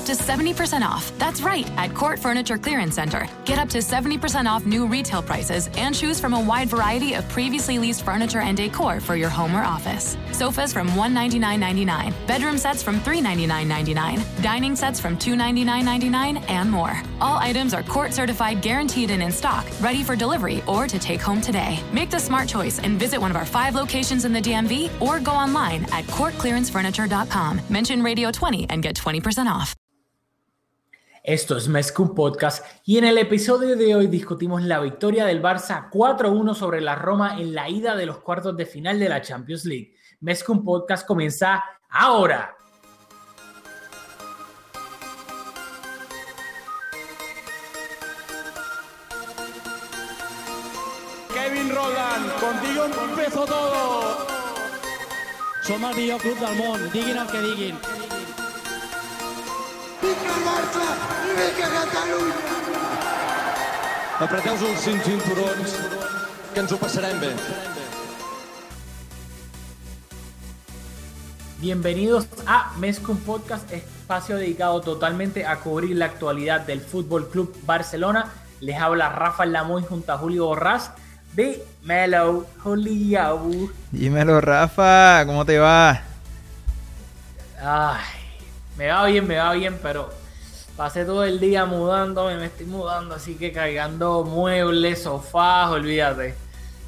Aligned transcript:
up 0.00 0.06
to 0.06 0.12
70% 0.12 0.82
off. 0.82 1.12
That's 1.18 1.42
right, 1.42 1.70
at 1.76 1.94
Court 1.94 2.18
Furniture 2.18 2.56
Clearance 2.56 2.94
Center. 2.94 3.28
Get 3.44 3.58
up 3.58 3.68
to 3.70 3.78
70% 3.78 4.46
off 4.46 4.64
new 4.64 4.86
retail 4.86 5.22
prices 5.22 5.68
and 5.76 5.94
choose 5.94 6.18
from 6.18 6.32
a 6.32 6.40
wide 6.40 6.68
variety 6.68 7.14
of 7.14 7.28
previously 7.28 7.78
leased 7.78 8.02
furniture 8.02 8.40
and 8.40 8.56
decor 8.56 9.00
for 9.00 9.14
your 9.14 9.28
home 9.28 9.54
or 9.54 9.62
office. 9.62 10.16
Sofas 10.32 10.72
from 10.72 10.88
$199.99, 10.90 12.14
bedroom 12.26 12.56
sets 12.56 12.82
from 12.82 13.00
$399.99, 13.00 14.42
dining 14.42 14.74
sets 14.74 14.98
from 14.98 15.18
$299.99, 15.18 16.48
and 16.48 16.70
more. 16.70 17.02
All 17.20 17.36
items 17.36 17.74
are 17.74 17.82
court 17.82 18.14
certified, 18.14 18.62
guaranteed, 18.62 19.10
and 19.10 19.22
in 19.22 19.30
stock, 19.30 19.66
ready 19.82 20.02
for 20.02 20.16
delivery 20.16 20.62
or 20.66 20.86
to 20.86 20.98
take 20.98 21.20
home 21.20 21.42
today. 21.42 21.78
Make 21.92 22.08
the 22.08 22.18
smart 22.18 22.48
choice 22.48 22.78
and 22.78 22.98
visit 22.98 23.20
one 23.20 23.30
of 23.30 23.36
our 23.36 23.44
five 23.44 23.74
locations 23.74 24.24
in 24.24 24.32
the 24.32 24.40
DMV 24.40 24.90
or 25.02 25.20
go 25.20 25.32
online 25.32 25.84
at 25.92 26.04
courtclearancefurniture.com. 26.06 27.60
Mention 27.68 28.02
Radio 28.02 28.30
20 28.32 28.66
and 28.70 28.82
get 28.82 28.96
20% 28.96 29.46
off. 29.46 29.74
Esto 31.30 31.56
es 31.56 31.68
Mezcum 31.68 32.12
Podcast 32.12 32.66
y 32.84 32.98
en 32.98 33.04
el 33.04 33.16
episodio 33.16 33.76
de 33.76 33.94
hoy 33.94 34.08
discutimos 34.08 34.64
la 34.64 34.80
victoria 34.80 35.24
del 35.26 35.40
Barça 35.40 35.88
4-1 35.88 36.56
sobre 36.56 36.80
la 36.80 36.96
Roma 36.96 37.38
en 37.38 37.54
la 37.54 37.68
ida 37.68 37.94
de 37.94 38.04
los 38.04 38.18
cuartos 38.18 38.56
de 38.56 38.66
final 38.66 38.98
de 38.98 39.08
la 39.08 39.22
Champions 39.22 39.64
League. 39.64 39.94
Mezcum 40.18 40.64
Podcast 40.64 41.06
comienza 41.06 41.62
ahora. 41.88 42.56
Kevin 51.32 51.72
Roland, 51.72 52.40
contigo 52.40 52.86
empezó 53.08 53.44
todo. 53.44 54.26
Som 55.62 55.84
el 55.84 55.94
millor 55.94 56.20
club 56.20 56.40
del 56.40 56.56
món, 56.56 56.90
diguin 56.92 57.16
el 57.18 57.26
que 57.28 57.40
diguin. 57.40 57.99
I 60.02 60.14
Catalunya! 61.60 62.36
Els 64.20 65.02
cinturons, 65.04 65.74
que 66.54 66.60
ens 66.60 66.72
ho 66.72 66.78
passarem 66.80 67.18
bé. 67.20 67.30
Bienvenidos 71.60 72.26
a 72.46 72.72
Mezcum 72.78 73.18
Podcast, 73.18 73.70
espacio 73.72 74.36
dedicado 74.36 74.80
totalmente 74.80 75.44
a 75.46 75.56
cubrir 75.56 75.96
la 75.96 76.06
actualidad 76.06 76.62
del 76.62 76.80
Fútbol 76.80 77.28
Club 77.28 77.54
Barcelona. 77.66 78.32
Les 78.60 78.78
habla 78.80 79.10
Rafa 79.10 79.44
Lamoy 79.44 79.82
junto 79.82 80.12
a 80.12 80.18
Julio 80.18 80.46
Borrás 80.46 80.92
de 81.34 81.62
Melo 81.82 82.46
Julio. 82.62 83.70
Dímelo, 83.90 84.40
Rafa, 84.40 85.24
¿cómo 85.26 85.44
te 85.44 85.58
va? 85.58 86.02
Ay, 87.62 88.19
me 88.80 88.88
va 88.88 89.04
bien, 89.04 89.26
me 89.28 89.36
va 89.36 89.52
bien, 89.52 89.78
pero 89.82 90.08
pasé 90.74 91.04
todo 91.04 91.22
el 91.24 91.38
día 91.38 91.66
mudándome, 91.66 92.36
me 92.36 92.46
estoy 92.46 92.64
mudando, 92.64 93.14
así 93.14 93.34
que 93.34 93.52
cargando 93.52 94.24
muebles, 94.24 95.02
sofás, 95.02 95.68
olvídate. 95.70 96.34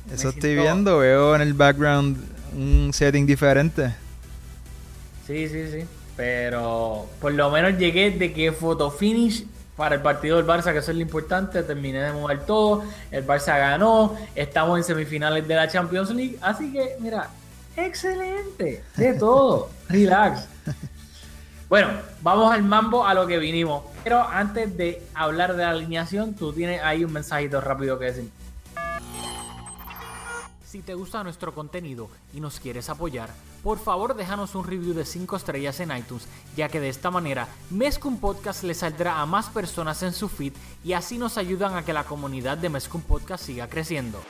Me 0.09 0.15
Eso 0.15 0.31
estoy 0.31 0.43
siento- 0.53 0.63
viendo, 0.63 0.99
veo 0.99 1.35
en 1.37 1.43
el 1.43 1.53
background 1.53 2.17
un 2.55 2.91
setting 2.95 3.27
diferente. 3.27 3.95
Sí, 5.27 5.47
sí, 5.51 5.71
sí. 5.71 5.85
Pero 6.17 7.07
por 7.21 7.33
lo 7.35 7.51
menos 7.51 7.79
llegué 7.79 8.11
de 8.11 8.33
que 8.33 8.53
photo 8.53 8.91
finish 8.91 9.45
para 9.77 9.97
el 9.97 10.01
partido 10.01 10.39
del 10.39 10.47
Barça, 10.47 10.73
que 10.73 10.79
eso 10.79 10.91
es 10.93 10.97
lo 10.97 11.03
importante. 11.03 11.63
Terminé 11.63 12.01
de 12.03 12.13
mover 12.13 12.47
todo. 12.47 12.85
El 13.11 13.27
Barça 13.27 13.59
ganó. 13.59 14.17
Estamos 14.35 14.79
en 14.79 14.85
semifinales 14.85 15.47
de 15.47 15.55
la 15.55 15.69
Champions 15.69 16.11
League. 16.11 16.39
Así 16.41 16.73
que, 16.73 16.97
mira, 17.01 17.29
excelente. 17.77 18.83
De 18.97 19.13
todo. 19.15 19.71
Relax. 19.89 20.49
Bueno, 21.73 21.89
vamos 22.21 22.53
al 22.53 22.63
mambo 22.63 23.07
a 23.07 23.15
lo 23.15 23.27
que 23.27 23.39
vinimos. 23.39 23.83
Pero 24.05 24.23
antes 24.23 24.77
de 24.77 25.03
hablar 25.15 25.57
de 25.57 25.63
la 25.63 25.71
alineación, 25.71 26.35
tú 26.35 26.53
tienes 26.53 26.83
ahí 26.83 27.03
un 27.03 27.11
mensajito 27.11 27.63
rápido 27.63 27.99
que 27.99 28.05
decir. 28.05 28.31
Si 30.67 30.83
te 30.83 30.93
gusta 30.93 31.25
nuestro 31.25 31.55
contenido 31.55 32.11
y 32.35 32.41
nos 32.41 32.61
quieres 32.61 32.91
apoyar, 32.91 33.31
por 33.63 33.79
favor 33.79 34.15
déjanos 34.15 34.55
un 34.55 34.67
review 34.67 34.93
de 34.93 35.07
5 35.07 35.35
estrellas 35.35 35.81
en 35.81 35.97
iTunes, 35.97 36.29
ya 36.55 36.69
que 36.69 36.79
de 36.79 36.91
esta 36.91 37.11
manera 37.11 37.49
Mezcum 37.71 38.19
Podcast 38.19 38.65
le 38.65 38.75
saldrá 38.75 39.23
a 39.23 39.25
más 39.25 39.49
personas 39.49 40.03
en 40.03 40.13
su 40.13 40.29
feed 40.29 40.53
y 40.85 40.93
así 40.93 41.17
nos 41.17 41.39
ayudan 41.39 41.75
a 41.75 41.87
que 41.87 41.95
la 41.95 42.05
comunidad 42.05 42.59
de 42.59 42.69
Mezcum 42.69 43.01
Podcast 43.01 43.47
siga 43.47 43.67
creciendo. 43.67 44.21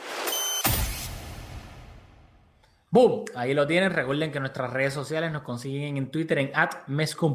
¡Boom! 2.93 3.25
Ahí 3.33 3.55
lo 3.55 3.65
tienen. 3.65 3.89
Recuerden 3.89 4.31
que 4.31 4.39
nuestras 4.39 4.71
redes 4.71 4.93
sociales 4.93 5.31
nos 5.31 5.41
consiguen 5.41 5.97
en 5.97 6.11
Twitter 6.11 6.37
en 6.37 6.51
at 6.53 6.85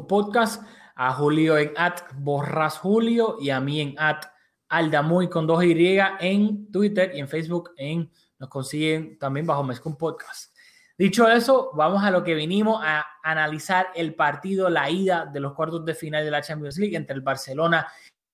Podcast, 0.07 0.63
a 0.95 1.11
Julio 1.11 1.57
en 1.57 1.73
at 1.75 1.99
Borras 2.15 2.77
Julio 2.77 3.35
y 3.41 3.49
a 3.49 3.59
mí 3.59 3.81
en 3.81 3.95
at 3.99 4.21
Aldamuy 4.69 5.27
con 5.27 5.45
dos 5.45 5.61
Y 5.65 5.99
en 6.21 6.71
Twitter 6.71 7.11
y 7.13 7.19
en 7.19 7.27
Facebook 7.27 7.71
nos 8.39 8.47
consiguen 8.47 9.19
también 9.19 9.45
bajo 9.45 9.61
Mezcum 9.65 9.97
Podcast. 9.97 10.55
Dicho 10.97 11.27
eso, 11.27 11.71
vamos 11.73 12.05
a 12.05 12.11
lo 12.11 12.23
que 12.23 12.35
vinimos 12.35 12.81
a 12.81 13.05
analizar 13.21 13.87
el 13.95 14.15
partido, 14.15 14.69
la 14.69 14.89
ida 14.89 15.25
de 15.25 15.41
los 15.41 15.55
cuartos 15.55 15.83
de 15.83 15.93
final 15.93 16.23
de 16.23 16.31
la 16.31 16.41
Champions 16.41 16.77
League 16.77 16.95
entre 16.95 17.17
el 17.17 17.21
Barcelona 17.21 17.85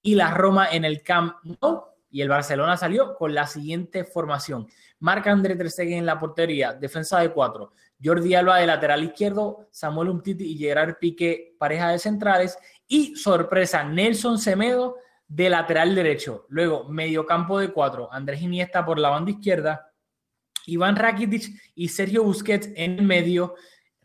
y 0.04 0.14
la 0.14 0.30
Roma 0.30 0.68
en 0.72 0.86
el 0.86 1.02
Camp 1.02 1.38
Nou. 1.44 1.86
Y 2.12 2.22
el 2.22 2.30
Barcelona 2.30 2.78
salió 2.78 3.16
con 3.16 3.34
la 3.34 3.48
siguiente 3.48 4.04
formación. 4.04 4.68
Marca 5.00 5.32
André 5.32 5.56
Ter 5.56 5.70
Stegen 5.70 6.00
en 6.00 6.06
la 6.06 6.20
portería, 6.20 6.74
defensa 6.74 7.20
de 7.20 7.30
cuatro. 7.30 7.74
Jordi 8.04 8.36
Alba 8.36 8.58
de 8.58 8.68
lateral 8.68 9.04
izquierdo, 9.04 9.68
Samuel 9.72 10.10
Umtiti 10.10 10.46
y 10.46 10.58
Gerard 10.58 10.98
Piqué, 11.00 11.56
pareja 11.58 11.90
de 11.90 12.00
centrales. 12.00 12.58
Y 12.88 13.16
sorpresa, 13.16 13.84
Nelson 13.84 14.38
Semedo 14.38 14.98
de 15.28 15.50
lateral 15.50 15.96
derecho. 15.96 16.46
Luego, 16.50 16.88
medio 16.90 17.26
campo 17.26 17.60
de 17.60 17.72
cuatro, 17.72 18.12
Andrés 18.12 18.42
Iniesta 18.42 18.86
por 18.86 19.00
la 19.00 19.10
banda 19.10 19.32
izquierda, 19.32 19.92
Iván 20.68 20.96
Rakitic 20.96 21.52
y 21.76 21.90
Sergio 21.90 22.24
Busquets 22.24 22.70
en 22.76 23.06
medio. 23.06 23.56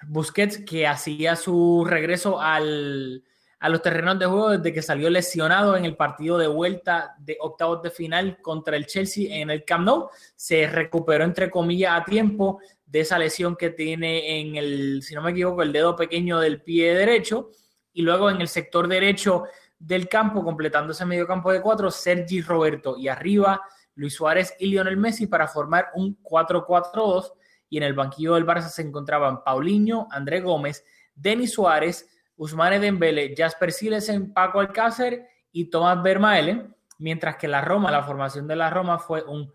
Busquets 0.07 0.59
que 0.65 0.87
hacía 0.87 1.37
su 1.37 1.85
regreso 1.87 2.41
al, 2.41 3.23
a 3.61 3.69
los 3.69 3.83
terrenos 3.83 4.19
de 4.19 4.25
juego 4.25 4.51
desde 4.51 4.73
que 4.73 4.81
salió 4.81 5.11
lesionado 5.11 5.77
en 5.77 5.85
el 5.85 5.95
partido 5.95 6.39
de 6.39 6.47
vuelta 6.47 7.15
de 7.19 7.37
octavos 7.41 7.83
de 7.83 7.91
final 7.91 8.41
contra 8.41 8.75
el 8.75 8.87
Chelsea 8.87 9.37
en 9.37 9.51
el 9.51 9.67
Camp 9.67 9.85
Nou. 9.85 10.09
Se 10.35 10.67
recuperó 10.67 11.25
entre 11.25 11.51
comillas 11.51 12.01
a 12.01 12.05
tiempo 12.05 12.61
de 12.87 13.01
esa 13.01 13.19
lesión 13.19 13.57
que 13.57 13.69
tiene 13.69 14.41
en 14.41 14.57
el, 14.57 15.03
si 15.03 15.15
no 15.15 15.21
me 15.21 15.33
equivoco, 15.33 15.63
el 15.63 15.73
dedo 15.73 15.95
pequeño 15.95 16.41
del 16.41 16.63
pie 16.63 16.95
derecho. 16.95 17.51
Y 17.93 18.01
luego 18.01 18.31
en 18.31 18.41
el 18.41 18.49
sector 18.49 18.89
derecho 18.89 19.45
del 19.79 20.09
campo, 20.09 20.43
completando 20.43 20.93
ese 20.93 21.05
medio 21.05 21.27
campo 21.27 21.53
de 21.53 21.61
cuatro, 21.61 21.91
Sergi 21.91 22.41
Roberto. 22.41 22.97
Y 22.97 23.09
arriba, 23.09 23.61
Luis 23.95 24.15
Suárez 24.15 24.55
y 24.59 24.69
Lionel 24.69 24.97
Messi 24.97 25.27
para 25.27 25.47
formar 25.47 25.89
un 25.95 26.19
4-4-2. 26.23 27.33
Y 27.69 27.77
en 27.77 27.83
el 27.83 27.93
banquillo 27.93 28.35
del 28.35 28.47
Barça 28.47 28.69
se 28.69 28.81
encontraban 28.83 29.45
Paulinho, 29.45 30.09
André 30.11 30.41
Gómez, 30.41 30.83
Denis 31.15 31.53
Suárez, 31.53 32.09
Ousmane 32.41 32.81
Dembele, 32.81 33.35
Jasper 33.37 33.71
Silesen, 33.71 34.33
Paco 34.33 34.61
Alcácer 34.61 35.29
y 35.53 35.67
Tomás 35.67 36.03
Vermaelen. 36.03 36.75
Mientras 36.99 37.37
que 37.37 37.47
la 37.47 37.61
Roma, 37.61 37.91
la 37.91 38.03
formación 38.03 38.49
de 38.49 38.57
la 38.57 38.71
Roma 38.71 38.99
fue 38.99 39.23
un 39.23 39.53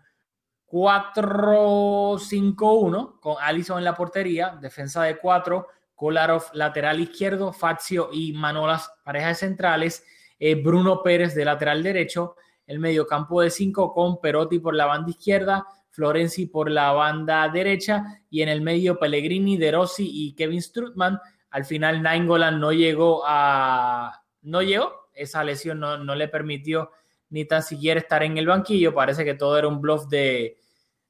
4-5-1 0.68 3.18
con 3.18 3.34
Alisson 3.40 3.78
en 3.78 3.84
la 3.84 3.96
portería, 3.96 4.56
defensa 4.60 5.02
de 5.02 5.18
4, 5.18 5.66
Kolarov 5.96 6.44
lateral 6.52 7.00
izquierdo, 7.00 7.52
Fazio 7.52 8.10
y 8.12 8.32
Manolas 8.32 8.92
parejas 9.02 9.40
centrales, 9.40 10.04
eh, 10.38 10.54
Bruno 10.54 11.02
Pérez 11.02 11.34
de 11.34 11.44
lateral 11.44 11.82
derecho, 11.82 12.36
el 12.68 12.78
mediocampo 12.78 13.40
de 13.40 13.50
5 13.50 13.92
con 13.92 14.20
Perotti 14.20 14.60
por 14.60 14.76
la 14.76 14.86
banda 14.86 15.10
izquierda, 15.10 15.66
Florenzi 15.90 16.46
por 16.46 16.70
la 16.70 16.92
banda 16.92 17.48
derecha 17.48 18.22
y 18.30 18.42
en 18.42 18.48
el 18.48 18.60
medio 18.60 18.96
Pellegrini, 18.98 19.56
De 19.56 19.72
Rossi 19.72 20.08
y 20.08 20.34
Kevin 20.34 20.62
Strutman. 20.62 21.18
Al 21.56 21.64
final 21.64 22.02
Nainggolan 22.02 22.60
no 22.60 22.70
llegó 22.70 23.22
a... 23.26 24.22
no 24.42 24.60
llegó, 24.60 25.08
esa 25.14 25.42
lesión 25.42 25.80
no, 25.80 25.96
no 25.96 26.14
le 26.14 26.28
permitió 26.28 26.90
ni 27.30 27.46
tan 27.46 27.62
siquiera 27.62 27.98
estar 27.98 28.22
en 28.22 28.36
el 28.36 28.46
banquillo, 28.46 28.92
parece 28.92 29.24
que 29.24 29.32
todo 29.32 29.56
era 29.56 29.66
un 29.66 29.80
bluff 29.80 30.06
de, 30.08 30.58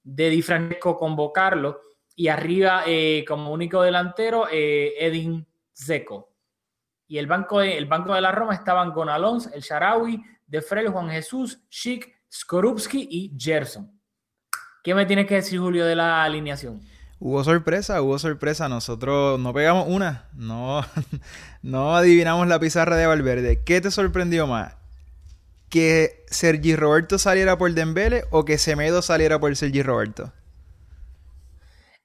de 0.04 0.30
Di 0.30 0.42
Francesco 0.42 0.96
convocarlo 0.96 1.80
y 2.14 2.28
arriba 2.28 2.84
eh, 2.86 3.24
como 3.26 3.50
único 3.50 3.82
delantero 3.82 4.46
eh, 4.48 4.94
Edin 5.00 5.44
Zeco. 5.74 6.30
Y 7.08 7.18
el 7.18 7.26
banco, 7.26 7.58
de, 7.58 7.76
el 7.76 7.86
banco 7.86 8.14
de 8.14 8.20
la 8.20 8.30
Roma 8.30 8.54
estaban 8.54 8.92
con 8.92 9.08
Alonso, 9.08 9.50
el 9.52 9.62
Sharawi, 9.62 10.22
De 10.46 10.62
Frel, 10.62 10.90
Juan 10.90 11.10
Jesús, 11.10 11.60
Schick, 11.68 12.22
Skorupski 12.32 13.08
y 13.10 13.32
Gerson. 13.36 14.00
¿Qué 14.84 14.94
me 14.94 15.06
tienes 15.06 15.26
que 15.26 15.34
decir, 15.34 15.58
Julio, 15.58 15.84
de 15.84 15.96
la 15.96 16.22
alineación? 16.22 16.80
Hubo 17.18 17.42
sorpresa, 17.44 18.02
hubo 18.02 18.18
sorpresa. 18.18 18.68
Nosotros 18.68 19.40
no 19.40 19.52
pegamos 19.54 19.86
una, 19.88 20.28
no, 20.34 20.82
no 21.62 21.96
adivinamos 21.96 22.46
la 22.46 22.60
pizarra 22.60 22.96
de 22.96 23.06
Valverde. 23.06 23.62
¿Qué 23.64 23.80
te 23.80 23.90
sorprendió 23.90 24.46
más? 24.46 24.76
¿Que 25.70 26.24
Sergi 26.26 26.76
Roberto 26.76 27.18
saliera 27.18 27.56
por 27.56 27.72
Dembele 27.72 28.24
o 28.30 28.44
que 28.44 28.58
Semedo 28.58 29.02
saliera 29.02 29.38
por 29.38 29.54
Sergi 29.56 29.82
Roberto? 29.82 30.32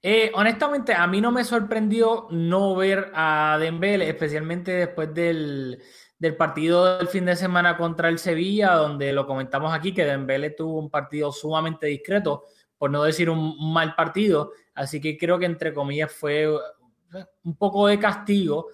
Eh, 0.03 0.31
honestamente, 0.33 0.95
a 0.95 1.05
mí 1.05 1.21
no 1.21 1.31
me 1.31 1.43
sorprendió 1.43 2.27
no 2.31 2.75
ver 2.75 3.11
a 3.13 3.57
Dembele, 3.59 4.09
especialmente 4.09 4.71
después 4.71 5.13
del, 5.13 5.79
del 6.17 6.35
partido 6.35 6.97
del 6.97 7.07
fin 7.07 7.25
de 7.25 7.35
semana 7.35 7.77
contra 7.77 8.09
el 8.09 8.17
Sevilla, 8.17 8.73
donde 8.73 9.13
lo 9.13 9.27
comentamos 9.27 9.71
aquí, 9.73 9.93
que 9.93 10.05
Dembélé 10.05 10.51
tuvo 10.51 10.79
un 10.79 10.89
partido 10.89 11.31
sumamente 11.31 11.85
discreto, 11.85 12.45
por 12.79 12.89
no 12.89 13.03
decir 13.03 13.29
un 13.29 13.73
mal 13.73 13.93
partido, 13.93 14.53
así 14.73 15.01
que 15.01 15.17
creo 15.17 15.39
que 15.39 15.45
entre 15.45 15.73
comillas 15.73 16.11
fue 16.11 16.43
eh, 16.43 17.25
un 17.43 17.55
poco 17.55 17.87
de 17.87 17.99
castigo. 17.99 18.67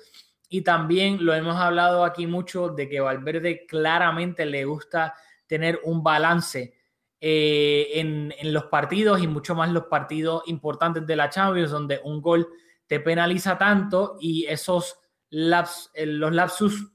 Y 0.50 0.62
también 0.62 1.26
lo 1.26 1.34
hemos 1.34 1.58
hablado 1.58 2.06
aquí 2.06 2.26
mucho 2.26 2.70
de 2.70 2.88
que 2.88 3.02
Valverde 3.02 3.66
claramente 3.66 4.46
le 4.46 4.64
gusta 4.64 5.14
tener 5.46 5.82
un 5.84 6.02
balance 6.04 6.74
eh, 7.20 7.90
en, 7.96 8.34
en, 8.38 8.54
los 8.54 8.66
partidos 8.66 9.22
y 9.22 9.28
mucho 9.28 9.56
más 9.56 9.72
los 9.72 9.86
partidos 9.86 10.44
importantes 10.48 11.06
de 11.06 11.16
la 11.16 11.30
Champions, 11.30 11.72
donde 11.72 12.00
un 12.04 12.22
gol 12.22 12.48
te 12.86 13.00
penaliza 13.02 13.58
tanto 13.58 14.18
y 14.22 14.46
esos 14.46 14.98
laps, 15.30 15.92
eh, 15.94 16.06
los 16.06 16.32
lapsus 16.32 16.92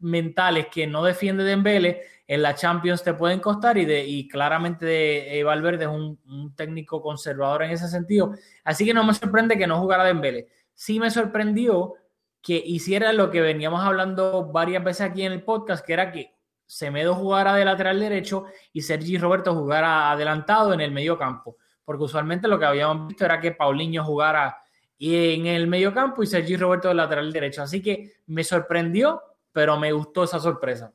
mentales 0.00 0.66
que 0.70 0.86
no 0.86 1.02
defiende 1.04 1.44
Dembele 1.44 2.02
en 2.26 2.42
la 2.42 2.54
Champions 2.54 3.02
te 3.02 3.14
pueden 3.14 3.40
costar 3.40 3.78
y, 3.78 3.84
de, 3.84 4.04
y 4.04 4.26
claramente 4.28 4.84
de, 4.84 5.38
eh, 5.38 5.44
Valverde 5.44 5.84
es 5.84 5.90
un, 5.90 6.18
un, 6.26 6.54
técnico 6.56 7.00
conservador 7.00 7.62
en 7.62 7.70
ese 7.70 7.88
sentido. 7.88 8.34
Así 8.64 8.84
que 8.84 8.92
no 8.92 9.04
me 9.04 9.14
sorprende 9.14 9.56
que 9.56 9.66
no 9.66 9.78
jugara 9.78 10.04
Dembele. 10.04 10.48
Sí 10.74 10.98
me 10.98 11.10
sorprendió 11.10 11.94
que 12.42 12.62
hiciera 12.64 13.12
lo 13.12 13.30
que 13.30 13.40
veníamos 13.40 13.80
hablando 13.80 14.50
varias 14.52 14.82
veces 14.82 15.02
aquí 15.02 15.22
en 15.22 15.32
el 15.32 15.42
podcast, 15.42 15.84
que 15.84 15.92
era 15.92 16.12
que 16.12 16.36
Semedo 16.66 17.14
jugara 17.14 17.54
de 17.54 17.64
lateral 17.64 18.00
derecho 18.00 18.46
y 18.72 18.82
Sergi 18.82 19.18
Roberto 19.18 19.54
jugara 19.54 20.10
adelantado 20.10 20.74
en 20.74 20.80
el 20.80 20.90
medio 20.90 21.16
campo. 21.16 21.56
Porque 21.84 22.04
usualmente 22.04 22.48
lo 22.48 22.58
que 22.58 22.64
habíamos 22.64 23.06
visto 23.06 23.24
era 23.24 23.40
que 23.40 23.52
Paulinho 23.52 24.04
jugara 24.04 24.58
en 24.98 25.46
el 25.46 25.68
medio 25.68 25.94
campo 25.94 26.22
y 26.22 26.26
Sergi 26.26 26.56
Roberto 26.56 26.88
de 26.88 26.94
lateral 26.94 27.32
derecho. 27.32 27.62
Así 27.62 27.80
que 27.80 28.14
me 28.26 28.42
sorprendió 28.42 29.22
pero 29.56 29.78
me 29.78 29.90
gustó 29.90 30.22
esa 30.22 30.38
sorpresa. 30.38 30.92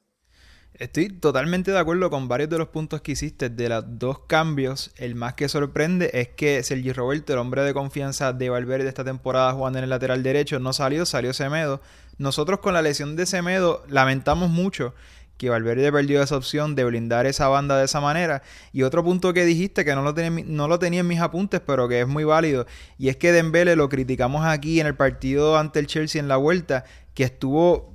Estoy 0.76 1.10
totalmente 1.10 1.72
de 1.72 1.80
acuerdo 1.80 2.12
con 2.12 2.28
varios 2.28 2.48
de 2.48 2.60
los 2.60 2.68
puntos 2.68 3.02
que 3.02 3.14
hiciste. 3.14 3.50
De 3.50 3.68
los 3.68 3.84
dos 3.98 4.20
cambios, 4.28 4.92
el 4.98 5.16
más 5.16 5.34
que 5.34 5.50
sorprende 5.50 6.12
es 6.14 6.28
que 6.28 6.62
Sergi 6.62 6.94
Roberto, 6.94 7.34
el 7.34 7.40
hombre 7.40 7.64
de 7.64 7.74
confianza 7.74 8.34
de 8.34 8.52
Valverde 8.52 8.88
esta 8.88 9.04
temporada 9.04 9.52
jugando 9.54 9.80
en 9.80 9.86
el 9.86 9.90
lateral 9.90 10.22
derecho, 10.22 10.60
no 10.60 10.74
salió, 10.74 11.08
salió 11.08 11.34
Semedo. 11.34 11.82
Nosotros 12.20 12.60
con 12.60 12.76
la 12.76 12.84
lesión 12.84 13.16
de 13.16 13.26
Semedo 13.26 13.84
lamentamos 13.90 14.52
mucho 14.52 14.94
que 15.40 15.50
Valverde 15.50 15.92
perdió 15.92 16.22
esa 16.22 16.38
opción 16.38 16.76
de 16.76 16.84
blindar 16.84 17.26
esa 17.26 17.48
banda 17.48 17.80
de 17.80 17.86
esa 17.86 18.00
manera. 18.00 18.44
Y 18.74 18.84
otro 18.84 19.04
punto 19.04 19.34
que 19.34 19.44
dijiste, 19.44 19.84
que 19.84 19.96
no 19.96 20.04
lo, 20.04 20.14
tenía, 20.14 20.44
no 20.46 20.68
lo 20.68 20.78
tenía 20.78 21.00
en 21.00 21.08
mis 21.08 21.20
apuntes, 21.20 21.62
pero 21.66 21.90
que 21.90 22.02
es 22.02 22.08
muy 22.08 22.26
válido, 22.26 22.68
y 23.00 23.10
es 23.10 23.18
que 23.18 23.32
Dembele 23.32 23.76
lo 23.76 23.90
criticamos 23.90 24.46
aquí 24.46 24.80
en 24.80 24.86
el 24.86 24.94
partido 24.94 25.58
ante 25.58 25.80
el 25.80 25.88
Chelsea 25.88 26.22
en 26.22 26.28
la 26.28 26.38
vuelta, 26.38 26.84
que 27.16 27.24
estuvo 27.24 27.91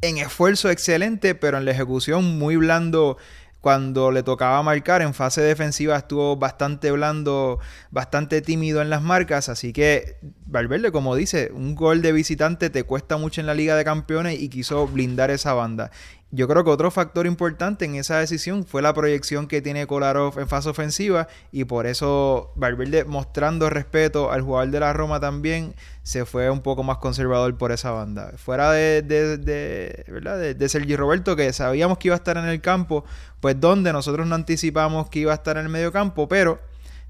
en 0.00 0.18
esfuerzo 0.18 0.70
excelente, 0.70 1.34
pero 1.34 1.58
en 1.58 1.64
la 1.64 1.72
ejecución 1.72 2.38
muy 2.38 2.56
blando 2.56 3.16
cuando 3.60 4.12
le 4.12 4.22
tocaba 4.22 4.62
marcar 4.62 5.02
en 5.02 5.14
fase 5.14 5.40
defensiva 5.40 5.96
estuvo 5.96 6.36
bastante 6.36 6.92
blando, 6.92 7.58
bastante 7.90 8.40
tímido 8.40 8.80
en 8.82 8.88
las 8.88 9.02
marcas, 9.02 9.48
así 9.48 9.72
que 9.72 10.16
Valverde, 10.46 10.92
como 10.92 11.16
dice, 11.16 11.50
un 11.52 11.74
gol 11.74 12.00
de 12.00 12.12
visitante 12.12 12.70
te 12.70 12.84
cuesta 12.84 13.16
mucho 13.16 13.40
en 13.40 13.48
la 13.48 13.54
Liga 13.54 13.74
de 13.76 13.84
Campeones 13.84 14.40
y 14.40 14.48
quiso 14.48 14.86
blindar 14.86 15.30
esa 15.30 15.54
banda. 15.54 15.90
Yo 16.30 16.46
creo 16.46 16.62
que 16.62 16.68
otro 16.68 16.90
factor 16.90 17.26
importante 17.26 17.86
en 17.86 17.94
esa 17.94 18.18
decisión 18.18 18.66
fue 18.66 18.82
la 18.82 18.92
proyección 18.92 19.46
que 19.46 19.62
tiene 19.62 19.86
Kolarov 19.86 20.38
en 20.38 20.46
fase 20.46 20.68
ofensiva 20.68 21.26
y 21.52 21.64
por 21.64 21.86
eso 21.86 22.52
Valverde 22.54 23.06
mostrando 23.06 23.70
respeto 23.70 24.30
al 24.30 24.42
jugador 24.42 24.70
de 24.70 24.80
la 24.80 24.92
Roma 24.92 25.20
también 25.20 25.74
se 26.02 26.26
fue 26.26 26.50
un 26.50 26.60
poco 26.60 26.82
más 26.82 26.98
conservador 26.98 27.56
por 27.56 27.72
esa 27.72 27.92
banda. 27.92 28.32
Fuera 28.36 28.72
de, 28.72 29.00
de, 29.00 30.04
¿verdad? 30.06 30.54
de, 30.54 30.68
Sergi 30.68 30.96
Roberto 30.96 31.34
que 31.34 31.50
sabíamos 31.54 31.96
que 31.96 32.08
iba 32.08 32.14
a 32.14 32.18
estar 32.18 32.36
en 32.36 32.44
el 32.44 32.60
campo, 32.60 33.06
pues 33.40 33.58
donde 33.58 33.90
nosotros 33.94 34.26
no 34.26 34.34
anticipamos 34.34 35.08
que 35.08 35.20
iba 35.20 35.32
a 35.32 35.36
estar 35.36 35.56
en 35.56 35.64
el 35.64 35.70
medio 35.70 35.92
campo, 35.92 36.28
pero 36.28 36.60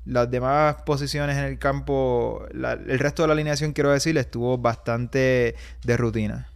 las 0.05 0.31
demás 0.31 0.77
posiciones 0.87 1.37
en 1.37 1.45
el 1.45 1.59
campo, 1.59 2.47
el 2.53 2.99
resto 3.01 3.23
de 3.23 3.29
la 3.29 3.35
alineación 3.35 3.73
quiero 3.73 3.91
decir, 3.91 4.17
estuvo 4.17 4.59
bastante 4.59 5.57
de 5.83 5.97
rutina. 5.97 6.49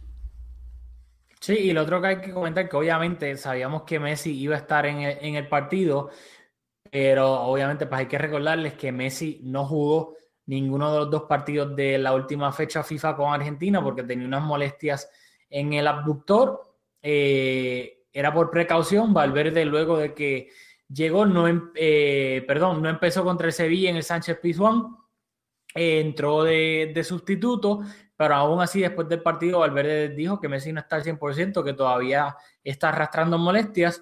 Sí, 1.43 1.55
y 1.55 1.73
lo 1.73 1.81
otro 1.81 1.99
que 1.99 2.07
hay 2.07 2.21
que 2.21 2.31
comentar 2.31 2.69
que 2.69 2.77
obviamente 2.77 3.35
sabíamos 3.35 3.83
que 3.83 3.99
Messi 3.99 4.31
iba 4.31 4.55
a 4.55 4.59
estar 4.59 4.85
en 4.85 5.01
el, 5.01 5.17
en 5.19 5.35
el 5.35 5.49
partido, 5.49 6.09
pero 6.89 7.33
obviamente 7.33 7.85
pues 7.85 7.99
hay 7.99 8.05
que 8.07 8.17
recordarles 8.17 8.75
que 8.75 8.93
Messi 8.93 9.41
no 9.43 9.65
jugó 9.65 10.15
ninguno 10.45 10.93
de 10.93 10.99
los 10.99 11.11
dos 11.11 11.23
partidos 11.23 11.75
de 11.75 11.97
la 11.97 12.13
última 12.13 12.53
fecha 12.53 12.81
FIFA 12.81 13.17
con 13.17 13.33
Argentina 13.33 13.83
porque 13.83 14.03
tenía 14.03 14.25
unas 14.25 14.41
molestias 14.41 15.09
en 15.49 15.73
el 15.73 15.85
abductor. 15.85 16.77
Eh, 17.01 18.05
era 18.13 18.33
por 18.33 18.49
precaución, 18.49 19.13
Valverde 19.13 19.65
luego 19.65 19.97
de 19.97 20.13
que 20.13 20.49
llegó, 20.87 21.25
no, 21.25 21.49
em, 21.49 21.71
eh, 21.75 22.45
perdón, 22.47 22.81
no 22.81 22.87
empezó 22.89 23.25
contra 23.25 23.47
el 23.47 23.53
Sevilla 23.53 23.89
en 23.89 23.97
el 23.97 24.03
Sánchez 24.03 24.39
Pizjuán, 24.39 24.95
eh, 25.75 25.99
entró 25.99 26.43
de, 26.43 26.93
de, 26.95 27.03
sustituto, 27.03 27.81
pero 28.23 28.35
aún 28.35 28.61
así 28.61 28.79
después 28.79 29.09
del 29.09 29.21
partido 29.21 29.59
Valverde 29.59 30.07
dijo 30.07 30.39
que 30.39 30.47
Messi 30.47 30.71
no 30.71 30.79
está 30.79 30.95
al 30.95 31.03
100%, 31.03 31.61
que 31.61 31.73
todavía 31.73 32.37
está 32.63 32.87
arrastrando 32.87 33.37
molestias. 33.37 34.01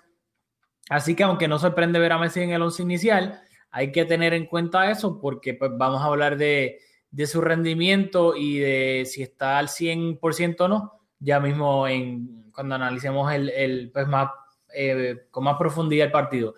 Así 0.92 1.16
que 1.16 1.24
aunque 1.24 1.48
no 1.48 1.58
sorprende 1.58 1.98
ver 1.98 2.12
a 2.12 2.20
Messi 2.20 2.42
en 2.42 2.52
el 2.52 2.62
once 2.62 2.84
inicial, 2.84 3.42
hay 3.72 3.92
que 3.92 4.06
tener 4.06 4.36
en 4.36 4.46
cuenta 4.46 4.92
eso 4.92 5.20
porque 5.20 5.56
pues, 5.56 5.72
vamos 5.74 6.04
a 6.04 6.06
hablar 6.06 6.38
de, 6.38 6.78
de 7.10 7.26
su 7.26 7.42
rendimiento 7.42 8.36
y 8.36 8.60
de 8.60 9.08
si 9.08 9.24
está 9.24 9.58
al 9.58 9.70
100% 9.70 10.56
o 10.60 10.68
no, 10.68 11.00
ya 11.18 11.40
mismo 11.40 11.88
en, 11.88 12.52
cuando 12.52 12.76
analicemos 12.76 13.34
el, 13.34 13.50
el 13.50 13.90
pues 13.92 14.08
más, 14.08 14.30
eh, 14.76 15.26
con 15.32 15.46
más 15.46 15.58
profundidad 15.58 16.06
el 16.06 16.12
partido. 16.12 16.54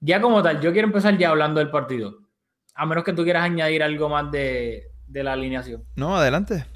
Ya 0.00 0.20
como 0.20 0.42
tal, 0.42 0.60
yo 0.60 0.72
quiero 0.72 0.88
empezar 0.88 1.16
ya 1.16 1.30
hablando 1.30 1.60
del 1.60 1.70
partido, 1.70 2.18
a 2.74 2.84
menos 2.84 3.02
que 3.02 3.14
tú 3.14 3.24
quieras 3.24 3.44
añadir 3.44 3.82
algo 3.82 4.10
más 4.10 4.30
de, 4.30 4.90
de 5.06 5.22
la 5.24 5.32
alineación. 5.32 5.86
No, 5.96 6.14
adelante. 6.14 6.66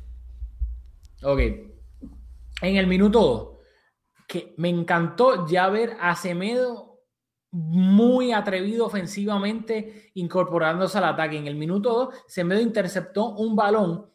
Ok. 1.22 1.40
En 2.62 2.76
el 2.76 2.86
minuto 2.86 3.60
que 4.26 4.54
me 4.56 4.68
encantó 4.68 5.46
ya 5.46 5.68
ver 5.68 5.96
a 6.00 6.16
Semedo 6.16 7.00
muy 7.50 8.32
atrevido 8.32 8.86
ofensivamente 8.86 10.10
incorporándose 10.14 10.98
al 10.98 11.04
ataque. 11.04 11.36
En 11.36 11.46
el 11.46 11.54
minuto 11.54 12.10
2, 12.10 12.24
Semedo 12.26 12.60
interceptó 12.60 13.30
un 13.30 13.54
balón 13.54 14.06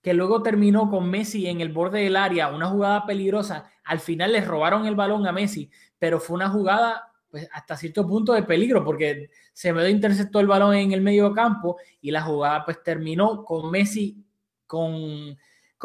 que 0.00 0.14
luego 0.14 0.42
terminó 0.42 0.88
con 0.88 1.10
Messi 1.10 1.46
en 1.46 1.60
el 1.60 1.72
borde 1.72 2.00
del 2.02 2.16
área, 2.16 2.48
una 2.48 2.68
jugada 2.68 3.04
peligrosa. 3.04 3.70
Al 3.84 4.00
final 4.00 4.32
les 4.32 4.46
robaron 4.46 4.86
el 4.86 4.94
balón 4.94 5.26
a 5.26 5.32
Messi, 5.32 5.70
pero 5.98 6.20
fue 6.20 6.36
una 6.36 6.48
jugada 6.48 7.12
pues, 7.30 7.48
hasta 7.52 7.76
cierto 7.76 8.06
punto 8.06 8.32
de 8.32 8.44
peligro 8.44 8.84
porque 8.84 9.30
Semedo 9.52 9.88
interceptó 9.88 10.40
el 10.40 10.46
balón 10.46 10.74
en 10.74 10.92
el 10.92 11.02
medio 11.02 11.32
campo 11.34 11.76
y 12.00 12.10
la 12.10 12.22
jugada 12.22 12.64
pues 12.64 12.82
terminó 12.82 13.44
con 13.44 13.70
Messi 13.70 14.24
con 14.66 15.36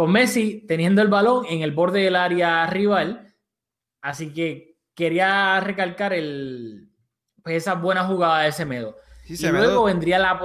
con 0.01 0.11
Messi 0.11 0.65
teniendo 0.67 1.03
el 1.03 1.09
balón 1.09 1.45
en 1.47 1.61
el 1.61 1.73
borde 1.73 2.01
del 2.01 2.15
área 2.15 2.65
rival. 2.65 3.35
Así 4.01 4.33
que 4.33 4.79
quería 4.95 5.59
recalcar 5.59 6.11
el, 6.11 6.89
pues 7.43 7.57
esa 7.57 7.75
buena 7.75 8.05
jugada 8.05 8.41
de 8.41 8.51
Semedo. 8.51 8.95
Sí, 9.27 9.45
y 9.45 9.49
luego 9.51 9.83
vendría 9.83 10.17
la... 10.17 10.41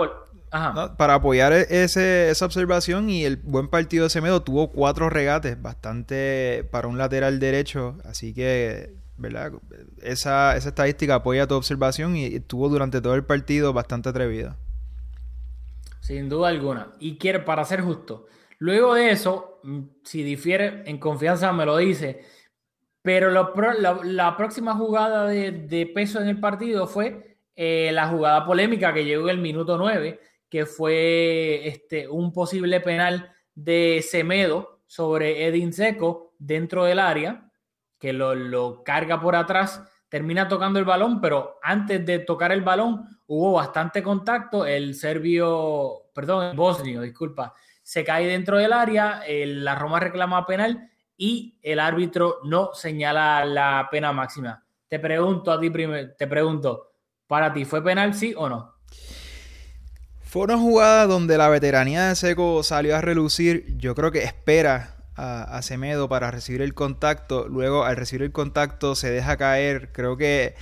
Ajá. 0.50 0.94
para 0.98 1.14
apoyar 1.14 1.54
e-, 1.54 1.66
ese, 1.70 2.28
esa 2.28 2.44
observación 2.44 3.08
y 3.08 3.24
el 3.24 3.38
buen 3.38 3.68
partido 3.68 4.04
de 4.04 4.10
Semedo, 4.10 4.42
tuvo 4.42 4.70
cuatro 4.72 5.08
regates, 5.08 5.62
bastante 5.62 6.68
para 6.70 6.86
un 6.88 6.98
lateral 6.98 7.40
derecho. 7.40 7.96
Así 8.04 8.34
que, 8.34 8.92
¿verdad? 9.16 9.52
Esa, 10.02 10.54
esa 10.54 10.68
estadística 10.68 11.14
apoya 11.14 11.46
tu 11.46 11.54
observación 11.54 12.14
y 12.14 12.26
estuvo 12.26 12.68
durante 12.68 13.00
todo 13.00 13.14
el 13.14 13.24
partido 13.24 13.72
bastante 13.72 14.10
atrevido. 14.10 14.54
Sin 16.00 16.28
duda 16.28 16.50
alguna. 16.50 16.88
Y 17.00 17.16
quiere, 17.16 17.40
para 17.40 17.64
ser 17.64 17.80
justo, 17.80 18.26
Luego 18.58 18.94
de 18.94 19.10
eso, 19.10 19.60
mm, 19.62 19.80
si 20.02 20.22
difiere 20.22 20.82
en 20.86 20.98
confianza, 20.98 21.52
me 21.52 21.66
lo 21.66 21.76
dice. 21.76 22.24
Pero 23.02 23.30
la, 23.30 24.36
próxima 24.36 24.74
jugada 24.74 25.26
de, 25.28 25.92
peso 25.94 26.20
en 26.20 26.28
el 26.28 26.40
partido 26.40 26.86
fue 26.88 27.38
eh, 27.54 27.90
la 27.92 28.08
jugada 28.08 28.44
polémica 28.44 28.92
que 28.92 29.04
llegó 29.04 29.28
en 29.28 29.36
el 29.36 29.42
minuto 29.42 29.78
9, 29.78 30.20
que 30.48 30.66
fue 30.66 31.68
este, 31.68 32.08
un 32.08 32.32
posible 32.32 32.80
penal 32.80 33.32
de 33.54 34.04
Semedo 34.08 34.80
sobre 34.86 35.46
Edin 35.46 35.72
Seco 35.72 36.34
dentro 36.38 36.84
del 36.84 36.98
área, 36.98 37.50
que 37.98 38.12
lo, 38.12 38.34
lo 38.34 38.82
carga 38.82 39.20
por 39.20 39.36
atrás, 39.36 39.82
termina 40.08 40.48
tocando 40.48 40.78
el 40.78 40.84
balón, 40.84 41.20
pero 41.20 41.58
antes 41.62 42.04
de 42.04 42.18
tocar 42.20 42.50
el 42.52 42.62
balón 42.62 43.20
hubo 43.26 43.52
bastante 43.52 44.02
contacto. 44.02 44.66
El 44.66 44.94
serbio, 44.94 46.10
perdón, 46.12 46.46
el 46.46 46.56
bosnio, 46.56 47.02
disculpa, 47.02 47.54
se 47.86 48.02
cae 48.02 48.26
dentro 48.26 48.58
del 48.58 48.72
área, 48.72 49.22
la 49.28 49.76
Roma 49.76 50.00
reclama 50.00 50.44
penal 50.44 50.90
y 51.16 51.56
el 51.62 51.78
árbitro 51.78 52.40
no 52.42 52.70
señala 52.74 53.44
la 53.44 53.86
pena 53.92 54.12
máxima. 54.12 54.66
Te 54.88 54.98
pregunto 54.98 55.52
a 55.52 55.60
ti 55.60 55.70
primero, 55.70 56.10
te 56.18 56.26
pregunto, 56.26 56.94
¿para 57.28 57.52
ti 57.52 57.64
fue 57.64 57.84
penal 57.84 58.12
sí 58.12 58.34
o 58.36 58.48
no? 58.48 58.74
Fue 60.20 60.42
una 60.42 60.58
jugada 60.58 61.06
donde 61.06 61.38
la 61.38 61.48
veteranía 61.48 62.08
de 62.08 62.16
Seco 62.16 62.64
salió 62.64 62.96
a 62.96 63.02
relucir. 63.02 63.76
Yo 63.78 63.94
creo 63.94 64.10
que 64.10 64.24
espera 64.24 64.96
a, 65.14 65.62
Semedo 65.62 66.08
para 66.08 66.32
recibir 66.32 66.62
el 66.62 66.74
contacto. 66.74 67.46
Luego, 67.46 67.84
al 67.84 67.96
recibir 67.96 68.24
el 68.24 68.32
contacto, 68.32 68.96
se 68.96 69.12
deja 69.12 69.36
caer. 69.36 69.92
Creo 69.92 70.16
que 70.16 70.56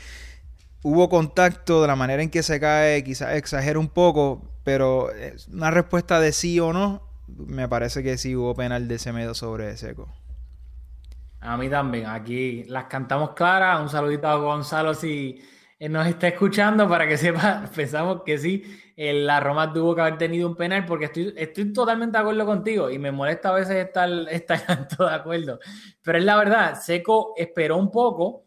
hubo 0.83 1.09
contacto 1.09 1.81
de 1.81 1.88
la 1.88 1.97
manera 1.97 2.23
en 2.23 2.28
que 2.28 2.43
se 2.43 2.61
cae, 2.61 3.02
quizás 3.02 3.35
exagera 3.35 3.78
un 3.78 3.88
poco, 3.88 4.52
pero 4.62 5.09
una 5.50 5.71
respuesta 5.71 6.21
de 6.21 6.33
sí 6.33 6.61
o 6.61 6.75
no, 6.75 7.03
me 7.26 7.69
parece 7.69 8.02
que 8.02 8.19
sí 8.19 8.37
hubo 8.37 8.54
penal 8.54 8.88
de 8.88 8.99
Semedo 8.99 9.35
sobre 9.35 9.76
Seco. 9.76 10.09
A 11.40 11.57
mí 11.57 11.69
también. 11.69 12.07
Aquí 12.07 12.64
las 12.64 12.85
cantamos 12.85 13.31
claras. 13.31 13.81
Un 13.81 13.88
saludito 13.88 14.28
a 14.28 14.37
Gonzalo 14.37 14.95
si 14.95 15.43
nos 15.81 16.07
está 16.07 16.28
escuchando 16.28 16.88
para 16.88 17.07
que 17.07 17.16
sepa. 17.19 17.69
Pensamos 17.75 18.23
que 18.25 18.38
sí, 18.38 18.64
la 18.97 19.40
Roma 19.40 19.73
tuvo 19.73 19.95
que 19.95 20.00
haber 20.00 20.19
tenido 20.19 20.49
un 20.49 20.57
penal 20.57 20.87
porque 20.87 21.07
estoy, 21.07 21.35
estoy 21.37 21.73
totalmente 21.73 22.16
de 22.16 22.23
acuerdo 22.23 22.47
contigo 22.47 22.90
y 22.90 22.99
me 22.99 23.12
molesta 23.12 23.50
a 23.50 23.54
veces 23.54 23.76
estar, 23.76 24.09
estar 24.31 24.61
tanto 24.64 25.04
de 25.07 25.14
acuerdo. 25.14 25.59
Pero 26.02 26.19
es 26.19 26.25
la 26.25 26.37
verdad, 26.37 26.81
Seco 26.81 27.35
esperó 27.37 27.76
un 27.76 27.90
poco, 27.90 28.45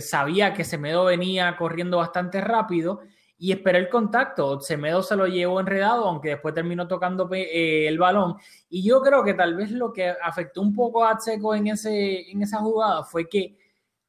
sabía 0.00 0.54
que 0.54 0.64
Semedo 0.64 1.04
venía 1.04 1.56
corriendo 1.56 1.96
bastante 1.96 2.40
rápido 2.40 3.00
y 3.38 3.52
esperó 3.52 3.78
el 3.78 3.88
contacto. 3.88 4.60
Semedo 4.60 5.02
se 5.02 5.16
lo 5.16 5.26
llevó 5.26 5.60
enredado, 5.60 6.06
aunque 6.06 6.30
después 6.30 6.54
terminó 6.54 6.88
tocando 6.88 7.28
eh, 7.32 7.86
el 7.86 7.96
balón. 7.96 8.36
Y 8.68 8.82
yo 8.82 9.00
creo 9.00 9.22
que 9.22 9.34
tal 9.34 9.54
vez 9.54 9.70
lo 9.70 9.92
que 9.92 10.08
afectó 10.08 10.60
un 10.60 10.74
poco 10.74 11.04
a 11.04 11.18
Seco 11.20 11.54
en, 11.54 11.68
en 11.68 12.42
esa 12.42 12.58
jugada 12.58 13.04
fue 13.04 13.28
que 13.28 13.56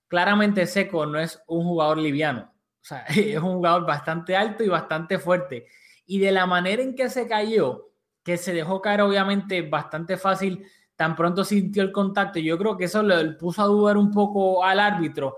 claramente 0.08 0.66
Seco 0.66 1.06
no 1.06 1.20
es 1.20 1.42
un 1.48 1.64
jugador 1.64 2.00
liviano. 2.00 2.52
O 2.82 2.86
sea, 2.86 3.04
es 3.08 3.38
un 3.38 3.54
jugador 3.56 3.86
bastante 3.86 4.36
alto 4.36 4.64
y 4.64 4.68
bastante 4.68 5.20
fuerte. 5.20 5.68
Y 6.08 6.20
de 6.20 6.32
la 6.32 6.48
manera 6.48 6.82
en 6.82 6.96
que 6.96 7.10
se 7.10 7.28
cayó, 7.28 7.92
que 8.24 8.38
se 8.38 8.52
dejó 8.52 8.82
caer 8.82 9.02
obviamente 9.02 9.62
bastante 9.62 10.18
fácil, 10.18 10.66
tan 10.96 11.16
pronto 11.16 11.46
sintió 11.46 11.84
el 11.84 11.92
contacto, 11.92 12.40
yo 12.40 12.58
creo 12.58 12.76
que 12.76 12.86
eso 12.86 13.02
le 13.04 13.32
puso 13.34 13.62
a 13.62 13.66
dudar 13.66 13.96
un 13.96 14.12
poco 14.12 14.64
al 14.64 14.80
árbitro. 14.80 15.38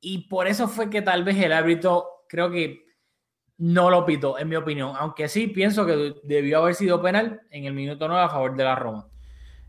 Y 0.00 0.26
por 0.28 0.46
eso 0.46 0.68
fue 0.68 0.88
que 0.88 1.02
tal 1.02 1.24
vez 1.24 1.36
el 1.38 1.52
árbitro, 1.52 2.24
creo 2.28 2.50
que 2.50 2.81
no 3.62 3.90
lo 3.90 4.04
pitó, 4.04 4.40
en 4.40 4.48
mi 4.48 4.56
opinión. 4.56 4.92
Aunque 4.98 5.28
sí 5.28 5.46
pienso 5.46 5.86
que 5.86 6.16
debió 6.24 6.58
haber 6.58 6.74
sido 6.74 7.00
penal 7.00 7.42
en 7.52 7.64
el 7.64 7.72
minuto 7.72 8.08
9 8.08 8.24
a 8.24 8.28
favor 8.28 8.56
de 8.56 8.64
la 8.64 8.74
Roma. 8.74 9.06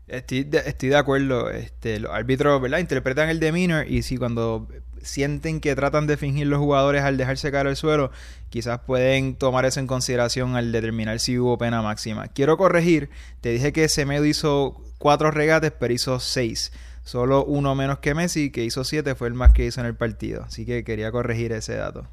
Estoy 0.08 0.42
de, 0.42 0.58
estoy 0.66 0.88
de 0.88 0.96
acuerdo. 0.96 1.48
Este, 1.50 2.00
los 2.00 2.10
árbitros, 2.10 2.60
¿verdad? 2.60 2.78
Interpretan 2.78 3.28
el 3.28 3.38
demeanor 3.38 3.86
y 3.88 4.02
si 4.02 4.16
cuando 4.16 4.66
sienten 5.00 5.60
que 5.60 5.76
tratan 5.76 6.08
de 6.08 6.16
fingir 6.16 6.48
los 6.48 6.58
jugadores 6.58 7.02
al 7.02 7.16
dejarse 7.16 7.52
caer 7.52 7.68
al 7.68 7.76
suelo, 7.76 8.10
quizás 8.50 8.80
pueden 8.80 9.36
tomar 9.36 9.64
eso 9.64 9.78
en 9.78 9.86
consideración 9.86 10.56
al 10.56 10.72
determinar 10.72 11.20
si 11.20 11.38
hubo 11.38 11.56
pena 11.56 11.80
máxima. 11.80 12.26
Quiero 12.26 12.56
corregir, 12.56 13.10
te 13.42 13.50
dije 13.50 13.72
que 13.72 13.88
Semedo 13.88 14.24
hizo 14.24 14.82
cuatro 14.98 15.30
regates, 15.30 15.70
pero 15.70 15.94
hizo 15.94 16.18
seis. 16.18 16.72
Solo 17.04 17.44
uno 17.44 17.76
menos 17.76 18.00
que 18.00 18.14
Messi, 18.14 18.50
que 18.50 18.64
hizo 18.64 18.82
siete, 18.82 19.14
fue 19.14 19.28
el 19.28 19.34
más 19.34 19.52
que 19.52 19.66
hizo 19.66 19.80
en 19.80 19.86
el 19.86 19.94
partido. 19.94 20.42
Así 20.42 20.66
que 20.66 20.82
quería 20.82 21.12
corregir 21.12 21.52
ese 21.52 21.76
dato. 21.76 22.08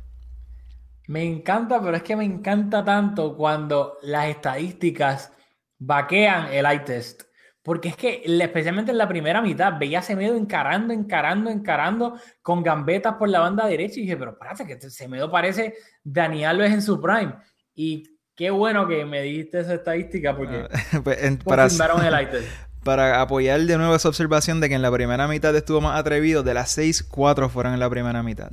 Me 1.11 1.25
encanta, 1.25 1.81
pero 1.81 1.97
es 1.97 2.03
que 2.03 2.15
me 2.15 2.23
encanta 2.23 2.85
tanto 2.85 3.35
cuando 3.35 3.97
las 4.01 4.29
estadísticas 4.29 5.33
vaquean 5.77 6.53
el 6.53 6.65
eye 6.65 6.79
test. 6.85 7.23
Porque 7.61 7.89
es 7.89 7.97
que, 7.97 8.23
especialmente 8.25 8.91
en 8.91 8.97
la 8.97 9.09
primera 9.09 9.41
mitad, 9.41 9.77
veía 9.77 9.99
a 9.99 10.03
Semedo 10.03 10.37
encarando, 10.37 10.93
encarando, 10.93 11.49
encarando 11.49 12.17
con 12.41 12.63
gambetas 12.63 13.15
por 13.15 13.27
la 13.27 13.41
banda 13.41 13.67
derecha. 13.67 13.99
Y 13.99 14.03
dije, 14.03 14.15
pero 14.15 14.31
espérate, 14.31 14.65
que 14.65 14.89
Semedo 14.89 15.29
parece 15.29 15.73
Dani 16.01 16.45
Alves 16.45 16.71
en 16.71 16.81
su 16.81 17.01
prime. 17.01 17.35
Y 17.75 18.17
qué 18.33 18.49
bueno 18.49 18.87
que 18.87 19.03
me 19.03 19.21
dijiste 19.21 19.59
esa 19.59 19.73
estadística 19.73 20.37
porque 20.37 20.65
ah, 20.71 21.01
pues, 21.03 21.17
para, 21.43 21.65
el 21.65 22.13
eye 22.13 22.27
test. 22.27 22.47
Para 22.85 23.19
apoyar 23.19 23.59
de 23.59 23.77
nuevo 23.77 23.93
esa 23.93 24.07
observación 24.07 24.61
de 24.61 24.69
que 24.69 24.75
en 24.75 24.81
la 24.81 24.91
primera 24.91 25.27
mitad 25.27 25.53
estuvo 25.53 25.81
más 25.81 25.99
atrevido, 25.99 26.41
de 26.41 26.53
las 26.53 26.71
seis, 26.71 27.03
cuatro 27.03 27.49
fueron 27.49 27.73
en 27.73 27.81
la 27.81 27.89
primera 27.89 28.23
mitad. 28.23 28.51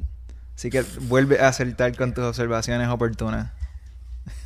Así 0.58 0.70
que 0.70 0.82
vuelve 1.02 1.38
a 1.38 1.46
acertar 1.46 1.96
con 1.96 2.12
tus 2.12 2.24
observaciones 2.24 2.88
oportunas. 2.88 3.52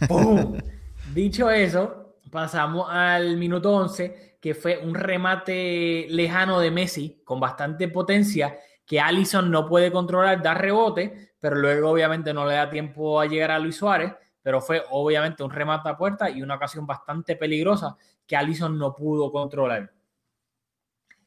Dicho 1.14 1.48
eso, 1.50 2.18
pasamos 2.30 2.86
al 2.90 3.38
minuto 3.38 3.74
11, 3.74 4.36
que 4.38 4.54
fue 4.54 4.76
un 4.76 4.94
remate 4.94 6.06
lejano 6.10 6.60
de 6.60 6.70
Messi 6.70 7.22
con 7.24 7.40
bastante 7.40 7.88
potencia 7.88 8.58
que 8.84 9.00
Allison 9.00 9.50
no 9.50 9.66
puede 9.66 9.90
controlar, 9.90 10.42
da 10.42 10.52
rebote, 10.52 11.32
pero 11.40 11.56
luego 11.56 11.88
obviamente 11.88 12.34
no 12.34 12.44
le 12.44 12.56
da 12.56 12.68
tiempo 12.68 13.18
a 13.18 13.24
llegar 13.24 13.50
a 13.50 13.58
Luis 13.58 13.76
Suárez, 13.76 14.12
pero 14.42 14.60
fue 14.60 14.82
obviamente 14.90 15.42
un 15.42 15.50
remate 15.50 15.88
a 15.88 15.96
puerta 15.96 16.28
y 16.28 16.42
una 16.42 16.56
ocasión 16.56 16.86
bastante 16.86 17.36
peligrosa 17.36 17.96
que 18.26 18.36
Allison 18.36 18.76
no 18.78 18.94
pudo 18.94 19.32
controlar. 19.32 19.90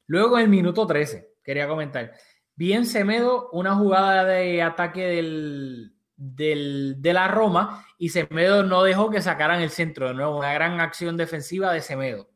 Luego 0.05 0.37
en 0.37 0.43
el 0.43 0.49
minuto 0.49 0.85
13, 0.85 1.37
quería 1.43 1.67
comentar, 1.67 2.11
Bien 2.57 2.85
Semedo, 2.85 3.49
una 3.51 3.75
jugada 3.75 4.23
de 4.23 4.61
ataque 4.61 5.05
del, 5.07 5.93
de 6.15 7.13
la 7.13 7.27
Roma 7.27 7.85
y 7.97 8.09
Semedo 8.09 8.63
no 8.63 8.83
dejó 8.83 9.09
que 9.09 9.21
sacaran 9.21 9.61
el 9.61 9.71
centro. 9.71 10.07
De 10.07 10.13
nuevo, 10.13 10.37
una 10.37 10.53
gran 10.53 10.79
acción 10.79 11.17
defensiva 11.17 11.73
de 11.73 11.81
Semedo. 11.81 12.29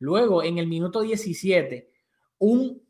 Luego, 0.00 0.42
en 0.42 0.58
el 0.58 0.66
minuto 0.66 1.00
17, 1.00 1.90
un, 2.38 2.82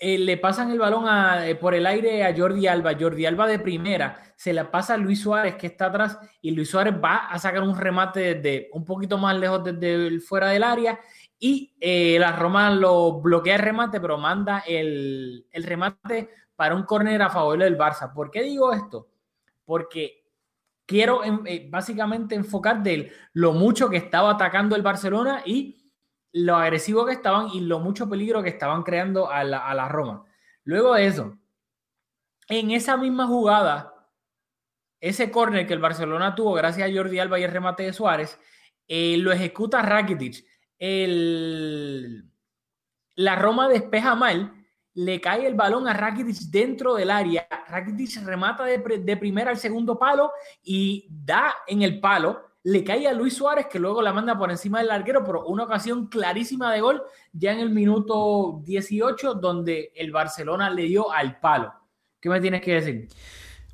eh, 0.00 0.18
le 0.18 0.36
pasan 0.38 0.70
el 0.70 0.78
balón 0.78 1.04
eh, 1.44 1.54
por 1.54 1.74
el 1.74 1.86
aire 1.86 2.24
a 2.24 2.34
Jordi 2.36 2.66
Alba. 2.66 2.96
Jordi 2.98 3.26
Alba 3.26 3.46
de 3.46 3.58
primera 3.58 4.34
se 4.36 4.52
la 4.52 4.70
pasa 4.70 4.94
a 4.94 4.96
Luis 4.96 5.20
Suárez 5.20 5.56
que 5.56 5.68
está 5.68 5.86
atrás 5.86 6.18
y 6.40 6.50
Luis 6.50 6.70
Suárez 6.70 6.94
va 6.94 7.26
a 7.26 7.38
sacar 7.38 7.62
un 7.62 7.78
remate 7.78 8.34
desde 8.34 8.70
un 8.72 8.84
poquito 8.84 9.18
más 9.18 9.36
lejos 9.36 9.62
desde 9.62 10.18
fuera 10.20 10.48
del 10.48 10.64
área 10.64 10.98
y 11.44 11.74
eh, 11.80 12.18
la 12.20 12.30
Roma 12.36 12.70
lo 12.70 13.20
bloquea 13.20 13.56
el 13.56 13.62
remate, 13.62 14.00
pero 14.00 14.16
manda 14.16 14.60
el, 14.60 15.44
remate 15.52 16.30
para 16.54 16.76
un 16.76 16.84
córner 16.84 17.20
a 17.20 17.30
favor 17.30 17.58
del 17.58 17.76
Barça. 17.76 18.12
¿Por 18.14 18.30
qué 18.30 18.44
digo 18.44 18.72
esto? 18.72 19.08
Porque 19.64 20.22
quiero 20.86 21.24
em, 21.24 21.44
eh, 21.46 21.66
básicamente 21.68 22.36
enfocar 22.36 22.80
de 22.84 23.10
lo 23.32 23.54
mucho 23.54 23.90
que 23.90 23.96
estaba 23.96 24.30
atacando 24.30 24.76
el 24.76 24.82
Barcelona 24.82 25.42
y 25.44 25.90
lo 26.30 26.54
agresivo 26.54 27.04
que 27.04 27.14
estaban 27.14 27.48
y 27.48 27.62
lo 27.62 27.80
mucho 27.80 28.08
peligro 28.08 28.40
que 28.40 28.50
estaban 28.50 28.84
creando 28.84 29.28
a 29.28 29.42
la, 29.42 29.88
Roma. 29.88 30.24
Luego 30.62 30.94
de 30.94 31.06
eso, 31.06 31.36
en 32.46 32.70
esa 32.70 32.96
misma 32.96 33.26
jugada, 33.26 34.08
ese 35.00 35.32
córner 35.32 35.66
que 35.66 35.74
el 35.74 35.80
Barcelona 35.80 36.36
tuvo 36.36 36.52
gracias 36.52 36.88
a 36.88 36.94
Jordi 36.94 37.18
Alba 37.18 37.40
y 37.40 37.42
el 37.42 37.50
remate 37.50 37.82
de 37.82 37.92
Suárez, 37.92 38.38
eh, 38.86 39.16
lo 39.18 39.32
ejecuta 39.32 39.82
Rakitic 39.82 40.51
la 43.14 43.36
Roma 43.36 43.68
despeja 43.68 44.16
mal, 44.16 44.52
le 44.94 45.20
cae 45.20 45.46
el 45.46 45.54
balón 45.54 45.86
a 45.86 45.92
Rakitic 45.92 46.50
dentro 46.50 46.94
del 46.94 47.10
área, 47.10 47.46
Rakitic 47.68 48.24
remata 48.24 48.64
de, 48.64 48.78
de, 48.78 49.16
primera 49.16 49.50
al 49.50 49.58
segundo 49.58 49.98
palo 49.98 50.32
y 50.62 51.06
da 51.08 51.54
en 51.66 51.82
el 51.82 52.00
palo, 52.00 52.52
le 52.64 52.82
cae 52.82 53.06
a 53.06 53.12
Luis 53.12 53.34
Suárez 53.34 53.66
que 53.66 53.78
luego 53.78 54.02
la 54.02 54.12
manda 54.12 54.36
por 54.36 54.50
encima 54.50 54.78
del 54.78 54.88
larguero, 54.88 55.24
pero 55.24 55.46
una 55.46 55.64
ocasión 55.64 56.08
clarísima 56.08 56.72
de 56.72 56.80
gol 56.80 57.02
ya 57.32 57.52
en 57.52 57.60
el 57.60 57.70
minuto 57.70 58.60
18 58.64 59.34
donde 59.34 59.92
el 59.94 60.10
Barcelona 60.10 60.68
le 60.68 60.82
dio 60.82 61.12
al 61.12 61.38
palo. 61.38 61.72
¿Qué 62.20 62.28
me 62.28 62.40
tienes 62.40 62.60
que 62.60 62.74
decir? 62.74 63.08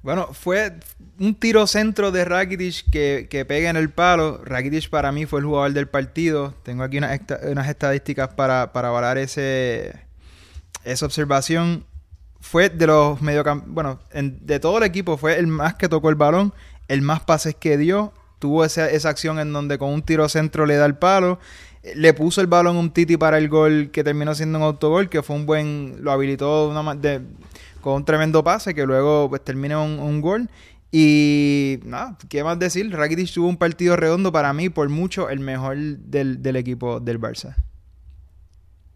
Bueno, 0.03 0.29
fue 0.33 0.75
un 1.19 1.35
tiro 1.35 1.67
centro 1.67 2.13
de 2.13 2.25
Rakitic 2.25 2.89
que, 2.91 3.27
que, 3.29 3.45
pega 3.45 3.69
en 3.69 3.77
el 3.77 3.91
palo. 3.91 4.41
Rakitic 4.45 4.89
para 4.91 5.11
mí 5.11 5.27
fue 5.27 5.41
el 5.41 5.47
jugador 5.47 5.73
del 5.73 5.89
partido. 5.89 6.55
Tengo 6.63 6.85
aquí 6.85 6.99
unas, 6.99 7.69
estadísticas 7.69 8.29
para, 8.35 8.73
para 8.73 8.89
avalar 8.89 9.19
ese, 9.19 9.93
esa 10.85 11.05
observación. 11.05 11.85
Fue 12.41 12.69
de 12.69 12.87
los 12.87 13.21
mediocampistas, 13.21 13.75
bueno, 13.75 13.99
de 14.13 14.61
todo 14.61 14.79
el 14.79 14.85
equipo 14.85 15.17
fue 15.17 15.37
el 15.39 15.49
más 15.49 15.75
que 15.75 15.89
tocó 15.89 16.09
el 16.09 16.15
balón, 16.15 16.55
el 16.87 17.03
más 17.03 17.21
pases 17.21 17.57
que 17.57 17.77
dio. 17.77 18.13
Tuvo 18.39 18.65
esa, 18.65 18.89
esa 18.89 19.09
acción 19.09 19.41
en 19.41 19.53
donde 19.53 19.79
con 19.79 19.91
un 19.91 20.03
tiro 20.03 20.29
centro 20.29 20.65
le 20.65 20.77
da 20.77 20.87
el 20.87 20.95
palo. 20.95 21.41
Le 21.97 22.15
puso 22.15 22.41
el 22.41 22.47
balón 22.47 22.77
un 22.77 22.93
Titi 22.93 23.17
para 23.17 23.39
el 23.39 23.49
gol 23.49 23.91
que 23.93 24.05
terminó 24.05 24.35
siendo 24.37 24.59
un 24.59 24.65
autogol, 24.65 25.09
que 25.09 25.23
fue 25.23 25.35
un 25.35 25.47
buen, 25.47 25.97
lo 26.01 26.13
habilitó 26.13 26.69
una, 26.69 26.95
de, 26.95 27.23
con 27.89 27.97
un 27.97 28.05
tremendo 28.05 28.45
pase 28.45 28.75
que 28.75 28.85
luego 28.85 29.31
pues 29.31 29.43
termina 29.43 29.81
un, 29.81 29.99
un 29.99 30.21
gol. 30.21 30.51
Y 30.93 31.81
nada, 31.85 32.19
¿qué 32.29 32.45
más 32.45 32.59
decir? 32.59 32.95
Rakitic 32.95 33.33
tuvo 33.33 33.49
un 33.49 33.57
partido 33.57 33.97
redondo 33.97 34.31
para 34.31 34.53
mí, 34.53 34.69
por 34.69 34.91
mucho, 34.91 35.31
el 35.31 35.41
mejor 35.41 35.79
del, 35.79 36.43
del, 36.43 36.57
equipo 36.57 37.01
del 37.01 37.19
Barça. 37.19 37.57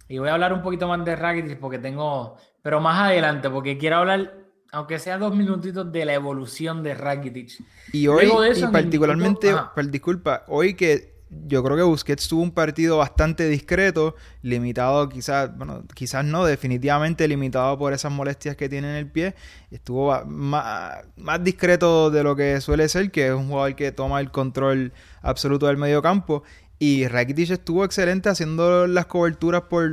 Y 0.09 0.19
voy 0.19 0.29
a 0.29 0.35
hablar 0.35 0.53
un 0.53 0.61
poquito 0.61 0.89
más 0.89 1.03
de 1.07 1.17
Rakitic 1.17 1.59
porque 1.59 1.79
tengo, 1.79 2.37
pero 2.61 2.81
más 2.81 2.99
adelante, 3.01 3.49
porque 3.49 3.79
quiero 3.79 3.97
hablar, 3.97 4.35
aunque 4.73 4.99
sea 4.99 5.17
dos 5.17 5.35
minutitos, 5.35 5.91
de 5.91 6.05
la 6.05 6.13
evolución 6.13 6.83
de 6.83 6.95
Rakitic. 6.95 7.63
Y 7.95 8.09
hoy, 8.09 8.27
y 8.27 8.63
particularmente, 8.67 9.55
disculpa, 9.89 10.45
hoy 10.49 10.75
que 10.75 11.12
yo 11.47 11.63
creo 11.63 11.77
que 11.77 11.83
Busquets 11.83 12.29
tuvo 12.29 12.43
un 12.43 12.51
partido 12.51 12.99
bastante 12.99 13.49
discreto, 13.49 14.15
limitado 14.43 15.09
quizás, 15.09 15.57
bueno, 15.57 15.85
quizás 15.95 16.25
no, 16.25 16.45
definitivamente 16.45 17.27
limitado 17.27 17.79
por 17.79 17.93
esas 17.93 18.13
molestias 18.13 18.57
que 18.57 18.69
tiene 18.69 18.91
en 18.91 18.97
el 18.97 19.11
pie. 19.11 19.35
Estuvo 19.71 20.25
más, 20.27 21.05
discreto 21.41 22.11
de 22.11 22.23
lo 22.23 22.37
que 22.37 22.61
suele 22.61 22.89
ser, 22.89 23.11
que 23.11 23.29
es 23.29 23.33
un 23.33 23.49
jugador 23.49 23.75
que 23.75 23.93
toma 23.93 24.21
el 24.21 24.31
control 24.31 24.93
absoluto 25.23 25.67
del 25.67 25.77
medio 25.79 26.03
campo. 26.03 26.43
Y 26.79 27.07
Rakitic 27.07 27.51
estuvo 27.51 27.85
excelente 27.85 28.29
haciendo 28.29 28.87
las 28.89 29.07
coberturas 29.07 29.63
por, 29.63 29.91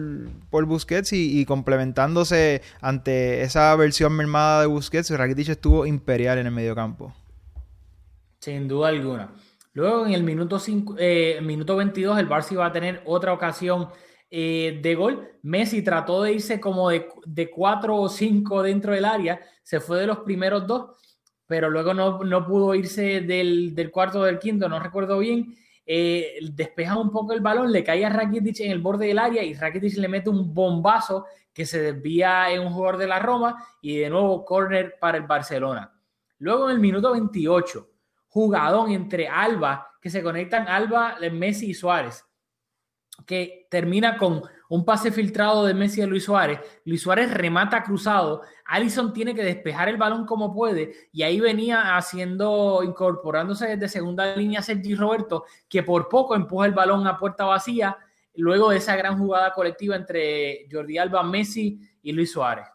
por 0.49 0.65
Busquets 0.65 1.13
y, 1.13 1.45
complementándose 1.45 2.63
ante 2.81 3.43
esa 3.43 3.75
versión 3.75 4.13
mermada 4.13 4.61
de 4.61 4.67
Busquets. 4.67 5.11
Rakitic 5.11 5.49
estuvo 5.49 5.85
imperial 5.85 6.39
en 6.39 6.47
el 6.47 6.51
mediocampo. 6.51 7.13
Sin 8.39 8.67
duda 8.67 8.89
alguna. 8.89 9.29
Luego 9.73 10.05
en 10.05 10.13
el 10.13 10.23
minuto, 10.23 10.59
cinco, 10.59 10.95
eh, 10.97 11.39
minuto 11.41 11.75
22 11.75 12.19
el 12.19 12.27
Barça 12.27 12.53
iba 12.53 12.65
a 12.65 12.71
tener 12.71 13.01
otra 13.05 13.33
ocasión 13.33 13.89
eh, 14.31 14.79
de 14.81 14.95
gol. 14.95 15.27
Messi 15.41 15.81
trató 15.81 16.23
de 16.23 16.33
irse 16.33 16.59
como 16.59 16.89
de, 16.89 17.07
de 17.25 17.49
4 17.49 17.95
o 17.95 18.09
5 18.09 18.63
dentro 18.63 18.93
del 18.93 19.05
área, 19.05 19.39
se 19.63 19.79
fue 19.79 19.99
de 19.99 20.07
los 20.07 20.19
primeros 20.19 20.67
dos, 20.67 20.91
pero 21.47 21.69
luego 21.69 21.93
no, 21.93 22.23
no 22.23 22.45
pudo 22.45 22.75
irse 22.75 23.21
del, 23.21 23.73
del, 23.73 23.91
cuarto 23.91 24.19
o 24.19 24.23
del 24.23 24.39
quinto, 24.39 24.69
no 24.69 24.79
recuerdo 24.79 25.17
bien. 25.19 25.55
Eh, 25.85 26.37
despeja 26.53 26.95
un 26.95 27.11
poco 27.11 27.33
el 27.33 27.41
balón, 27.41 27.71
le 27.71 27.83
cae 27.83 28.05
a 28.05 28.09
Rakitic 28.09 28.59
en 28.59 28.71
el 28.71 28.79
borde 28.79 29.07
del 29.07 29.17
área 29.17 29.43
y 29.43 29.55
Rakitic 29.55 29.97
le 29.97 30.07
mete 30.07 30.29
un 30.29 30.53
bombazo 30.53 31.25
que 31.51 31.65
se 31.65 31.81
desvía 31.81 32.51
en 32.51 32.61
un 32.61 32.71
jugador 32.71 32.97
de 32.97 33.07
la 33.07 33.17
Roma 33.17 33.65
y 33.81 33.97
de 33.97 34.09
nuevo 34.11 34.45
corner 34.45 34.97
para 34.99 35.17
el 35.17 35.23
Barcelona. 35.23 35.91
Luego 36.37 36.69
en 36.69 36.75
el 36.75 36.79
minuto 36.79 37.11
28, 37.11 37.89
jugadón 38.29 38.91
entre 38.91 39.27
Alba, 39.27 39.91
que 40.01 40.09
se 40.09 40.23
conectan 40.23 40.67
Alba, 40.67 41.17
Messi 41.31 41.71
y 41.71 41.73
Suárez 41.73 42.23
que 43.25 43.67
termina 43.69 44.17
con 44.17 44.41
un 44.69 44.85
pase 44.85 45.11
filtrado 45.11 45.65
de 45.65 45.73
Messi 45.73 46.01
a 46.01 46.07
Luis 46.07 46.23
Suárez. 46.23 46.59
Luis 46.85 47.01
Suárez 47.01 47.33
remata 47.33 47.83
cruzado. 47.83 48.41
Allison 48.65 49.13
tiene 49.13 49.33
que 49.33 49.43
despejar 49.43 49.89
el 49.89 49.97
balón 49.97 50.25
como 50.25 50.53
puede. 50.53 51.09
Y 51.11 51.23
ahí 51.23 51.39
venía 51.39 51.97
haciendo, 51.97 52.81
incorporándose 52.83 53.67
desde 53.67 53.89
segunda 53.89 54.35
línea 54.35 54.61
Sergi 54.61 54.95
Roberto, 54.95 55.45
que 55.67 55.83
por 55.83 56.07
poco 56.07 56.35
empuja 56.35 56.67
el 56.67 56.73
balón 56.73 57.07
a 57.07 57.17
puerta 57.17 57.45
vacía. 57.45 57.97
Luego 58.35 58.69
de 58.69 58.77
esa 58.77 58.95
gran 58.95 59.17
jugada 59.17 59.53
colectiva 59.53 59.95
entre 59.95 60.67
Jordi 60.71 60.97
Alba, 60.97 61.23
Messi 61.23 61.79
y 62.01 62.11
Luis 62.11 62.31
Suárez. 62.31 62.67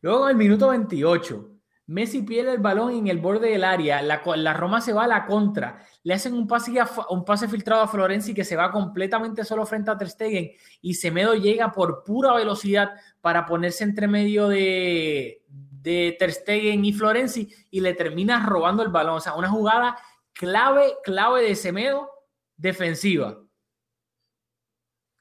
Luego 0.00 0.24
en 0.24 0.32
el 0.32 0.36
minuto 0.36 0.68
28, 0.68 1.53
Messi 1.86 2.22
pierde 2.22 2.52
el 2.52 2.60
balón 2.60 2.92
en 2.92 3.08
el 3.08 3.18
borde 3.18 3.50
del 3.50 3.62
área, 3.62 4.00
la, 4.00 4.54
Roma 4.54 4.80
se 4.80 4.94
va 4.94 5.04
a 5.04 5.08
la 5.08 5.26
contra, 5.26 5.84
le 6.02 6.14
hacen 6.14 6.32
un 6.32 6.46
pase, 6.46 6.72
un 7.10 7.26
pase 7.26 7.46
filtrado 7.46 7.82
a 7.82 7.88
Florenzi 7.88 8.32
que 8.32 8.44
se 8.44 8.56
va 8.56 8.70
completamente 8.70 9.44
solo 9.44 9.66
frente 9.66 9.90
a 9.90 9.98
Ter 9.98 10.08
Stegen 10.08 10.50
y 10.80 10.94
Semedo 10.94 11.34
llega 11.34 11.72
por 11.72 12.02
pura 12.02 12.32
velocidad 12.34 12.92
para 13.20 13.44
ponerse 13.44 13.84
entre 13.84 14.08
medio 14.08 14.48
de, 14.48 15.42
de 15.48 16.80
y 16.82 16.92
Florenzi 16.94 17.54
y 17.70 17.80
le 17.80 17.92
termina 17.92 18.44
robando 18.46 18.82
el 18.82 18.88
balón. 18.88 19.16
O 19.16 19.20
sea, 19.20 19.34
una 19.34 19.50
jugada 19.50 19.98
clave, 20.32 20.94
clave 21.04 21.42
de 21.42 21.54
Semedo 21.54 22.08
defensiva. 22.56 23.38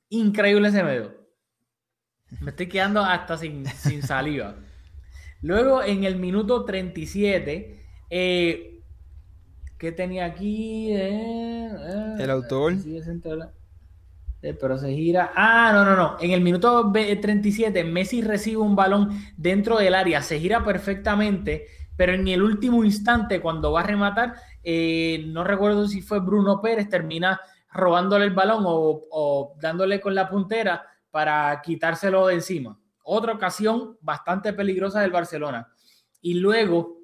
Increíble 0.07 0.71
Semedo. 0.71 1.13
Me 2.39 2.51
estoy 2.51 2.69
quedando 2.69 3.01
hasta 3.01 3.37
sin 3.37 4.01
saliva. 4.01 4.55
Luego 5.43 5.83
en 5.83 6.05
el 6.05 6.15
minuto 6.15 6.63
37, 6.63 7.85
eh, 8.09 8.81
¿qué 9.77 9.91
tenía 9.91 10.23
aquí? 10.23 10.93
Eh, 10.93 11.67
eh, 11.69 12.15
el 12.17 12.29
autor. 12.29 12.73
Eh, 14.41 14.53
pero 14.53 14.77
se 14.77 14.93
gira. 14.93 15.33
Ah, 15.35 15.71
no, 15.73 15.83
no, 15.83 15.97
no. 15.97 16.17
En 16.21 16.31
el 16.31 16.39
minuto 16.39 16.89
37, 16.93 17.83
Messi 17.83 18.21
recibe 18.21 18.61
un 18.61 18.77
balón 18.77 19.21
dentro 19.35 19.77
del 19.77 19.95
área, 19.95 20.21
se 20.21 20.39
gira 20.39 20.63
perfectamente, 20.63 21.67
pero 21.97 22.13
en 22.13 22.25
el 22.29 22.41
último 22.41 22.85
instante, 22.85 23.41
cuando 23.41 23.73
va 23.73 23.81
a 23.81 23.87
rematar, 23.87 24.35
no 25.27 25.43
recuerdo 25.43 25.89
si 25.89 26.01
fue 26.01 26.21
Bruno 26.21 26.61
Pérez, 26.61 26.87
termina 26.87 27.41
robándole 27.69 28.23
el 28.23 28.31
balón 28.31 28.63
o, 28.65 29.07
o 29.11 29.55
dándole 29.59 29.99
con 29.99 30.15
la 30.15 30.29
puntera 30.29 30.85
para 31.11 31.61
quitárselo 31.61 32.27
de 32.27 32.35
encima. 32.35 32.79
Otra 33.03 33.33
ocasión 33.33 33.97
bastante 34.01 34.53
peligrosa 34.53 35.01
del 35.01 35.11
Barcelona. 35.11 35.71
Y 36.21 36.35
luego 36.35 36.97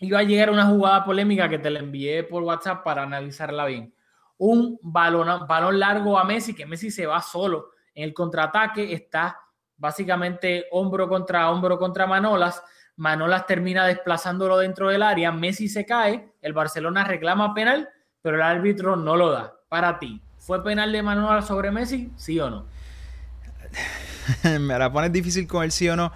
iba 0.00 0.20
a 0.20 0.22
llegar 0.22 0.50
una 0.50 0.66
jugada 0.66 1.04
polémica 1.04 1.48
que 1.48 1.58
te 1.58 1.70
la 1.70 1.80
envié 1.80 2.22
por 2.24 2.42
WhatsApp 2.42 2.84
para 2.84 3.02
analizarla 3.02 3.66
bien. 3.66 3.94
Un 4.36 4.78
balón, 4.82 5.46
balón 5.48 5.78
largo 5.78 6.18
a 6.18 6.24
Messi, 6.24 6.54
que 6.54 6.66
Messi 6.66 6.90
se 6.90 7.06
va 7.06 7.20
solo 7.20 7.70
en 7.94 8.04
el 8.04 8.14
contraataque, 8.14 8.92
está 8.92 9.40
básicamente 9.76 10.66
hombro 10.70 11.08
contra 11.08 11.50
hombro 11.50 11.78
contra 11.78 12.06
Manolas. 12.06 12.62
Manolas 12.96 13.46
termina 13.46 13.86
desplazándolo 13.86 14.58
dentro 14.58 14.88
del 14.88 15.02
área, 15.02 15.32
Messi 15.32 15.68
se 15.68 15.84
cae, 15.84 16.32
el 16.42 16.52
Barcelona 16.52 17.04
reclama 17.04 17.54
penal, 17.54 17.88
pero 18.22 18.36
el 18.36 18.42
árbitro 18.42 18.96
no 18.96 19.16
lo 19.16 19.30
da. 19.30 19.54
Para 19.68 19.98
ti, 19.98 20.22
¿fue 20.36 20.62
penal 20.62 20.92
de 20.92 21.02
Manolas 21.02 21.46
sobre 21.46 21.70
Messi? 21.70 22.12
¿Sí 22.16 22.38
o 22.38 22.50
no? 22.50 22.66
me 24.60 24.78
la 24.78 24.92
pones 24.92 25.12
difícil 25.12 25.46
con 25.46 25.64
el 25.64 25.72
sí 25.72 25.88
o 25.88 25.96
no. 25.96 26.12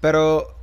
Pero 0.00 0.54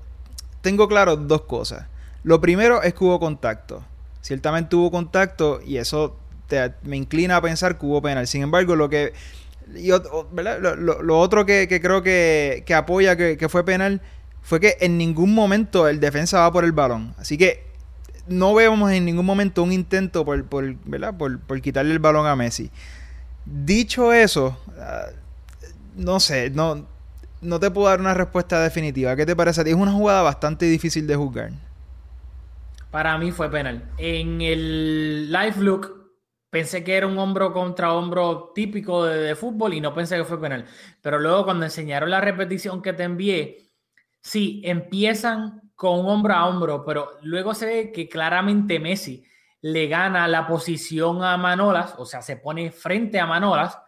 tengo 0.62 0.88
claro 0.88 1.16
dos 1.16 1.42
cosas. 1.44 1.88
Lo 2.24 2.40
primero 2.40 2.84
es 2.84 2.94
que 2.94 3.04
hubo 3.04 3.20
contacto. 3.20 3.84
Ciertamente 4.22 4.76
hubo 4.76 4.92
contacto 4.92 5.62
y 5.66 5.78
eso 5.78 6.18
me 6.84 6.98
inclina 6.98 7.38
a 7.38 7.42
pensar 7.42 7.78
que 7.78 7.86
hubo 7.86 8.02
penal. 8.02 8.28
Sin 8.28 8.44
embargo, 8.44 8.76
lo 8.76 8.90
que. 8.90 9.14
lo, 9.68 10.76
lo, 10.76 11.20
otro 11.20 11.46
que, 11.46 11.68
creo 11.82 12.04
que, 12.04 12.64
apoya 12.76 13.16
que, 13.16 13.50
fue 13.50 13.64
penal 13.66 14.02
fue 14.42 14.60
que 14.60 14.78
en 14.80 14.98
ningún 14.98 15.34
momento 15.34 15.88
el 15.88 16.00
defensa 16.00 16.42
va 16.42 16.52
por 16.52 16.64
el 16.64 16.72
balón. 16.72 17.16
Así 17.18 17.38
que 17.38 17.64
no 18.28 18.54
vemos 18.54 18.92
en 18.92 19.06
ningún 19.06 19.26
momento 19.26 19.64
un 19.64 19.72
intento 19.72 20.26
por, 20.26 21.62
quitarle 21.62 21.94
el 21.94 22.00
balón 22.00 22.28
a 22.28 22.36
Messi. 22.36 22.70
Dicho 23.46 24.14
eso, 24.14 24.58
no 25.96 26.20
sé, 26.20 26.50
no, 26.50 26.88
no 27.42 27.60
te 27.60 27.72
puedo 27.72 27.88
dar 27.88 28.00
una 28.00 28.14
respuesta 28.14 28.62
definitiva. 28.62 29.16
¿Qué 29.16 29.26
te 29.26 29.36
parece 29.36 29.62
a 29.62 29.64
ti? 29.64 29.72
Es 29.72 29.76
una 29.76 29.92
jugada 29.92 30.22
bastante 30.22 30.66
difícil 30.66 31.08
de 31.08 31.16
juzgar. 31.16 31.52
Para 32.90 33.18
mí 33.18 33.32
fue 33.32 33.50
penal. 33.50 33.90
En 33.98 34.42
el 34.42 35.32
live 35.32 35.58
look 35.60 36.12
pensé 36.50 36.84
que 36.84 36.96
era 36.96 37.08
un 37.08 37.18
hombro 37.18 37.54
contra 37.54 37.94
hombro 37.94 38.52
típico 38.54 39.06
de, 39.06 39.18
de, 39.20 39.36
fútbol 39.36 39.74
y 39.74 39.82
no 39.82 39.94
pensé 39.94 40.18
que 40.18 40.26
fue 40.26 40.40
penal. 40.40 40.66
Pero 41.02 41.18
luego 41.18 41.46
cuando 41.46 41.66
enseñaron 41.66 42.10
la 42.10 42.22
repetición 42.22 42.82
que 42.82 42.94
te 42.94 43.04
envié, 43.04 43.72
sí, 44.20 44.62
empiezan 44.66 45.72
con 45.76 46.06
hombro 46.06 46.34
a 46.36 46.48
hombro, 46.48 46.86
pero 46.86 47.14
luego 47.24 47.56
se 47.56 47.66
ve 47.66 47.92
que 47.92 48.08
claramente 48.08 48.80
Messi 48.80 49.26
le 49.62 49.88
gana 49.88 50.28
la 50.28 50.46
posición 50.48 51.24
a 51.24 51.38
Manolas, 51.38 51.96
o 51.98 52.06
sea, 52.06 52.22
se 52.22 52.36
pone 52.38 52.72
frente 52.72 53.20
a 53.20 53.26
Manolas 53.26 53.80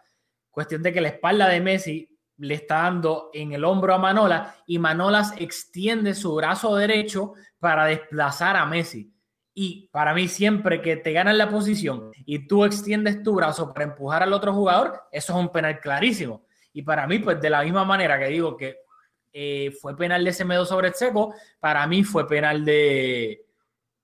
Cuestión 0.54 0.84
de 0.84 0.92
que 0.92 1.00
la 1.00 1.08
espalda 1.08 1.48
de 1.48 1.60
Messi 1.60 2.08
le 2.36 2.54
está 2.54 2.82
dando 2.82 3.30
en 3.32 3.52
el 3.52 3.64
hombro 3.64 3.92
a 3.92 3.98
Manolas 3.98 4.54
y 4.68 4.78
Manolas 4.78 5.34
extiende 5.36 6.14
su 6.14 6.32
brazo 6.36 6.76
derecho 6.76 7.32
para 7.58 7.86
desplazar 7.86 8.56
a 8.56 8.64
Messi. 8.64 9.12
Y 9.52 9.88
para 9.88 10.14
mí, 10.14 10.28
siempre 10.28 10.80
que 10.80 10.96
te 10.96 11.12
ganan 11.12 11.38
la 11.38 11.50
posición 11.50 12.12
y 12.24 12.46
tú 12.46 12.64
extiendes 12.64 13.20
tu 13.24 13.34
brazo 13.34 13.74
para 13.74 13.86
empujar 13.86 14.22
al 14.22 14.32
otro 14.32 14.52
jugador, 14.52 15.02
eso 15.10 15.32
es 15.32 15.38
un 15.40 15.50
penal 15.50 15.80
clarísimo. 15.80 16.46
Y 16.72 16.82
para 16.82 17.08
mí, 17.08 17.18
pues 17.18 17.40
de 17.40 17.50
la 17.50 17.64
misma 17.64 17.84
manera 17.84 18.16
que 18.16 18.26
digo 18.26 18.56
que 18.56 18.76
eh, 19.32 19.72
fue 19.80 19.96
penal 19.96 20.24
de 20.24 20.32
Semedo 20.32 20.64
sobre 20.64 20.88
el 20.88 20.94
seco, 20.94 21.34
para 21.58 21.84
mí 21.88 22.04
fue 22.04 22.28
penal 22.28 22.64
de, 22.64 23.44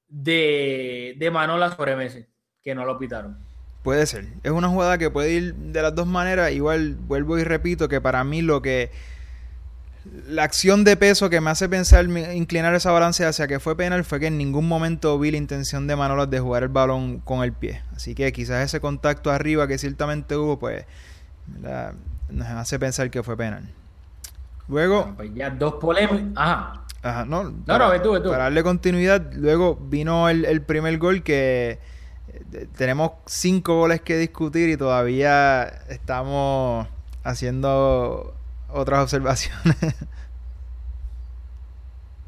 de, 0.08 1.14
de 1.16 1.30
Manolas 1.30 1.76
sobre 1.76 1.94
Messi, 1.94 2.26
que 2.60 2.74
no 2.74 2.84
lo 2.84 2.98
pitaron. 2.98 3.49
Puede 3.82 4.06
ser. 4.06 4.26
Es 4.42 4.50
una 4.50 4.68
jugada 4.68 4.98
que 4.98 5.10
puede 5.10 5.30
ir 5.32 5.54
de 5.54 5.82
las 5.82 5.94
dos 5.94 6.06
maneras. 6.06 6.52
Igual 6.52 6.96
vuelvo 6.96 7.38
y 7.38 7.44
repito 7.44 7.88
que 7.88 8.00
para 8.00 8.22
mí 8.24 8.42
lo 8.42 8.60
que... 8.60 8.90
La 10.28 10.44
acción 10.44 10.82
de 10.84 10.96
peso 10.96 11.28
que 11.28 11.40
me 11.40 11.50
hace 11.50 11.68
pensar, 11.68 12.06
inclinar 12.06 12.74
esa 12.74 12.90
balance 12.90 13.24
hacia 13.24 13.46
que 13.46 13.60
fue 13.60 13.76
penal 13.76 14.04
fue 14.04 14.18
que 14.18 14.28
en 14.28 14.38
ningún 14.38 14.66
momento 14.66 15.18
vi 15.18 15.30
la 15.30 15.36
intención 15.36 15.86
de 15.86 15.94
Manolas 15.94 16.30
de 16.30 16.40
jugar 16.40 16.62
el 16.62 16.70
balón 16.70 17.18
con 17.18 17.42
el 17.42 17.52
pie. 17.52 17.82
Así 17.94 18.14
que 18.14 18.32
quizás 18.32 18.64
ese 18.64 18.80
contacto 18.80 19.30
arriba 19.30 19.68
que 19.68 19.76
ciertamente 19.76 20.36
hubo, 20.36 20.58
pues 20.58 20.84
nos 22.30 22.46
hace 22.48 22.78
pensar 22.78 23.10
que 23.10 23.22
fue 23.22 23.36
penal. 23.36 23.70
Luego... 24.68 25.12
Pues 25.16 25.30
ya 25.34 25.50
dos 25.50 25.74
polémicas. 25.74 26.28
Ajá. 26.34 26.84
Ajá, 27.02 27.24
no. 27.24 27.44
No, 27.44 27.64
para, 27.66 27.86
no, 27.86 27.90
ve 27.92 28.00
tú, 28.00 28.12
ve 28.12 28.20
tú. 28.20 28.30
Para 28.30 28.44
darle 28.44 28.62
continuidad, 28.62 29.32
luego 29.34 29.76
vino 29.76 30.28
el, 30.28 30.44
el 30.44 30.62
primer 30.62 30.98
gol 30.98 31.22
que 31.22 31.78
tenemos 32.76 33.12
cinco 33.26 33.76
goles 33.76 34.00
que 34.00 34.16
discutir 34.16 34.68
y 34.70 34.76
todavía 34.76 35.64
estamos 35.88 36.86
haciendo 37.22 38.34
otras 38.68 39.02
observaciones. 39.02 39.76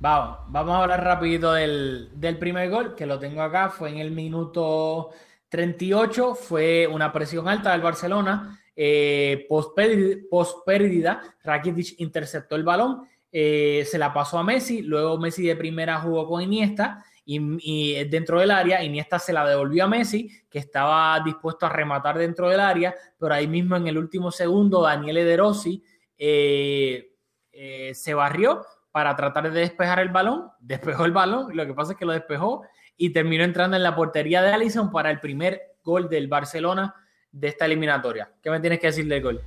Vamos, 0.03 0.39
vamos 0.49 0.75
a 0.75 0.83
hablar 0.83 1.05
rapidito 1.05 1.53
del, 1.53 2.11
primer 2.41 2.69
gol, 2.69 2.97
que 2.97 3.07
lo 3.07 3.21
tengo 3.21 3.41
acá, 3.41 3.69
fue 3.69 3.89
en 3.89 3.99
el 3.99 4.11
minuto 4.11 5.11
38, 5.49 6.35
fue 6.35 6.89
una 6.89 7.13
presión 7.13 7.47
alta 7.47 7.71
del 7.71 7.83
Barcelona, 7.83 8.61
eh, 8.75 9.47
post, 9.49 9.77
pérdida, 9.77 10.21
post 10.29 10.67
pérdida, 10.67 11.23
Rakitic 11.45 12.01
interceptó 12.01 12.57
el 12.57 12.65
balón, 12.65 13.07
eh, 13.31 13.87
se 13.89 13.97
la 13.97 14.13
pasó 14.13 14.41
a 14.41 14.43
Messi, 14.43 14.83
luego 14.83 15.19
Messi 15.19 15.47
de 15.47 15.55
primera 15.55 16.01
jugó 16.01 16.27
con 16.27 16.43
Iniesta 16.43 17.05
y, 17.25 18.05
dentro 18.05 18.41
del 18.41 18.51
área, 18.51 18.83
Iniesta 18.83 19.19
se 19.19 19.33
la 19.33 19.47
devolvió 19.47 19.85
a 19.85 19.89
Messi, 19.89 20.29
que 20.51 20.59
estaba 20.59 21.21
dispuesto 21.25 21.67
a 21.67 21.69
rematar 21.69 22.19
dentro 22.19 22.49
del 22.49 22.61
área, 22.61 22.95
pero 23.19 23.35
ahí 23.35 23.47
mismo 23.47 23.77
en 23.77 23.87
el 23.87 23.99
último 23.99 24.31
segundo 24.31 24.83
Daniele 24.83 25.25
De 25.25 25.37
Rossi 25.37 25.83
eh, 26.19 27.15
eh, 27.53 27.93
se 27.95 28.15
barrió 28.15 28.65
para 28.91 29.15
tratar 29.15 29.51
de 29.53 29.61
despejar 29.61 30.01
el 30.01 30.09
balón, 30.09 30.51
despejó 30.61 31.05
el 31.05 31.13
balón, 31.13 31.57
lo 31.57 31.67
que 31.67 31.75
pasa 31.75 31.93
es 31.93 31.99
que 31.99 32.05
lo 32.05 32.13
despejó 32.13 32.63
y 32.97 33.11
terminó 33.11 33.45
entrando 33.45 33.77
en 33.77 33.83
la 33.83 33.95
portería 33.95 34.43
de 34.43 34.53
Allison 34.53 34.91
para 34.91 35.11
el 35.11 35.21
primer 35.21 35.77
gol 35.83 36.09
del 36.09 36.29
Barcelona 36.29 36.95
de 37.31 37.49
esta 37.49 37.65
eliminatoria. 37.65 38.31
¿Qué 38.43 38.51
me 38.51 38.61
tienes 38.61 38.79
que 38.79 38.89
decir 38.89 39.07
del 39.07 39.23
gol? 39.23 39.41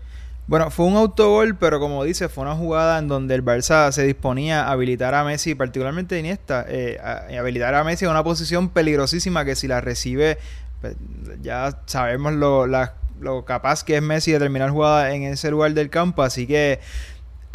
Bueno, 0.48 0.70
fue 0.70 0.86
un 0.86 0.96
autogol, 0.96 1.56
pero 1.56 1.80
como 1.80 2.04
dice, 2.04 2.30
fue 2.30 2.44
una 2.44 2.56
jugada 2.56 3.00
en 3.00 3.08
donde 3.08 3.34
el 3.34 3.44
Barça 3.44 3.92
se 3.92 4.04
disponía 4.04 4.66
a 4.66 4.72
habilitar 4.72 5.16
a 5.16 5.24
Messi, 5.24 5.56
particularmente 5.56 6.20
Iniesta, 6.20 6.66
eh, 6.68 7.00
a, 7.04 7.26
habilitar 7.40 7.74
a 7.74 7.84
Messi 7.84 8.06
en 8.06 8.12
una 8.12 8.24
posición 8.24 8.70
peligrosísima 8.70 9.44
que 9.44 9.56
si 9.56 9.68
la 9.68 9.82
recibe, 9.82 10.38
pues, 10.82 10.96
ya 11.42 11.80
sabemos 11.88 12.34
lo, 12.34 12.68
lo 12.68 13.46
capaz 13.46 13.84
que 13.84 13.96
es 13.96 14.04
Messi 14.04 14.34
de 14.34 14.40
terminar 14.40 14.70
jugada 14.70 15.16
en 15.16 15.24
ese 15.24 15.50
lugar 15.50 15.74
del 15.74 15.90
campo, 15.90 16.22
así 16.22 16.46
que 16.46 16.80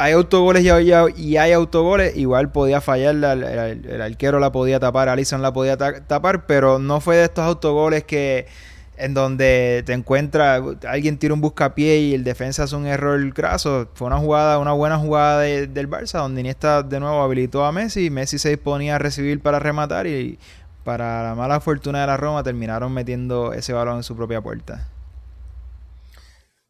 hay 0.01 0.13
autogoles 0.13 0.63
y, 0.63 1.37
hay 1.37 1.51
autogoles, 1.51 2.17
igual 2.17 2.51
podía 2.51 2.81
fallar, 2.81 3.13
el, 3.13 4.01
arquero 4.01 4.39
la 4.39 4.51
podía 4.51 4.79
tapar, 4.79 5.09
Alison 5.09 5.43
la 5.43 5.53
podía 5.53 5.77
tapar, 5.77 6.47
pero 6.47 6.79
no 6.79 6.99
fue 7.01 7.17
de 7.17 7.25
estos 7.25 7.45
autogoles 7.45 8.03
que 8.03 8.47
en 9.01 9.15
donde 9.15 9.81
te 9.83 9.93
encuentra, 9.93 10.61
alguien 10.87 11.17
tira 11.17 11.33
un 11.33 11.41
buscapié 11.41 11.99
y 12.01 12.13
el 12.13 12.23
defensa 12.23 12.63
hace 12.63 12.75
un 12.75 12.85
error 12.85 13.19
graso. 13.33 13.89
Fue 13.95 14.05
una 14.05 14.17
jugada, 14.17 14.59
una 14.59 14.73
buena 14.73 14.97
jugada 14.99 15.39
del 15.39 15.89
Barça, 15.89 16.19
donde 16.19 16.41
Iniesta 16.41 16.83
de 16.83 16.99
nuevo 16.99 17.19
habilitó 17.23 17.65
a 17.65 17.71
Messi. 17.71 18.11
Messi 18.11 18.37
se 18.37 18.49
disponía 18.49 18.95
a 18.95 18.99
recibir 18.99 19.41
para 19.41 19.57
rematar 19.57 20.05
y 20.05 20.37
para 20.83 21.23
la 21.23 21.33
mala 21.33 21.59
fortuna 21.59 22.01
de 22.01 22.07
la 22.07 22.17
Roma 22.17 22.43
terminaron 22.43 22.93
metiendo 22.93 23.53
ese 23.53 23.73
balón 23.73 23.97
en 23.97 24.03
su 24.03 24.15
propia 24.15 24.39
puerta. 24.39 24.87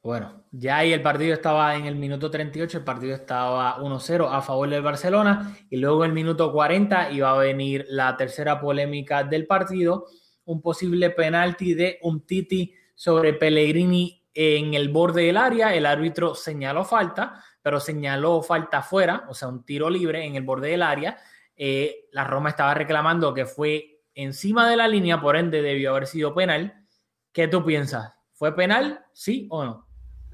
Bueno, 0.01 0.45
ya 0.51 0.77
ahí 0.77 0.93
el 0.93 1.01
partido 1.01 1.33
estaba 1.33 1.75
en 1.75 1.85
el 1.85 1.95
minuto 1.95 2.31
38, 2.31 2.77
el 2.77 2.83
partido 2.85 3.13
estaba 3.13 3.77
1-0 3.77 4.29
a 4.31 4.41
favor 4.41 4.69
del 4.69 4.81
Barcelona 4.81 5.55
y 5.69 5.77
luego 5.77 6.05
en 6.05 6.11
el 6.11 6.15
minuto 6.15 6.51
40 6.53 7.11
iba 7.11 7.29
a 7.29 7.37
venir 7.37 7.85
la 7.89 8.15
tercera 8.15 8.61
polémica 8.61 9.23
del 9.23 9.45
partido 9.45 10.05
un 10.51 10.61
posible 10.61 11.09
penalti 11.11 11.73
de 11.73 11.99
un 12.01 12.25
Titi 12.25 12.73
sobre 12.95 13.33
Pellegrini 13.33 14.21
en 14.33 14.73
el 14.73 14.89
borde 14.89 15.23
del 15.23 15.37
área. 15.37 15.73
El 15.73 15.85
árbitro 15.85 16.35
señaló 16.35 16.83
falta, 16.83 17.43
pero 17.61 17.79
señaló 17.79 18.41
falta 18.41 18.81
fuera, 18.81 19.25
o 19.29 19.33
sea, 19.33 19.47
un 19.47 19.63
tiro 19.63 19.89
libre 19.89 20.25
en 20.25 20.35
el 20.35 20.43
borde 20.43 20.69
del 20.69 20.83
área. 20.83 21.17
Eh, 21.55 22.07
la 22.11 22.23
Roma 22.23 22.49
estaba 22.49 22.73
reclamando 22.73 23.33
que 23.33 23.45
fue 23.45 24.01
encima 24.13 24.69
de 24.69 24.77
la 24.77 24.87
línea, 24.87 25.21
por 25.21 25.35
ende 25.35 25.61
debió 25.61 25.91
haber 25.91 26.07
sido 26.07 26.33
penal. 26.33 26.85
¿Qué 27.31 27.47
tú 27.47 27.63
piensas? 27.63 28.13
¿Fue 28.33 28.55
penal? 28.55 29.05
¿Sí 29.13 29.47
o 29.49 29.63
no? 29.63 29.90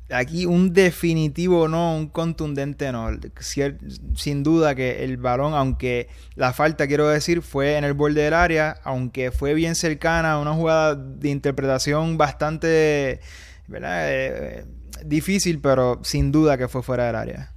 Aquí 0.10 0.46
un 0.46 0.74
definitivo 0.74 1.68
no, 1.68 1.96
un 1.96 2.08
contundente 2.08 2.92
no. 2.92 3.10
Sin 4.16 4.44
duda 4.44 4.76
que 4.76 5.04
el 5.04 5.18
balón, 5.18 5.54
aunque 5.54 6.08
la 6.36 6.54
falta, 6.54 6.88
quiero 6.88 7.08
decir, 7.08 7.42
fue 7.42 7.78
en 7.78 7.84
el 7.84 7.94
borde 7.94 8.22
del 8.22 8.34
área, 8.34 8.78
aunque 8.84 9.32
fue 9.32 9.54
bien 9.54 9.76
cercana, 9.76 10.40
una 10.40 10.54
jugada 10.54 10.96
de 10.96 11.30
interpretación 11.30 12.18
bastante 12.18 13.20
eh, 13.74 14.66
difícil, 15.06 15.60
pero 15.60 16.00
sin 16.04 16.32
duda 16.32 16.58
que 16.58 16.68
fue 16.68 16.84
fuera 16.84 17.08
del 17.08 17.16
área. 17.16 17.54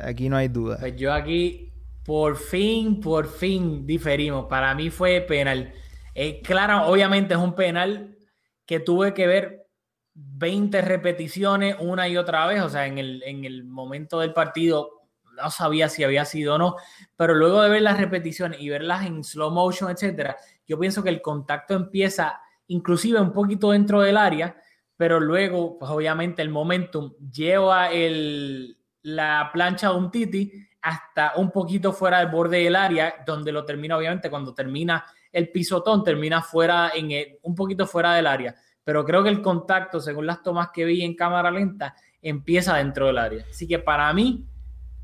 Aquí 0.00 0.28
no 0.28 0.36
hay 0.36 0.48
duda. 0.48 0.78
Pues 0.80 0.96
yo 0.96 1.12
aquí, 1.12 1.72
por 2.04 2.36
fin, 2.36 3.00
por 3.00 3.28
fin 3.28 3.86
diferimos. 3.86 4.46
Para 4.48 4.74
mí 4.74 4.90
fue 4.90 5.20
penal. 5.20 5.72
Eh, 6.14 6.40
claro, 6.42 6.88
obviamente 6.88 7.34
es 7.34 7.40
un 7.40 7.54
penal 7.54 8.16
que 8.66 8.80
tuve 8.80 9.14
que 9.14 9.26
ver 9.26 9.67
20 10.38 10.82
repeticiones 10.82 11.76
una 11.80 12.08
y 12.08 12.16
otra 12.16 12.46
vez, 12.46 12.62
o 12.62 12.68
sea, 12.68 12.86
en 12.86 12.98
el, 12.98 13.22
en 13.24 13.44
el 13.44 13.64
momento 13.64 14.20
del 14.20 14.32
partido 14.32 14.90
no 15.36 15.50
sabía 15.50 15.88
si 15.88 16.02
había 16.02 16.24
sido 16.24 16.54
o 16.54 16.58
no, 16.58 16.76
pero 17.16 17.34
luego 17.34 17.62
de 17.62 17.70
ver 17.70 17.82
las 17.82 17.98
repeticiones 17.98 18.60
y 18.60 18.68
verlas 18.68 19.06
en 19.06 19.22
slow 19.22 19.50
motion, 19.50 19.90
etcétera, 19.90 20.36
yo 20.66 20.78
pienso 20.78 21.02
que 21.02 21.10
el 21.10 21.22
contacto 21.22 21.74
empieza 21.74 22.40
inclusive 22.66 23.20
un 23.20 23.32
poquito 23.32 23.70
dentro 23.70 24.00
del 24.00 24.16
área, 24.16 24.56
pero 24.96 25.20
luego, 25.20 25.78
pues 25.78 25.90
obviamente 25.90 26.42
el 26.42 26.50
momentum 26.50 27.12
lleva 27.32 27.90
el, 27.90 28.76
la 29.02 29.50
plancha 29.52 29.90
de 29.90 29.96
un 29.96 30.10
Titi 30.10 30.52
hasta 30.82 31.34
un 31.36 31.52
poquito 31.52 31.92
fuera 31.92 32.18
del 32.18 32.28
borde 32.28 32.64
del 32.64 32.74
área, 32.74 33.14
donde 33.24 33.52
lo 33.52 33.64
termina, 33.64 33.96
obviamente, 33.96 34.30
cuando 34.30 34.54
termina 34.54 35.04
el 35.30 35.50
pisotón, 35.50 36.02
termina 36.02 36.42
fuera, 36.42 36.90
en 36.94 37.10
un 37.42 37.54
poquito 37.54 37.86
fuera 37.86 38.14
del 38.14 38.26
área 38.26 38.56
pero 38.88 39.04
creo 39.04 39.22
que 39.22 39.28
el 39.28 39.42
contacto, 39.42 40.00
según 40.00 40.24
las 40.24 40.42
tomas 40.42 40.70
que 40.72 40.86
vi 40.86 41.02
en 41.02 41.14
cámara 41.14 41.50
lenta, 41.50 41.94
empieza 42.22 42.74
dentro 42.74 43.08
del 43.08 43.18
área. 43.18 43.44
Así 43.50 43.68
que 43.68 43.78
para 43.78 44.10
mí, 44.14 44.46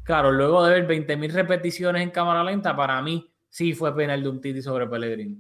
claro, 0.05 0.33
luego 0.33 0.65
de 0.65 0.81
ver 0.81 0.89
20.000 0.89 1.31
repeticiones 1.33 2.03
en 2.03 2.09
cámara 2.09 2.43
lenta, 2.43 2.75
para 2.75 3.03
mí 3.03 3.31
sí 3.51 3.75
fue 3.75 3.95
penal 3.95 4.23
de 4.23 4.29
un 4.31 4.41
Titi 4.41 4.63
sobre 4.63 4.87
Pellegrini. 4.87 5.37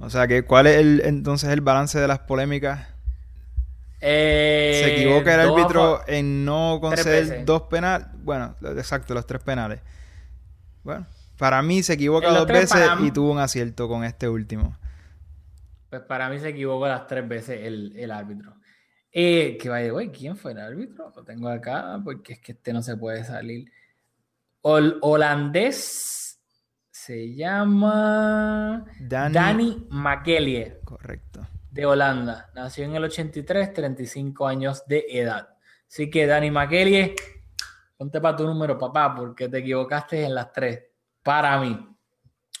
O 0.00 0.10
sea, 0.10 0.26
que 0.26 0.42
¿cuál 0.42 0.66
es 0.66 0.78
el, 0.78 1.02
entonces 1.04 1.48
el 1.50 1.60
balance 1.60 2.00
de 2.00 2.08
las 2.08 2.18
polémicas? 2.18 2.88
Eh, 4.00 4.80
¿Se 4.82 4.96
equivoca 4.96 5.32
el 5.32 5.48
árbitro 5.48 6.00
en 6.08 6.44
no 6.44 6.78
conceder 6.80 7.44
dos 7.44 7.62
penales? 7.70 8.08
Bueno, 8.24 8.56
exacto, 8.62 9.14
los 9.14 9.26
tres 9.28 9.44
penales. 9.44 9.78
Bueno, 10.82 11.06
para 11.38 11.62
mí 11.62 11.84
se 11.84 11.92
equivoca 11.92 12.32
dos 12.32 12.48
veces 12.48 12.84
y 13.00 13.12
tuvo 13.12 13.30
un 13.30 13.38
acierto 13.38 13.86
con 13.86 14.02
este 14.02 14.28
último. 14.28 14.76
Pues 15.90 16.02
para 16.02 16.28
mí 16.30 16.38
se 16.38 16.50
equivocó 16.50 16.86
las 16.86 17.06
tres 17.08 17.26
veces 17.26 17.60
el, 17.62 18.10
árbitro. 18.12 18.54
Eh, 19.10 19.58
que 19.60 19.68
vaya, 19.68 19.90
güey, 19.90 20.12
¿quién 20.12 20.36
fue 20.36 20.52
el 20.52 20.60
árbitro? 20.60 21.12
Lo 21.14 21.24
tengo 21.24 21.48
acá 21.48 22.00
porque 22.04 22.34
es 22.34 22.40
que 22.40 22.52
este 22.52 22.72
no 22.72 22.80
se 22.80 22.96
puede 22.96 23.24
salir. 23.24 23.70
holandés 24.62 26.30
se 26.90 27.34
llama 27.34 28.84
Danny, 29.00 29.34
Danny 29.34 29.88
Correcto. 30.84 31.44
De 31.68 31.86
Holanda. 31.86 32.50
Nació 32.54 32.84
en 32.84 32.94
el 32.94 33.04
83, 33.04 33.72
35 33.72 34.46
años 34.46 34.86
de 34.86 35.06
edad. 35.08 35.48
Así 35.88 36.08
que 36.08 36.26
Danny 36.26 36.52
McKellie, 36.52 37.16
ponte 37.96 38.20
para 38.20 38.36
tu 38.36 38.46
número, 38.46 38.78
papá, 38.78 39.12
porque 39.16 39.48
te 39.48 39.58
equivocaste 39.58 40.24
en 40.24 40.34
las 40.36 40.52
tres. 40.52 40.84
Para 41.22 41.58
mí. 41.58 41.84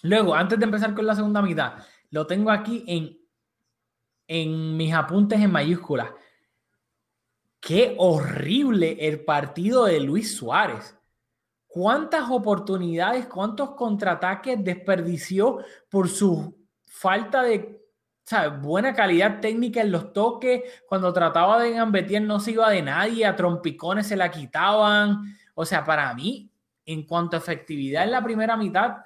Luego, 0.02 0.34
antes 0.34 0.58
de 0.58 0.64
empezar 0.64 0.94
con 0.94 1.06
la 1.06 1.14
segunda 1.14 1.42
mitad, 1.42 1.74
lo 2.10 2.26
tengo 2.26 2.50
aquí 2.50 2.84
en 2.88 3.19
en 4.32 4.76
mis 4.76 4.94
apuntes 4.94 5.40
en 5.40 5.50
mayúsculas. 5.50 6.10
Qué 7.60 7.96
horrible 7.98 8.96
el 9.00 9.24
partido 9.24 9.86
de 9.86 9.98
Luis 9.98 10.36
Suárez. 10.36 10.96
¿Cuántas 11.66 12.30
oportunidades, 12.30 13.26
cuántos 13.26 13.72
contraataques 13.72 14.62
desperdició 14.62 15.58
por 15.88 16.08
su 16.08 16.56
falta 16.84 17.42
de 17.42 17.82
buena 18.60 18.94
calidad 18.94 19.40
técnica 19.40 19.80
en 19.80 19.90
los 19.90 20.12
toques? 20.12 20.62
Cuando 20.86 21.12
trataba 21.12 21.60
de 21.60 21.72
gambetear 21.72 22.22
no 22.22 22.38
se 22.38 22.52
iba 22.52 22.70
de 22.70 22.82
nadie, 22.82 23.26
a 23.26 23.34
trompicones 23.34 24.06
se 24.06 24.16
la 24.16 24.30
quitaban. 24.30 25.36
O 25.54 25.64
sea, 25.64 25.84
para 25.84 26.14
mí, 26.14 26.52
en 26.84 27.04
cuanto 27.04 27.36
a 27.36 27.40
efectividad 27.40 28.04
en 28.04 28.12
la 28.12 28.22
primera 28.22 28.56
mitad, 28.56 28.98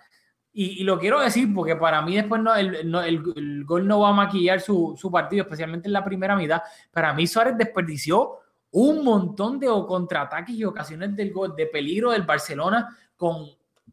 y, 0.56 0.84
lo 0.84 1.00
quiero 1.00 1.18
decir 1.18 1.52
porque 1.52 1.74
para 1.74 2.00
mí 2.00 2.14
después 2.14 2.40
no, 2.40 2.54
el, 2.54 3.64
gol 3.64 3.88
no 3.88 4.00
va 4.00 4.10
a 4.10 4.12
maquillar 4.12 4.60
su, 4.60 4.96
partido, 5.12 5.42
especialmente 5.42 5.88
en 5.88 5.92
la 5.92 6.04
primera 6.04 6.36
mitad. 6.36 6.62
Para 6.92 7.12
mí 7.12 7.26
Suárez 7.26 7.58
desperdició 7.58 8.38
un 8.70 9.04
montón 9.04 9.58
de 9.58 9.66
contraataques 9.66 10.54
y 10.54 10.64
ocasiones 10.64 11.16
del 11.16 11.32
gol, 11.32 11.56
de 11.56 11.66
peligro 11.66 12.12
del 12.12 12.22
Barcelona 12.22 12.96
con 13.16 13.46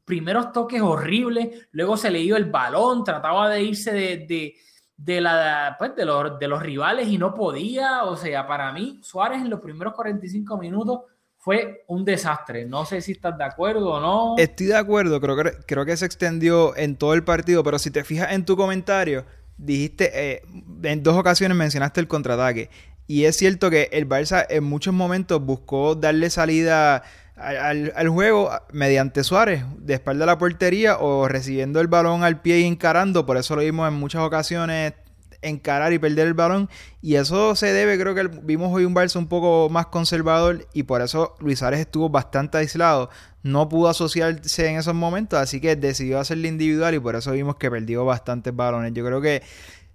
primeros 0.05 0.51
toques 0.51 0.81
horribles, 0.81 1.67
luego 1.71 1.97
se 1.97 2.11
le 2.11 2.19
dio 2.19 2.37
el 2.37 2.45
balón, 2.45 3.03
trataba 3.03 3.49
de 3.49 3.63
irse 3.63 3.91
de, 3.91 4.53
de, 4.95 5.21
la, 5.21 5.75
pues, 5.79 5.95
de, 5.95 6.05
los, 6.05 6.37
de 6.37 6.47
los 6.47 6.61
rivales 6.61 7.07
y 7.07 7.17
no 7.17 7.33
podía. 7.33 8.03
O 8.03 8.15
sea, 8.15 8.45
para 8.45 8.71
mí 8.71 8.99
Suárez 9.01 9.41
en 9.41 9.49
los 9.49 9.61
primeros 9.61 9.95
45 9.95 10.57
minutos 10.59 11.01
fue 11.41 11.83
un 11.87 12.05
desastre. 12.05 12.65
No 12.65 12.85
sé 12.85 13.01
si 13.01 13.13
estás 13.13 13.35
de 13.35 13.43
acuerdo 13.43 13.93
o 13.93 13.99
no. 13.99 14.35
Estoy 14.37 14.67
de 14.67 14.77
acuerdo, 14.77 15.19
creo 15.19 15.35
que, 15.35 15.51
creo 15.65 15.85
que 15.85 15.97
se 15.97 16.05
extendió 16.05 16.77
en 16.77 16.95
todo 16.95 17.15
el 17.15 17.23
partido, 17.23 17.63
pero 17.63 17.79
si 17.79 17.89
te 17.89 18.03
fijas 18.03 18.31
en 18.31 18.45
tu 18.45 18.55
comentario, 18.55 19.25
dijiste, 19.57 20.11
eh, 20.13 20.43
en 20.83 21.01
dos 21.01 21.17
ocasiones 21.17 21.57
mencionaste 21.57 21.99
el 21.99 22.07
contraataque. 22.07 22.69
Y 23.07 23.25
es 23.25 23.37
cierto 23.37 23.71
que 23.71 23.89
el 23.91 24.07
Barça 24.07 24.45
en 24.49 24.63
muchos 24.63 24.93
momentos 24.93 25.43
buscó 25.43 25.95
darle 25.95 26.29
salida 26.29 27.01
al, 27.35 27.91
al, 27.95 28.09
juego 28.09 28.51
mediante 28.71 29.23
Suárez, 29.23 29.63
de 29.79 29.95
espalda 29.95 30.25
a 30.25 30.27
la 30.27 30.37
portería 30.37 30.99
o 30.99 31.27
recibiendo 31.27 31.81
el 31.81 31.87
balón 31.87 32.23
al 32.23 32.41
pie 32.41 32.59
y 32.59 32.65
encarando. 32.65 33.25
Por 33.25 33.37
eso 33.37 33.55
lo 33.55 33.63
vimos 33.63 33.87
en 33.87 33.95
muchas 33.95 34.21
ocasiones 34.21 34.93
encarar 35.41 35.93
y 35.93 35.99
perder 35.99 36.27
el 36.27 36.33
balón. 36.33 36.69
Y 37.01 37.15
eso 37.15 37.55
se 37.55 37.73
debe, 37.73 37.99
creo 37.99 38.15
que 38.15 38.27
vimos 38.43 38.73
hoy 38.73 38.85
un 38.85 38.95
Barça 38.95 39.17
un 39.17 39.27
poco 39.27 39.69
más 39.69 39.87
conservador 39.87 40.67
y 40.73 40.83
por 40.83 41.01
eso 41.01 41.35
Luis 41.39 41.59
Suárez 41.59 41.79
estuvo 41.79 42.09
bastante 42.09 42.57
aislado. 42.57 43.09
No 43.43 43.69
pudo 43.69 43.89
asociarse 43.89 44.67
en 44.67 44.77
esos 44.77 44.93
momentos, 44.93 45.39
así 45.39 45.59
que 45.59 45.75
decidió 45.75 46.19
hacerle 46.19 46.47
individual 46.47 46.93
y 46.93 46.99
por 46.99 47.15
eso 47.15 47.31
vimos 47.31 47.55
que 47.55 47.71
perdió 47.71 48.05
bastantes 48.05 48.55
balones. 48.55 48.93
Yo 48.93 49.03
creo 49.05 49.21
que 49.21 49.41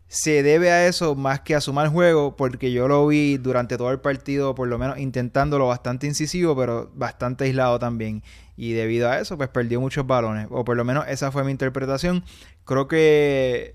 se 0.08 0.42
debe 0.42 0.70
a 0.70 0.86
eso 0.86 1.14
más 1.16 1.40
que 1.40 1.54
a 1.54 1.60
su 1.60 1.72
mal 1.72 1.88
juego, 1.88 2.36
porque 2.36 2.72
yo 2.72 2.86
lo 2.88 3.06
vi 3.06 3.38
durante 3.38 3.76
todo 3.76 3.90
el 3.90 4.00
partido, 4.00 4.54
por 4.54 4.68
lo 4.68 4.78
menos 4.78 4.98
intentándolo 4.98 5.66
bastante 5.66 6.06
incisivo, 6.06 6.56
pero 6.56 6.90
bastante 6.94 7.44
aislado 7.44 7.78
también. 7.78 8.22
Y 8.56 8.72
debido 8.72 9.10
a 9.10 9.18
eso, 9.18 9.36
pues 9.36 9.48
perdió 9.48 9.80
muchos 9.80 10.06
balones, 10.06 10.46
o 10.50 10.64
por 10.64 10.76
lo 10.76 10.84
menos 10.84 11.06
esa 11.08 11.32
fue 11.32 11.44
mi 11.44 11.50
interpretación. 11.50 12.24
Creo 12.64 12.88
que 12.88 13.74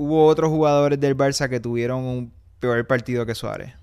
hubo 0.00 0.24
otros 0.26 0.48
jugadores 0.48 0.98
del 0.98 1.14
Barça 1.14 1.48
que 1.50 1.60
tuvieron 1.60 2.04
un 2.04 2.32
peor 2.58 2.86
partido 2.86 3.26
que 3.26 3.34
Suárez. 3.34 3.74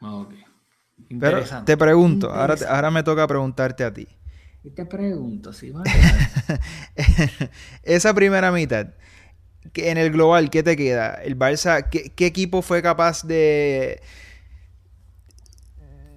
Ok. 0.00 0.34
Pero 1.20 1.44
te 1.64 1.76
pregunto, 1.76 2.30
ahora, 2.30 2.56
ahora 2.68 2.90
me 2.90 3.02
toca 3.04 3.26
preguntarte 3.26 3.84
a 3.84 3.94
ti. 3.94 4.08
Y 4.64 4.70
te 4.70 4.84
pregunto, 4.84 5.52
si 5.52 5.70
va 5.70 5.84
Esa 7.84 8.12
primera 8.12 8.50
mitad, 8.50 8.88
en 9.74 9.98
el 9.98 10.10
global, 10.10 10.50
¿qué 10.50 10.64
te 10.64 10.76
queda? 10.76 11.14
El 11.14 11.38
Barça, 11.38 11.88
¿qué, 11.88 12.26
equipo 12.26 12.60
fue 12.60 12.82
capaz 12.82 13.24
de, 13.24 14.02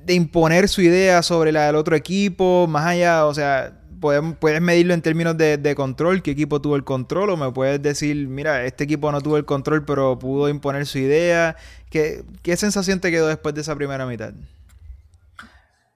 de 0.04 0.14
imponer 0.16 0.68
su 0.68 0.82
idea 0.82 1.22
sobre 1.22 1.52
la 1.52 1.68
del 1.68 1.76
otro 1.76 1.96
equipo? 1.96 2.66
Más 2.68 2.88
allá, 2.88 3.28
o 3.28 3.34
sea, 3.36 3.81
puedes, 4.02 4.62
medirlo 4.62 4.94
en 4.94 5.02
términos 5.02 5.38
de, 5.38 5.74
control, 5.76 6.22
qué 6.22 6.32
equipo 6.32 6.62
tuvo 6.62 6.76
el 6.76 6.84
control, 6.84 7.30
o 7.30 7.38
me 7.38 7.52
puedes 7.52 7.82
decir, 7.82 8.28
mira, 8.28 8.66
este 8.66 8.84
equipo 8.84 9.12
no 9.12 9.22
tuvo 9.22 9.38
el 9.38 9.46
control, 9.46 9.86
pero 9.86 10.20
pudo 10.20 10.50
imponer 10.50 10.86
su 10.86 10.98
idea. 10.98 11.56
¿Qué, 11.90 12.24
qué 12.42 12.58
sensación 12.58 13.00
te 13.00 13.12
quedó 13.12 13.28
después 13.28 13.56
de 13.56 13.62
esa 13.62 13.76
primera 13.76 14.06
mitad? 14.06 14.34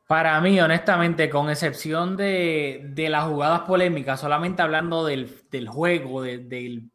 Para 0.08 0.40
mí, 0.40 0.60
honestamente, 0.62 1.30
con 1.32 1.50
excepción 1.50 2.16
de, 2.16 2.94
las 3.10 3.26
jugadas 3.26 3.62
polémicas, 3.62 4.20
solamente 4.20 4.62
hablando 4.62 5.04
del, 5.04 5.28
juego, 5.68 6.22
del, 6.22 6.92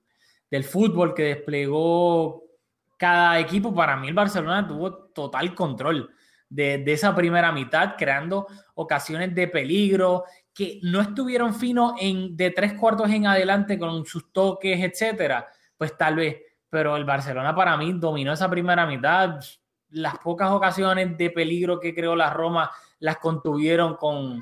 fútbol 0.63 1.13
que 1.13 1.25
desplegó 1.25 2.45
cada 2.97 3.41
equipo, 3.41 3.75
para 3.75 3.97
mí 3.97 4.07
el 4.07 4.15
Barcelona 4.15 4.67
tuvo 4.67 4.93
total 5.09 5.55
control 5.57 6.11
de, 6.49 6.79
de, 6.79 6.93
esa 6.93 7.13
primera 7.13 7.51
mitad, 7.51 7.97
creando 7.99 8.47
ocasiones 8.75 9.35
de 9.35 9.49
peligro 9.49 10.25
que 10.55 10.81
no 10.83 11.01
estuvieron 11.01 11.55
finos 11.55 11.95
en, 12.01 12.37
de 12.37 12.51
tres 12.51 12.75
cuartos 12.75 13.11
en 13.11 13.27
adelante 13.27 13.79
con 13.79 14.05
sus 14.05 14.33
toques, 14.33 14.81
etcétera. 14.81 15.47
Pues 15.77 15.97
tal 15.97 16.17
vez, 16.17 16.37
pero 16.69 16.97
el 16.97 17.05
Barcelona 17.05 17.55
para 17.55 17.77
mí 17.77 17.93
dominó 17.95 18.33
esa 18.33 18.51
primera 18.51 18.87
mitad. 18.87 19.39
Las 19.91 20.19
pocas 20.19 20.51
ocasiones 20.51 21.17
de 21.17 21.31
peligro 21.31 21.81
que 21.81 21.95
creó 21.95 22.15
la 22.15 22.31
Roma 22.31 22.71
las 23.01 23.19
contuvieron 23.19 23.97
con, 23.97 24.41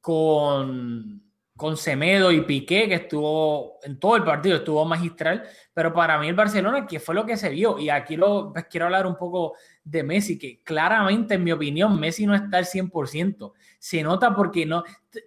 con, 0.00 1.22
con 1.56 1.76
Semedo 1.76 2.32
y 2.32 2.40
Piqué, 2.42 2.88
que 2.88 2.94
estuvo 2.94 3.78
en 3.82 3.98
todo 3.98 4.16
el 4.16 4.24
partido, 4.24 4.56
estuvo 4.56 4.84
magistral, 4.84 5.44
pero 5.74 5.92
para 5.92 6.18
mí 6.18 6.28
el 6.28 6.34
Barcelona, 6.34 6.86
que 6.86 6.98
fue 6.98 7.14
lo 7.14 7.26
que 7.26 7.36
se 7.36 7.50
vio, 7.50 7.78
y 7.78 7.90
aquí 7.90 8.16
lo, 8.16 8.52
pues, 8.52 8.66
quiero 8.70 8.86
hablar 8.86 9.06
un 9.06 9.16
poco 9.16 9.54
de 9.84 10.02
Messi, 10.02 10.38
que 10.38 10.62
claramente, 10.62 11.34
en 11.34 11.44
mi 11.44 11.52
opinión, 11.52 11.98
Messi 12.00 12.26
no 12.26 12.34
está 12.34 12.58
al 12.58 12.64
100%. 12.64 13.52
Se 13.78 14.02
nota 14.02 14.34
porque 14.34 14.64
no, 14.64 14.82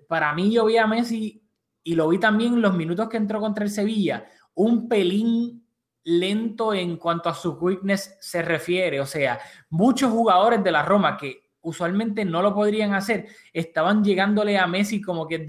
para 0.07 0.33
mí 0.33 0.51
yo 0.51 0.65
vi 0.65 0.77
a 0.77 0.87
Messi 0.87 1.41
y 1.83 1.95
lo 1.95 2.09
vi 2.09 2.19
también 2.19 2.61
los 2.61 2.75
minutos 2.75 3.07
que 3.07 3.17
entró 3.17 3.39
contra 3.39 3.63
el 3.63 3.69
Sevilla, 3.69 4.25
un 4.55 4.89
pelín 4.89 5.63
lento 6.03 6.73
en 6.73 6.97
cuanto 6.97 7.29
a 7.29 7.33
su 7.33 7.59
quickness 7.59 8.17
se 8.19 8.41
refiere, 8.41 8.99
o 8.99 9.05
sea, 9.05 9.39
muchos 9.69 10.11
jugadores 10.11 10.63
de 10.63 10.71
la 10.71 10.83
Roma 10.83 11.17
que 11.17 11.45
usualmente 11.61 12.25
no 12.25 12.41
lo 12.41 12.53
podrían 12.53 12.93
hacer, 12.93 13.27
estaban 13.51 14.03
llegándole 14.03 14.57
a 14.57 14.67
Messi 14.67 15.01
como 15.01 15.27
que 15.27 15.39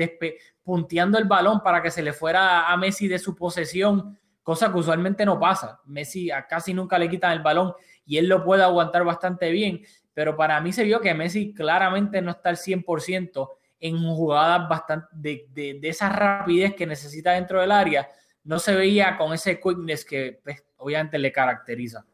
punteando 0.67 1.17
el 1.17 1.27
balón 1.27 1.63
para 1.63 1.81
que 1.81 1.93
se 1.93 2.03
le 2.03 2.13
fuera 2.13 2.69
a 2.69 2.77
Messi 2.77 3.07
de 3.07 3.21
su 3.21 3.37
posesión, 3.37 4.19
cosa 4.43 4.73
que 4.73 4.79
usualmente 4.79 5.25
no 5.25 5.39
pasa. 5.39 5.81
Messi 5.85 6.29
casi 6.49 6.75
nunca 6.75 6.99
le 6.99 7.09
quitan 7.09 7.31
el 7.31 7.41
balón 7.41 7.73
y 8.05 8.17
él 8.17 8.27
lo 8.27 8.43
puede 8.43 8.65
aguantar 8.65 9.05
bastante 9.05 9.53
bien, 9.53 9.83
pero 10.13 10.37
para 10.37 10.61
mí 10.61 10.73
se 10.73 10.83
vio 10.83 11.01
que 11.01 11.15
Messi 11.15 11.55
claramente 11.55 12.21
no 12.21 12.33
está 12.33 12.49
al 12.49 12.57
100% 12.57 13.49
en 13.79 13.97
jugadas 13.97 14.69
bastante 14.69 15.07
de, 15.13 15.47
de, 15.53 15.89
esa 15.89 16.09
rapidez 16.09 16.75
que 16.75 16.85
necesita 16.85 17.31
dentro 17.31 17.61
del 17.61 17.71
área, 17.71 18.09
no 18.43 18.59
se 18.59 18.75
veía 18.75 19.17
con 19.17 19.33
ese 19.33 19.61
quickness 19.61 20.05
que 20.05 20.41
pues, 20.43 20.65
obviamente 20.79 21.17
le 21.17 21.31
caracteriza. 21.31 22.05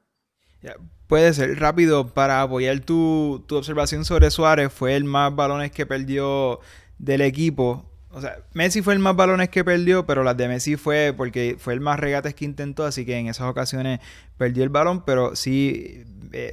Puede 1.07 1.33
ser 1.33 1.59
rápido 1.59 2.09
para 2.13 2.43
apoyar 2.43 2.81
tu, 2.81 3.47
observación 3.51 4.05
sobre 4.05 4.31
Suárez. 4.31 4.71
Fue 4.71 4.95
el 4.95 5.05
más 5.05 5.35
balones 5.35 5.71
que 5.71 5.87
perdió 5.87 6.61
del 6.99 7.23
equipo. 7.23 7.92
O 8.13 8.21
sea, 8.21 8.39
Messi 8.53 8.83
fue 8.83 8.93
el 8.93 9.01
más 9.01 9.17
balones 9.17 9.49
que 9.49 9.65
perdió, 9.65 10.05
pero 10.05 10.23
las 10.23 10.37
de 10.37 10.47
Messi 10.47 10.77
fue 10.77 11.15
porque 11.17 11.57
fue 11.59 11.73
el 11.73 11.81
más 11.81 11.99
regates 11.99 12.35
que 12.35 12.45
intentó, 12.45 12.85
así 12.85 13.07
que 13.07 13.17
en 13.17 13.29
esas 13.29 13.49
ocasiones 13.49 14.01
perdió 14.37 14.65
el 14.65 14.69
balón, 14.69 15.03
pero 15.05 15.35
sí 15.35 16.05
eh, 16.33 16.53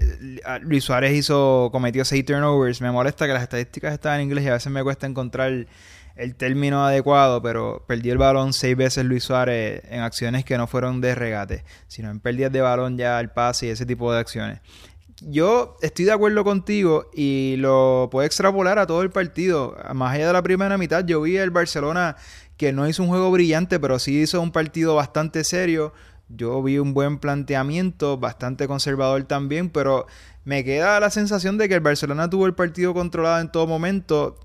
Luis 0.62 0.86
Suárez 0.86 1.14
hizo 1.14 1.70
cometió 1.72 2.06
seis 2.06 2.26
turnovers. 2.26 2.82
Me 2.82 2.92
molesta 2.92 3.28
que 3.28 3.34
las 3.34 3.44
estadísticas 3.44 3.94
están 3.94 4.20
en 4.20 4.28
inglés 4.28 4.46
y 4.46 4.48
a 4.48 4.54
veces 4.54 4.72
me 4.72 4.84
cuesta 4.84 5.06
encontrar 5.06 5.68
el 6.16 6.36
término 6.36 6.86
adecuado, 6.86 7.42
pero 7.42 7.86
perdió 7.88 8.12
el 8.12 8.18
balón 8.18 8.54
seis 8.54 8.76
veces 8.76 9.06
Luis 9.06 9.24
Suárez 9.24 9.82
en 9.90 10.02
acciones 10.02 10.44
que 10.44 10.58
no 10.58 10.68
fueron 10.68 11.00
de 11.02 11.16
regate, 11.16 11.64
sino 11.88 12.10
en 12.10 12.20
pérdidas 12.20 12.52
de 12.52 12.62
balón 12.62 12.98
ya 12.98 13.18
al 13.18 13.32
pase 13.32 13.68
y 13.68 13.70
ese 13.70 13.86
tipo 13.86 14.12
de 14.14 14.20
acciones. 14.20 14.60
Yo 15.22 15.76
estoy 15.82 16.06
de 16.06 16.14
acuerdo 16.14 16.44
contigo 16.44 17.10
y 17.14 17.56
lo 17.58 18.08
puedo 18.12 18.26
extrapolar 18.26 18.80
a 18.80 18.88
todo 18.88 19.02
el 19.02 19.10
partido. 19.10 19.76
Más 19.94 20.16
allá 20.16 20.28
de 20.28 20.34
la 20.34 20.44
primera 20.44 20.78
mitad, 20.78 21.06
yo 21.06 21.22
vi 21.22 21.38
el 21.38 21.50
Barcelona 21.50 22.16
que 22.56 22.72
no 22.72 22.88
hizo 22.88 23.04
un 23.04 23.10
juego 23.10 23.30
brillante, 23.32 23.80
pero 23.80 24.00
sí 24.00 24.22
hizo 24.22 24.42
un 24.42 24.52
partido 24.52 24.96
bastante 24.96 25.44
serio. 25.44 25.94
Yo 26.30 26.62
vi 26.64 26.78
un 26.78 26.94
buen 26.94 27.18
planteamiento, 27.20 28.18
bastante 28.18 28.68
conservador 28.68 29.24
también, 29.24 29.70
pero 29.70 30.08
me 30.46 30.64
queda 30.64 31.00
la 31.00 31.10
sensación 31.10 31.58
de 31.58 31.68
que 31.68 31.76
el 31.76 31.82
Barcelona 31.82 32.30
tuvo 32.30 32.46
el 32.46 32.54
partido 32.54 32.94
controlado 32.94 33.42
en 33.42 33.52
todo 33.52 33.68
momento 33.68 34.38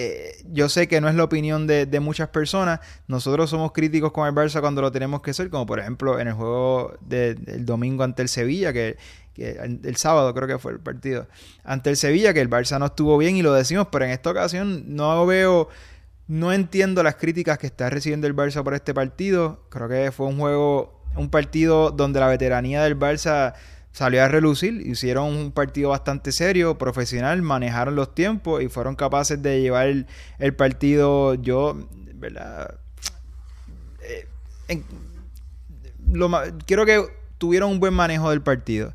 eh, 0.00 0.44
yo 0.52 0.68
sé 0.68 0.86
que 0.86 1.00
no 1.00 1.08
es 1.08 1.16
la 1.16 1.24
opinión 1.24 1.66
de, 1.66 2.00
muchas 2.00 2.28
personas. 2.28 2.78
Nosotros 3.08 3.50
somos 3.50 3.72
críticos 3.72 4.12
con 4.12 4.28
el 4.28 4.32
Barça 4.32 4.60
cuando 4.60 4.80
lo 4.80 4.92
tenemos 4.92 5.22
que 5.22 5.34
ser, 5.34 5.50
como 5.50 5.66
por 5.66 5.80
ejemplo 5.80 6.20
en 6.20 6.28
el 6.28 6.34
juego 6.34 6.96
del 7.00 7.66
domingo 7.66 8.04
ante 8.04 8.22
el 8.22 8.28
Sevilla, 8.28 8.72
que, 8.72 8.96
el 9.44 9.96
sábado 9.96 10.34
creo 10.34 10.48
que 10.48 10.58
fue 10.58 10.72
el 10.72 10.80
partido, 10.80 11.26
ante 11.64 11.90
el 11.90 11.96
Sevilla, 11.96 12.34
que 12.34 12.40
el 12.40 12.50
Barça 12.50 12.78
no 12.78 12.86
estuvo 12.86 13.16
bien 13.18 13.36
y 13.36 13.42
lo 13.42 13.52
decimos, 13.52 13.88
pero 13.90 14.04
en 14.04 14.10
esta 14.10 14.30
ocasión 14.30 14.94
no 14.96 15.26
veo, 15.26 15.68
no 16.26 16.52
entiendo 16.52 17.02
las 17.02 17.16
críticas 17.16 17.58
que 17.58 17.66
está 17.66 17.90
recibiendo 17.90 18.26
el 18.26 18.34
Barça 18.34 18.62
por 18.62 18.74
este 18.74 18.94
partido. 18.94 19.64
Creo 19.68 19.88
que 19.88 20.12
fue 20.12 20.26
un 20.26 20.38
juego, 20.38 21.02
un 21.16 21.30
partido 21.30 21.90
donde 21.90 22.20
la 22.20 22.26
veteranía 22.26 22.82
del 22.82 22.98
Barça 22.98 23.54
salió 23.92 24.22
a 24.22 24.28
relucir, 24.28 24.86
hicieron 24.86 25.34
un 25.36 25.52
partido 25.52 25.90
bastante 25.90 26.30
serio, 26.30 26.78
profesional, 26.78 27.42
manejaron 27.42 27.96
los 27.96 28.14
tiempos 28.14 28.62
y 28.62 28.68
fueron 28.68 28.94
capaces 28.94 29.42
de 29.42 29.60
llevar 29.60 29.88
el, 30.38 30.54
partido, 30.54 31.34
yo, 31.34 31.88
¿verdad? 32.14 32.78
Eh, 34.68 34.82
lo, 36.12 36.30
quiero 36.66 36.86
que 36.86 37.04
tuvieron 37.38 37.70
un 37.70 37.80
buen 37.80 37.94
manejo 37.94 38.30
del 38.30 38.42
partido. 38.42 38.92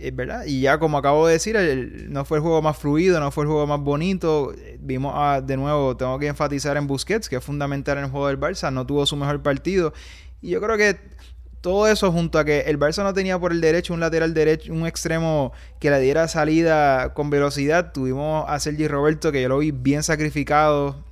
Eh, 0.00 0.10
¿verdad? 0.12 0.44
Y 0.46 0.60
ya 0.60 0.78
como 0.78 0.98
acabo 0.98 1.26
de 1.26 1.34
decir, 1.34 2.06
no 2.08 2.24
fue 2.24 2.38
el 2.38 2.42
juego 2.42 2.62
más 2.62 2.76
fluido, 2.76 3.20
no 3.20 3.30
fue 3.30 3.44
el 3.44 3.48
juego 3.48 3.66
más 3.66 3.80
bonito. 3.80 4.54
Vimos 4.80 5.46
de 5.46 5.56
nuevo, 5.56 5.96
tengo 5.96 6.18
que 6.18 6.26
enfatizar 6.26 6.76
en 6.76 6.86
Busquets, 6.86 7.28
que 7.28 7.36
es 7.36 7.44
fundamental 7.44 7.98
en 7.98 8.04
el 8.04 8.10
juego 8.10 8.28
del 8.28 8.38
Barça, 8.38 8.72
no 8.72 8.86
tuvo 8.86 9.06
su 9.06 9.16
mejor 9.16 9.42
partido. 9.42 9.92
Y 10.40 10.50
yo 10.50 10.60
creo 10.60 10.76
que 10.76 10.96
todo 11.60 11.88
eso 11.88 12.12
junto 12.12 12.38
a 12.38 12.44
que 12.44 12.60
el 12.60 12.78
Barça 12.78 13.02
no 13.02 13.12
tenía 13.12 13.38
por 13.38 13.50
el 13.50 13.60
derecho 13.60 13.92
un 13.92 14.00
lateral 14.00 14.34
derecho, 14.34 14.72
un 14.72 14.86
extremo 14.86 15.52
que 15.80 15.90
le 15.90 15.98
diera 16.00 16.28
salida 16.28 17.12
con 17.14 17.30
velocidad. 17.30 17.92
Tuvimos 17.92 18.44
a 18.48 18.60
Sergi 18.60 18.86
Roberto 18.86 19.32
que 19.32 19.42
yo 19.42 19.48
lo 19.48 19.58
vi 19.58 19.72
bien 19.72 20.02
sacrificado, 20.02 21.04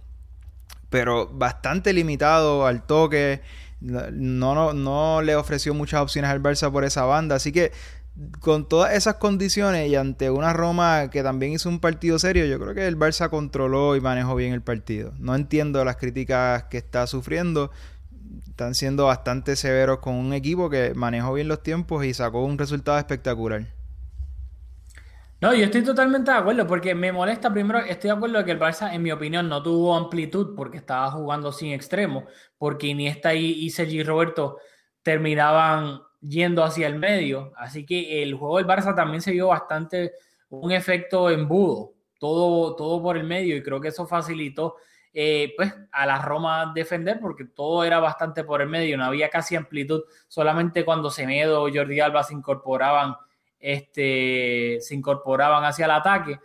pero 0.91 1.29
bastante 1.29 1.93
limitado 1.93 2.67
al 2.67 2.87
toque. 2.87 3.41
No, 3.81 4.55
no, 4.55 4.73
no 4.73 5.23
le 5.23 5.37
ofreció 5.37 5.75
muchas 5.75 6.01
opciones 6.01 6.31
al 6.31 6.41
Barça 6.43 6.71
por 6.71 6.85
esa 6.85 7.05
banda. 7.05 7.37
Así 7.37 7.51
que 7.51 7.73
con 8.41 8.69
todas 8.69 8.95
esas 8.95 9.15
condiciones 9.15 9.89
y 9.89 9.97
ante 9.97 10.31
una 10.31 10.53
Roma 10.53 11.11
que 11.11 11.23
también 11.23 11.53
hizo 11.53 11.69
un 11.69 11.81
partido 11.81 12.19
serio, 12.19 12.47
yo 12.47 12.61
creo 12.61 12.75
que 12.75 12.87
el 12.87 12.97
Barça 12.97 13.29
controló 13.29 13.97
y 13.97 14.01
manejó 14.01 14.37
bien 14.37 14.53
el 14.53 14.63
partido. 14.63 15.13
No 15.19 15.35
entiendo 15.35 15.85
las 15.85 15.97
críticas 15.97 16.65
que 16.65 16.79
está 16.79 17.07
sufriendo 17.07 17.71
están 18.49 18.75
siendo 18.77 19.07
bastante 19.07 19.57
severos 19.57 19.99
con 19.99 20.15
un 20.15 20.33
equipo 20.33 20.71
que 20.71 20.95
manejó 20.95 21.35
bien 21.35 21.49
los 21.49 21.63
tiempos 21.63 22.05
y 22.05 22.15
sacó 22.15 22.45
un 22.45 22.57
resultado 22.57 22.99
espectacular. 22.99 23.67
No, 25.41 25.53
yo 25.53 25.65
estoy 25.65 25.83
totalmente 25.83 26.31
de 26.31 26.37
acuerdo, 26.39 26.67
porque 26.67 26.95
me 26.95 27.13
molesta 27.13 27.53
primero, 27.53 27.81
estoy 27.81 28.09
de 28.09 28.17
acuerdo 28.17 28.45
que 28.45 28.53
el 28.53 28.61
Barça, 28.61 28.95
en 28.95 29.03
mi 29.03 29.11
opinión, 29.11 29.49
no 29.49 29.63
tuvo 29.63 29.95
amplitud 29.97 30.55
porque 30.55 30.79
estaba 30.79 31.11
jugando 31.11 31.51
sin 31.53 31.73
extremo, 31.73 32.27
porque 32.57 32.87
Iniesta 32.87 33.35
y, 33.35 33.45
y 33.45 33.71
Sergi 33.71 34.05
Roberto 34.05 34.59
terminaban 35.03 36.01
yendo 36.29 36.65
hacia 36.65 36.87
el 36.87 36.99
medio. 36.99 37.53
Así 37.57 37.85
que 37.85 38.23
el 38.23 38.35
juego 38.35 38.59
del 38.59 38.67
Barça 38.67 38.95
también 38.95 39.21
se 39.21 39.33
vio 39.33 39.49
bastante 39.49 40.13
un 40.49 40.73
efecto 40.73 41.31
embudo, 41.31 41.93
todo, 42.19 42.75
todo 42.77 43.03
por 43.03 43.17
el 43.17 43.25
medio, 43.25 43.57
y 43.57 43.63
creo 43.63 43.81
que 43.81 43.89
eso 43.89 44.07
facilitó 44.07 44.77
eh, 45.13 45.53
pues, 45.57 45.75
a 45.93 46.07
la 46.07 46.21
Roma 46.23 46.73
defender, 46.75 47.19
porque 47.21 47.45
todo 47.45 47.85
era 47.85 47.99
bastante 48.01 48.45
por 48.45 48.63
el 48.63 48.69
medio, 48.69 48.97
no 48.97 49.05
había 49.05 49.29
casi 49.29 49.57
amplitud, 49.57 50.03
solamente 50.29 50.85
cuando 50.85 51.11
Semedo 51.11 51.63
o 51.63 51.71
Jordi 51.73 52.01
Alba 52.01 52.23
se 52.23 52.35
incorporaban, 52.35 53.17
este, 53.59 54.79
se 54.81 54.95
incorporaban 54.95 55.65
hacia 55.65 55.87
el 55.87 55.91
ataque. 55.91 56.39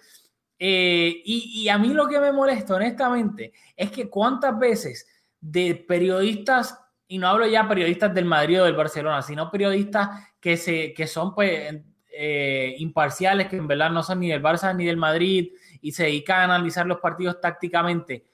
Eh, 0.57 1.21
y, 1.23 1.63
y 1.63 1.69
a 1.69 1.77
mí 1.77 1.89
lo 1.89 2.07
que 2.07 2.19
me 2.19 2.31
molesta, 2.31 2.75
honestamente, 2.75 3.53
es 3.75 3.91
que 3.91 4.09
cuántas 4.09 4.57
veces 4.59 5.07
de 5.39 5.75
periodistas 5.75 6.77
y 7.11 7.17
no 7.17 7.27
hablo 7.27 7.47
ya 7.47 7.67
periodistas 7.67 8.13
del 8.13 8.25
Madrid 8.25 8.61
o 8.61 8.65
del 8.65 8.75
Barcelona, 8.75 9.23
sino 9.23 9.49
periodistas 9.49 10.09
que, 10.39 10.55
se, 10.55 10.93
que 10.93 11.07
son 11.07 11.33
pues 11.33 11.75
eh, 12.11 12.75
imparciales, 12.77 13.47
que 13.47 13.57
en 13.57 13.67
verdad 13.67 13.89
no 13.89 14.03
son 14.03 14.19
ni 14.19 14.29
del 14.29 14.43
Barça 14.43 14.75
ni 14.75 14.85
del 14.85 14.97
Madrid 14.97 15.49
y 15.81 15.91
se 15.91 16.03
dedican 16.03 16.41
a 16.41 16.55
analizar 16.55 16.85
los 16.85 16.99
partidos 16.99 17.41
tácticamente. 17.41 18.27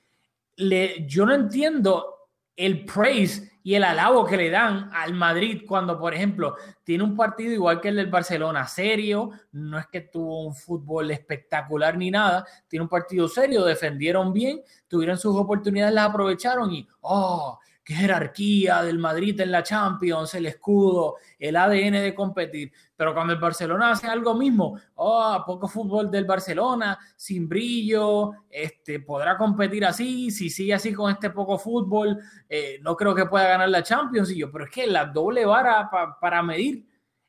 Le, 0.57 1.07
yo 1.07 1.25
no 1.25 1.33
entiendo 1.33 2.15
el 2.53 2.83
praise 2.83 3.49
y 3.63 3.75
el 3.75 3.83
alabo 3.85 4.25
que 4.25 4.35
le 4.35 4.49
dan 4.49 4.89
al 4.93 5.13
Madrid 5.13 5.63
cuando, 5.65 5.97
por 5.97 6.13
ejemplo, 6.13 6.55
tiene 6.83 7.05
un 7.05 7.15
partido 7.15 7.53
igual 7.53 7.79
que 7.79 7.87
el 7.87 7.95
del 7.95 8.07
Barcelona, 8.07 8.67
serio, 8.67 9.31
no 9.53 9.79
es 9.79 9.87
que 9.87 10.01
tuvo 10.01 10.45
un 10.45 10.53
fútbol 10.53 11.11
espectacular 11.11 11.97
ni 11.97 12.11
nada, 12.11 12.45
tiene 12.67 12.83
un 12.83 12.89
partido 12.89 13.29
serio, 13.29 13.63
defendieron 13.63 14.33
bien, 14.33 14.61
tuvieron 14.87 15.17
sus 15.17 15.33
oportunidades, 15.35 15.95
las 15.95 16.09
aprovecharon 16.09 16.73
y, 16.73 16.85
oh, 17.01 17.57
qué 17.85 17.93
jerarquía 17.93 18.81
del 18.81 18.97
Madrid 18.97 19.39
en 19.39 19.51
la 19.51 19.61
Champions, 19.61 20.33
el 20.33 20.47
escudo, 20.47 21.17
el 21.37 21.55
ADN 21.55 22.01
de 22.01 22.15
competir. 22.15 22.71
Pero 22.95 23.13
cuando 23.13 23.33
el 23.33 23.39
Barcelona 23.39 23.91
hace 23.91 24.07
algo 24.07 24.33
mismo, 24.33 24.75
oh, 24.95 25.43
poco 25.45 25.67
fútbol 25.67 26.09
del 26.09 26.25
Barcelona, 26.25 26.97
sin 27.15 27.47
brillo, 27.47 28.31
este, 28.49 29.01
podrá 29.01 29.37
competir 29.37 29.85
así, 29.85 30.31
si 30.31 30.49
sigue 30.49 30.73
así 30.73 30.93
con 30.93 31.11
este 31.11 31.29
poco 31.29 31.59
fútbol, 31.59 32.17
eh, 32.49 32.79
no 32.81 32.95
creo 32.95 33.13
que 33.13 33.27
pueda 33.27 33.47
ganar 33.47 33.69
la 33.69 33.83
Champions. 33.83 34.31
Y 34.31 34.39
yo, 34.39 34.51
pero 34.51 34.65
es 34.65 34.71
que 34.71 34.87
la 34.87 35.05
doble 35.05 35.45
vara 35.45 35.87
para 36.19 36.41
medir 36.41 36.87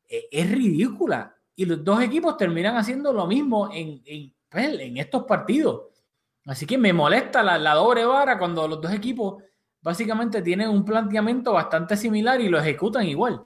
eh, 0.09 0.27
es 0.33 0.51
ridícula. 0.51 1.37
Y 1.55 1.67
los 1.67 1.85
dos 1.85 2.01
equipos 2.01 2.35
terminan 2.39 2.79
haciendo 2.79 3.13
lo 3.13 3.27
mismo 3.27 3.69
en, 3.71 4.01
en, 4.07 4.33
pues, 4.49 4.79
estos 4.97 5.25
partidos. 5.25 5.83
Así 6.47 6.65
que 6.65 6.79
me 6.79 6.95
molesta 6.95 7.43
la, 7.43 7.59
la 7.59 7.75
doble 7.75 8.07
vara 8.07 8.39
cuando 8.39 8.67
los 8.67 8.81
dos 8.81 8.93
equipos 8.93 9.43
básicamente 9.87 10.43
tienen 10.43 10.69
un 10.69 10.85
planteamiento 10.85 11.53
bastante 11.53 11.97
similar 11.97 12.41
y 12.41 12.49
lo 12.49 12.59
ejecutan 12.59 13.07
igual. 13.07 13.45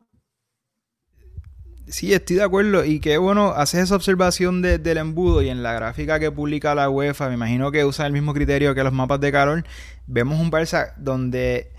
Sí, 1.87 2.15
estoy 2.15 2.37
de 2.37 2.43
acuerdo. 2.43 2.83
Y 2.83 2.99
qué 2.99 3.19
bueno, 3.19 3.49
haces 3.49 3.81
esa 3.81 3.97
observación 3.97 4.63
del 4.63 4.97
embudo 4.97 5.43
y 5.43 5.51
en 5.51 5.63
la 5.63 5.75
gráfica 5.75 6.19
que 6.19 6.33
publica 6.33 6.75
la 6.75 6.89
UEFA, 6.89 7.29
me 7.29 7.35
imagino 7.35 7.71
que 7.71 7.85
usa 7.85 8.07
el 8.07 8.15
mismo 8.15 8.33
criterio 8.33 8.75
que 8.75 8.83
los 8.83 8.95
mapas 8.95 9.21
de 9.21 9.31
Carol. 9.31 9.67
Vemos 10.07 10.41
un 10.41 10.51
Barça 10.51 10.95
donde 10.97 11.73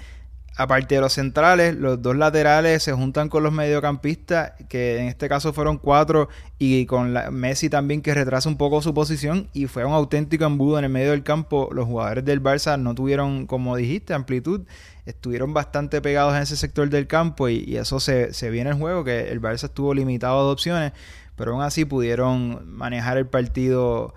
aparte 0.57 0.95
de 0.95 1.01
los 1.01 1.13
centrales, 1.13 1.75
los 1.75 2.01
dos 2.01 2.15
laterales 2.15 2.83
se 2.83 2.91
juntan 2.93 3.29
con 3.29 3.43
los 3.43 3.53
mediocampistas, 3.53 4.53
que 4.67 4.99
en 4.99 5.07
este 5.07 5.29
caso 5.29 5.53
fueron 5.53 5.77
cuatro, 5.77 6.29
y 6.59 6.85
con 6.85 7.13
Messi 7.31 7.69
también 7.69 8.01
que 8.01 8.13
retrasa 8.13 8.49
un 8.49 8.57
poco 8.57 8.81
su 8.81 8.93
posición, 8.93 9.47
y 9.53 9.67
fue 9.67 9.85
un 9.85 9.93
auténtico 9.93 10.45
embudo 10.45 10.77
en 10.77 10.85
el 10.85 10.91
medio 10.91 11.11
del 11.11 11.23
campo. 11.23 11.69
Los 11.71 11.85
jugadores 11.85 12.25
del 12.25 12.43
Barça 12.43 12.79
no 12.79 12.93
tuvieron, 12.95 13.47
como 13.47 13.75
dijiste, 13.75 14.13
amplitud, 14.13 14.61
estuvieron 15.05 15.53
bastante 15.53 16.01
pegados 16.01 16.35
en 16.35 16.41
ese 16.43 16.57
sector 16.57 16.89
del 16.89 17.07
campo, 17.07 17.47
y, 17.49 17.77
eso 17.77 17.99
se, 17.99 18.33
se 18.33 18.49
vio 18.49 18.61
en 18.61 18.67
el 18.67 18.75
juego, 18.75 19.03
que 19.03 19.29
el 19.29 19.41
Barça 19.41 19.65
estuvo 19.65 19.93
limitado 19.93 20.45
de 20.47 20.53
opciones, 20.53 20.91
pero 21.35 21.53
aún 21.53 21.63
así 21.63 21.85
pudieron 21.85 22.69
manejar 22.69 23.17
el 23.17 23.25
partido 23.25 24.13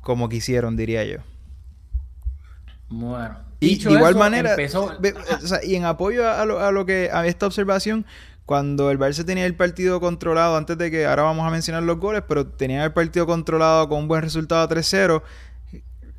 como 0.00 0.28
quisieron, 0.28 0.76
diría 0.76 1.04
yo. 1.04 1.18
Bueno, 2.88 3.51
y 3.62 3.78
de 3.78 3.92
igual 3.92 4.16
manera, 4.16 4.56
y 5.62 5.74
en 5.76 5.84
apoyo 5.84 6.28
a 6.28 6.44
lo, 6.72 6.86
que 6.86 7.10
a 7.12 7.26
esta 7.26 7.46
observación, 7.46 8.04
cuando 8.44 8.90
el 8.90 8.98
Barça 8.98 9.24
tenía 9.24 9.46
el 9.46 9.54
partido 9.54 10.00
controlado, 10.00 10.56
antes 10.56 10.76
de 10.76 10.90
que 10.90 11.06
ahora 11.06 11.22
vamos 11.22 11.46
a 11.46 11.50
mencionar 11.50 11.82
los 11.84 11.98
goles, 11.98 12.22
pero 12.26 12.46
tenía 12.46 12.84
el 12.84 12.92
partido 12.92 13.24
controlado 13.26 13.88
con 13.88 14.00
un 14.00 14.08
buen 14.08 14.22
resultado 14.22 14.68
3-0, 14.68 15.22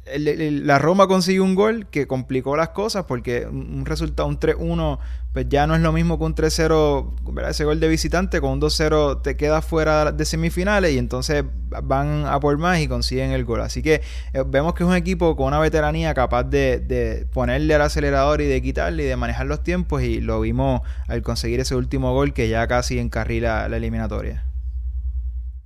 la 0.06 0.80
Roma 0.80 1.08
consiguió 1.08 1.44
un 1.44 1.56
gol 1.56 1.88
que 1.88 2.08
complicó 2.08 2.58
las 2.58 2.70
cosas 2.70 3.06
porque 3.06 3.46
un 3.46 3.86
resultado, 3.86 4.28
un 4.28 4.38
3-1, 4.38 5.00
pues 5.32 5.48
ya 5.48 5.66
no 5.66 5.76
es 5.76 5.82
lo 5.82 5.94
mismo 5.94 6.18
que 6.18 6.26
un 6.26 6.36
3-0, 6.36 7.48
ese 7.48 7.64
gol 7.64 7.80
de 7.80 7.88
visitante, 7.88 8.42
con 8.42 8.52
un 8.52 8.62
2-0 8.62 9.22
te 9.22 9.38
quedas 9.38 9.64
fuera 9.64 10.12
de 10.12 10.26
semifinales 10.26 10.92
y 10.92 10.98
entonces 10.98 11.46
van 11.84 12.26
a 12.26 12.40
por 12.42 12.58
más 12.58 12.80
y 12.80 12.88
consiguen 12.90 13.32
el 13.32 13.46
gol. 13.46 13.62
Así 13.62 13.82
que 13.82 14.02
eh, 14.34 14.44
vemos 14.46 14.74
que 14.74 14.84
es 14.84 14.90
un 14.90 14.96
equipo 14.96 15.38
con 15.38 15.48
una 15.48 15.60
veteranía 15.60 16.14
capaz 16.14 16.44
de, 16.44 17.26
ponerle 17.34 17.74
al 17.74 17.82
acelerador 17.82 18.42
y 18.42 18.46
de 18.46 18.62
quitarle 18.62 19.04
y 19.04 19.08
de 19.08 19.16
manejar 19.16 19.46
los 19.46 19.64
tiempos 19.64 20.04
y 20.04 20.20
lo 20.20 20.42
vimos 20.42 20.82
al 21.08 21.22
conseguir 21.22 21.62
ese 21.62 21.76
último 21.76 22.14
gol 22.14 22.34
que 22.34 22.50
ya 22.50 22.68
casi 22.68 23.00
encarrila 23.00 23.70
la 23.70 23.78
eliminatoria. 23.78 24.44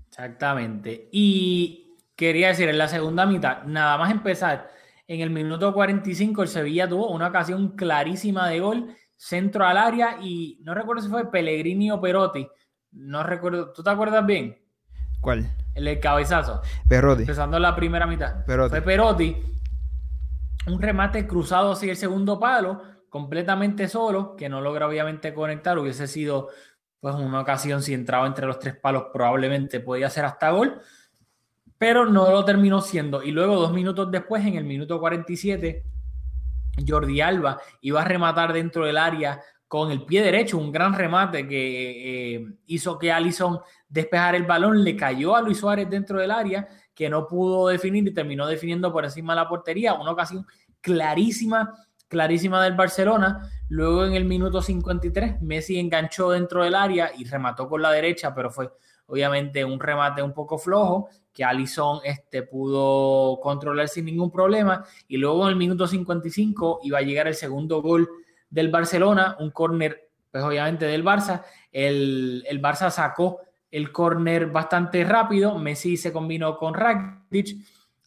Exactamente. 0.10 1.10
Y 1.12 1.87
Quería 2.18 2.48
decir, 2.48 2.68
en 2.68 2.80
la 2.80 2.88
segunda 2.88 3.28
mitad, 3.28 3.62
nada 3.66 3.96
más 3.96 4.10
empezar, 4.10 4.72
en 5.08 5.22
el 5.22 5.30
minuto 5.30 5.72
45 5.72 6.42
el 6.42 6.48
Sevilla 6.48 6.90
tuvo 6.90 7.12
una 7.12 7.28
ocasión 7.28 7.76
clarísima 7.76 8.50
de 8.50 8.60
gol, 8.60 8.96
centro 9.16 9.68
al 9.68 9.78
área 9.78 10.18
y 10.20 10.58
no 10.64 10.74
recuerdo 10.74 11.04
si 11.04 11.10
fue 11.10 11.30
Pellegrini 11.30 11.92
o 11.92 12.02
Perotti. 12.02 12.48
No 12.94 13.22
recuerdo, 13.22 13.72
¿tú 13.72 13.84
te 13.84 13.92
acuerdas 13.92 14.26
bien? 14.26 14.58
¿Cuál? 15.22 15.48
El 15.76 16.00
cabezazo. 16.00 16.64
Perotti. 16.90 17.22
Empezando 17.22 17.60
la 17.60 17.76
primera 17.76 18.08
mitad. 18.08 18.44
Perotti. 18.46 18.72
Fue 18.72 18.82
Perotti. 18.82 19.38
Un 20.66 20.82
remate 20.82 21.28
cruzado 21.28 21.74
hacia 21.74 21.92
el 21.92 21.98
segundo 21.98 22.40
palo, 22.40 22.82
completamente 23.10 23.88
solo, 23.88 24.36
que 24.36 24.50
no 24.50 24.60
logra 24.60 24.88
obviamente 24.88 25.36
conectar. 25.36 25.78
Hubiese 25.78 26.08
sido 26.08 26.50
pues 27.00 27.14
una 27.14 27.42
ocasión 27.42 27.84
si 27.84 27.94
entraba 27.94 28.26
entre 28.26 28.48
los 28.48 28.58
tres 28.58 28.76
palos, 28.76 29.06
probablemente 29.14 29.80
podía 29.80 30.10
ser 30.10 30.26
hasta 30.26 30.50
gol 30.50 30.82
pero 31.78 32.06
no 32.06 32.32
lo 32.32 32.44
terminó 32.44 32.82
siendo. 32.82 33.24
Y 33.24 33.32
luego, 33.32 33.56
dos 33.56 33.74
minutos 33.74 34.12
después, 34.12 34.46
en 34.46 34.56
el 34.56 34.64
minuto 34.64 35.00
47, 35.00 35.84
Jordi 36.88 37.22
Alba 37.22 37.60
iba 37.82 38.02
a 38.02 38.06
rematar 38.06 38.54
dentro 38.54 38.86
del 38.86 38.98
área 38.98 39.42
con 39.68 39.92
el 39.92 40.04
pie 40.04 40.22
derecho, 40.22 40.58
un 40.58 40.72
gran 40.72 40.94
remate 40.94 41.48
que 41.48 42.36
eh, 42.36 42.48
hizo 42.68 42.98
que 42.98 43.12
Allison 43.12 43.60
despejar 43.90 44.36
el 44.36 44.44
balón, 44.44 44.84
le 44.84 44.96
cayó 44.96 45.36
a 45.36 45.42
Luis 45.42 45.58
Suárez 45.58 45.90
dentro 45.90 46.20
del 46.20 46.32
área, 46.32 46.68
que 46.96 47.10
no 47.10 47.28
pudo 47.28 47.68
definir 47.68 48.08
y 48.08 48.14
terminó 48.14 48.48
definiendo 48.48 48.92
por 48.94 49.04
encima 49.04 49.34
de 49.34 49.42
la 49.42 49.50
portería, 49.50 49.94
una 49.94 50.12
ocasión 50.12 50.46
clarísima, 50.80 51.74
clarísima 52.08 52.64
del 52.64 52.76
Barcelona. 52.76 53.50
Luego 53.68 54.06
en 54.06 54.14
el 54.14 54.24
minuto 54.24 54.62
53, 54.62 55.42
Messi 55.42 55.78
enganchó 55.78 56.32
dentro 56.32 56.64
del 56.64 56.74
área 56.74 57.12
y 57.18 57.26
remató 57.26 57.68
con 57.68 57.82
la 57.82 57.92
derecha, 57.92 58.34
pero 58.34 58.50
fue 58.50 58.72
obviamente 59.08 59.66
un 59.66 59.80
remate 59.80 60.22
un 60.22 60.34
poco 60.34 60.58
flojo 60.58 61.10
que 61.34 61.44
Alison 61.44 62.00
este, 62.04 62.44
pudo 62.44 63.40
controlar 63.40 63.88
sin 63.88 64.06
ningún 64.06 64.32
problema. 64.32 64.84
Y 65.08 65.18
luego 65.18 65.44
en 65.44 65.50
el 65.50 65.56
minuto 65.56 65.88
55 65.88 66.80
iba 66.84 66.98
a 66.98 67.04
llegar 67.04 67.28
el 67.28 67.36
segundo 67.36 67.82
gol 67.82 68.10
del 68.50 68.70
Barcelona, 68.70 69.38
un 69.40 69.52
córner, 69.52 70.10
pues 70.32 70.44
obviamente 70.44 70.86
del 70.86 71.04
Barça. 71.04 71.44
El, 71.72 72.44
el 72.48 72.62
Barça 72.62 72.90
sacó 72.90 73.42
el 73.70 73.92
córner 73.92 74.48
bastante 74.48 75.04
rápido. 75.04 75.58
Messi 75.60 75.96
se 75.96 76.12
combinó 76.12 76.58
con 76.58 76.74
Rakitic, 76.74 77.58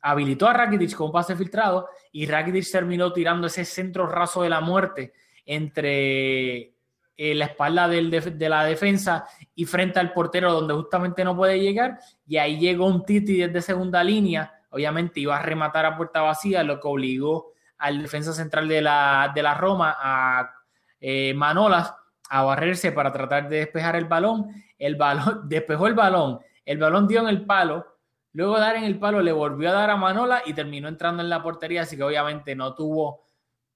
habilitó 0.03 0.49
a 0.49 0.53
Rakitic 0.53 0.97
con 0.97 1.07
un 1.07 1.13
pase 1.13 1.37
filtrado 1.37 1.89
y 2.11 2.27
Rakitic 2.27 2.71
terminó 2.71 3.13
tirando 3.13 3.47
ese 3.47 3.65
centro 3.65 4.07
raso 4.07 4.43
de 4.43 4.49
la 4.49 4.61
muerte 4.61 5.13
entre 5.47 6.75
eh, 7.23 7.35
la 7.35 7.45
espalda 7.45 7.87
de 7.87 8.49
la 8.49 8.65
defensa 8.65 9.27
y 9.55 9.67
frente 9.67 10.01
al 10.01 10.15
portero 10.15 10.55
donde 10.55 10.73
justamente 10.73 11.23
no 11.23 11.37
puede 11.37 11.61
llegar. 11.61 11.99
Y 12.27 12.39
ahí 12.39 12.59
llegó 12.59 12.87
un 12.87 13.05
Titi 13.05 13.37
desde 13.37 13.61
segunda 13.61 14.03
línea. 14.03 14.51
Obviamente 14.71 15.21
iba 15.21 15.37
a 15.37 15.43
rematar 15.43 15.85
a 15.85 15.99
puerta 15.99 16.23
vacía, 16.23 16.63
lo 16.63 16.81
que 16.81 16.89
obligó 16.89 17.53
al 17.77 18.01
defensa 18.01 18.33
central 18.33 18.69
de 18.69 18.81
la, 18.81 19.31
de 19.35 19.43
la 19.43 19.53
Roma, 19.53 19.95
a 20.01 20.51
eh, 20.99 21.35
Manolas, 21.35 21.95
a 22.31 22.43
barrerse 22.43 22.91
para 22.91 23.13
tratar 23.13 23.51
de 23.51 23.59
despejar 23.59 23.97
el 23.97 24.07
balón. 24.07 24.47
El 24.79 24.97
balón 24.97 25.43
despejó 25.47 25.89
el 25.89 25.95
balón, 25.95 26.41
el 26.65 26.79
balón 26.79 27.07
dio 27.07 27.21
en 27.21 27.29
el 27.29 27.45
palo. 27.45 27.99
Luego 28.33 28.59
dar 28.59 28.77
en 28.77 28.85
el 28.85 28.99
palo 28.99 29.21
le 29.21 29.33
volvió 29.33 29.69
a 29.69 29.73
dar 29.73 29.91
a 29.91 29.97
Manola 29.97 30.41
y 30.47 30.55
terminó 30.55 30.89
entrando 30.89 31.23
en 31.23 31.29
la 31.29 31.43
portería, 31.43 31.83
así 31.83 31.99
que 31.99 32.03
obviamente 32.03 32.57
no 32.57 32.75
tuvo 32.75 33.25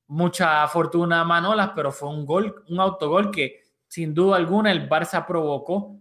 mucha 0.07 0.67
fortuna 0.69 1.25
Manolas, 1.25 1.71
pero 1.75 1.93
fue 1.93 2.09
un 2.09 2.27
gol, 2.27 2.65
un 2.69 2.81
autogol 2.81 3.31
que 3.31 3.63
sin 3.89 4.15
duda 4.15 4.37
alguna 4.37 4.73
el 4.73 4.89
Barça 4.89 5.25
provocó 5.27 6.01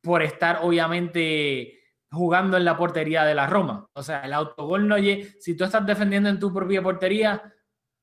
por 0.00 0.22
estar 0.22 0.60
obviamente 0.62 1.80
jugando 2.10 2.56
en 2.56 2.64
la 2.64 2.76
portería 2.76 3.24
de 3.24 3.34
la 3.34 3.46
Roma. 3.46 3.88
O 3.92 4.02
sea, 4.02 4.20
el 4.20 4.32
autogol 4.32 4.86
no 4.86 4.96
llega, 4.98 5.28
si 5.40 5.56
tú 5.56 5.64
estás 5.64 5.84
defendiendo 5.84 6.28
en 6.28 6.38
tu 6.38 6.52
propia 6.52 6.82
portería, 6.82 7.42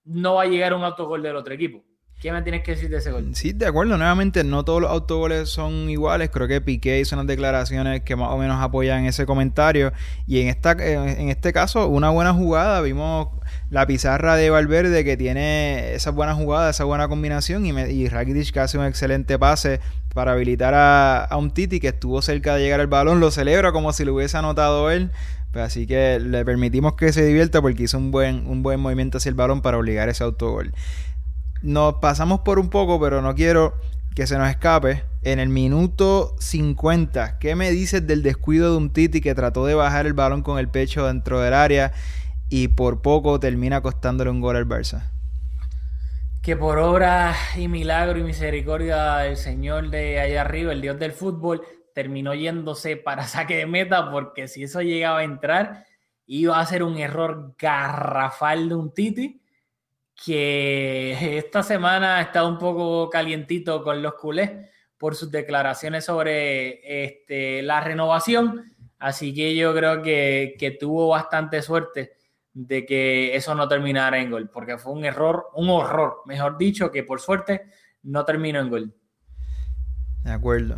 no 0.03 0.35
va 0.35 0.43
a 0.43 0.47
llegar 0.47 0.73
un 0.73 0.83
autogol 0.83 1.23
del 1.23 1.35
otro 1.35 1.53
equipo. 1.53 1.83
¿Qué 2.23 2.31
me 2.31 2.41
tienes 2.41 2.63
que 2.63 2.71
decir 2.71 2.89
de 2.89 2.97
ese 2.97 3.11
gol? 3.11 3.35
Sí, 3.35 3.51
de 3.51 3.65
acuerdo. 3.65 3.97
Nuevamente, 3.97 4.45
no 4.45 4.63
todos 4.63 4.81
los 4.81 4.91
autogoles 4.91 5.49
son 5.49 5.89
iguales. 5.89 6.29
Creo 6.29 6.47
que 6.47 6.61
Piqué 6.61 7.01
hizo 7.01 7.17
unas 7.17 7.27
declaraciones 7.27 8.01
que 8.03 8.15
más 8.15 8.29
o 8.29 8.37
menos 8.37 8.61
apoyan 8.61 9.03
ese 9.03 9.25
comentario. 9.25 9.91
Y 10.25 10.39
en, 10.39 10.47
esta, 10.47 10.71
en 10.71 11.27
este 11.27 11.51
caso, 11.51 11.89
una 11.89 12.11
buena 12.11 12.33
jugada. 12.33 12.79
Vimos 12.79 13.27
la 13.70 13.88
pizarra 13.88 14.36
de 14.36 14.49
Valverde 14.49 15.03
que 15.03 15.18
tiene 15.18 15.93
esa 15.93 16.11
buena 16.11 16.36
jugada, 16.36 16.70
esa 16.70 16.84
buena 16.84 17.07
combinación. 17.07 17.66
Y, 17.66 18.07
Rakitic 18.07 18.51
que 18.51 18.59
hace 18.59 18.78
un 18.78 18.86
excelente 18.86 19.39
pase 19.39 19.80
para 20.14 20.34
habilitar 20.34 20.74
a, 20.74 21.24
a 21.24 21.38
un 21.38 21.51
Titi 21.51 21.80
que 21.80 21.89
estuvo 21.89 22.22
cerca 22.22 22.55
de 22.55 22.61
llegar 22.61 22.80
al 22.80 22.88
balón. 22.88 23.20
Lo 23.20 23.32
celebra 23.32 23.72
como 23.72 23.91
si 23.93 24.05
lo 24.05 24.14
hubiese 24.14 24.38
anotado 24.38 24.91
él. 24.91 25.11
Pues 25.53 25.66
así 25.66 25.86
que 25.86 26.20
le 26.20 26.43
permitimos 26.43 26.95
que 26.95 27.14
se 27.14 27.24
divierta 27.24 27.61
porque 27.61 27.84
hizo 27.84 27.99
un 27.99 28.09
buen, 28.09 28.47
un 28.47 28.64
buen 28.64 28.80
movimiento 28.80 29.20
hacia 29.20 29.30
el 29.30 29.36
balón 29.36 29.61
para 29.61 29.78
obligar 29.78 30.09
ese 30.09 30.24
autogol. 30.24 30.74
Nos 31.61 31.95
pasamos 31.95 32.39
por 32.39 32.57
un 32.57 32.70
poco, 32.70 32.99
pero 32.99 33.22
no 33.22 33.36
quiero 33.36 33.76
que 34.16 34.26
se 34.26 34.38
nos 34.38 34.49
escape. 34.49 35.03
En 35.22 35.39
el 35.39 35.49
minuto 35.49 36.36
50, 36.39 37.38
¿qué 37.38 37.55
me 37.55 37.70
dices 37.70 38.05
del 38.05 38.24
descuido 38.24 38.72
de 38.72 38.78
un 38.78 38.89
Titi 38.89 39.22
que 39.22 39.36
trató 39.36 39.66
de 39.66 39.76
bajar 39.76 40.07
el 40.07 40.14
balón 40.14 40.41
con 40.41 40.57
el 40.57 40.70
pecho 40.70 41.05
dentro 41.05 41.39
del 41.39 41.53
área 41.53 41.93
y 42.55 42.67
por 42.67 43.01
poco 43.01 43.39
termina 43.39 43.81
costándole 43.81 44.29
un 44.29 44.39
gol 44.39 44.55
al 44.55 44.67
Barça? 44.67 45.09
Que 46.43 46.55
por 46.55 46.77
obra 46.77 47.35
y 47.57 47.67
milagro 47.67 48.19
y 48.19 48.23
misericordia 48.23 49.15
del 49.17 49.37
Señor 49.37 49.89
de 49.89 50.19
allá 50.19 50.41
arriba, 50.41 50.71
el 50.71 50.79
Dios 50.79 50.99
del 50.99 51.13
fútbol, 51.13 51.63
terminó 51.95 52.35
yéndose 52.35 52.95
para 52.95 53.23
saque 53.25 53.57
de 53.57 53.65
meta 53.65 54.11
porque 54.11 54.47
si 54.47 54.61
eso 54.61 54.83
llegaba 54.83 55.19
a 55.19 55.23
entrar, 55.23 55.87
iba 56.27 56.59
a 56.59 56.65
ser 56.67 56.83
un 56.83 56.99
error 56.99 57.55
garrafal 57.57 58.69
de 58.69 58.75
un 58.75 58.93
Titi 58.93 59.41
que 60.23 61.39
esta 61.39 61.63
semana 61.63 62.17
ha 62.17 62.21
estado 62.21 62.49
un 62.49 62.59
poco 62.59 63.09
calientito 63.09 63.81
con 63.81 64.03
los 64.03 64.13
culés 64.13 64.51
por 64.99 65.15
sus 65.15 65.31
declaraciones 65.31 66.05
sobre 66.05 67.03
este, 67.03 67.63
la 67.63 67.81
renovación. 67.81 68.75
Así 68.99 69.33
que 69.33 69.55
yo 69.55 69.73
creo 69.73 70.03
que, 70.03 70.55
que, 70.59 70.69
tuvo 70.69 71.07
bastante 71.07 71.63
suerte 71.63 72.13
de 72.53 72.85
que 72.85 73.35
eso 73.35 73.55
no 73.55 73.67
terminara 73.67 74.19
en 74.19 74.31
gol, 74.31 74.49
porque 74.49 74.77
fue 74.77 74.93
un 74.93 75.05
error, 75.05 75.47
un 75.55 75.69
horror, 75.69 76.21
mejor 76.25 76.57
dicho, 76.57 76.91
que 76.91 77.03
por 77.03 77.19
suerte 77.19 77.63
no 78.03 78.23
terminó 78.25 78.59
en 78.59 78.69
gol. 78.69 78.93
De 80.23 80.31
acuerdo. 80.31 80.77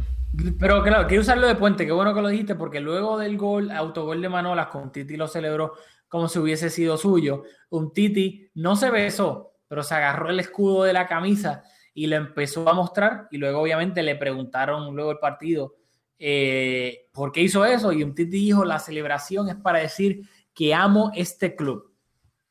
Pero 0.59 0.83
claro, 0.83 1.07
quiero 1.07 1.21
usarlo 1.21 1.47
de 1.47 1.55
puente, 1.55 1.85
qué 1.85 1.91
bueno 1.91 2.13
que 2.13 2.21
lo 2.21 2.27
dijiste, 2.29 2.55
porque 2.55 2.79
luego 2.79 3.17
del 3.17 3.37
gol, 3.37 3.71
autogol 3.71 4.21
de 4.21 4.29
Manolas, 4.29 4.67
con 4.67 4.91
Titi 4.91 5.15
lo 5.15 5.27
celebró 5.27 5.73
como 6.07 6.27
si 6.27 6.39
hubiese 6.39 6.69
sido 6.69 6.97
suyo. 6.97 7.43
Un 7.69 7.93
Titi 7.93 8.49
no 8.55 8.75
se 8.75 8.89
besó, 8.89 9.53
pero 9.67 9.83
se 9.83 9.95
agarró 9.95 10.29
el 10.29 10.39
escudo 10.39 10.83
de 10.83 10.93
la 10.93 11.07
camisa 11.07 11.63
y 11.93 12.07
le 12.07 12.17
empezó 12.17 12.67
a 12.69 12.73
mostrar. 12.73 13.27
Y 13.31 13.37
luego, 13.37 13.61
obviamente, 13.61 14.03
le 14.03 14.15
preguntaron 14.15 14.95
luego 14.95 15.11
el 15.11 15.19
partido 15.19 15.75
eh, 16.19 17.07
por 17.13 17.31
qué 17.31 17.41
hizo 17.41 17.65
eso. 17.65 17.91
Y 17.91 18.03
un 18.03 18.13
Titi 18.13 18.37
dijo: 18.37 18.65
La 18.65 18.79
celebración 18.79 19.49
es 19.49 19.55
para 19.55 19.79
decir 19.79 20.21
que 20.55 20.73
amo 20.73 21.11
este 21.13 21.55
club. 21.55 21.93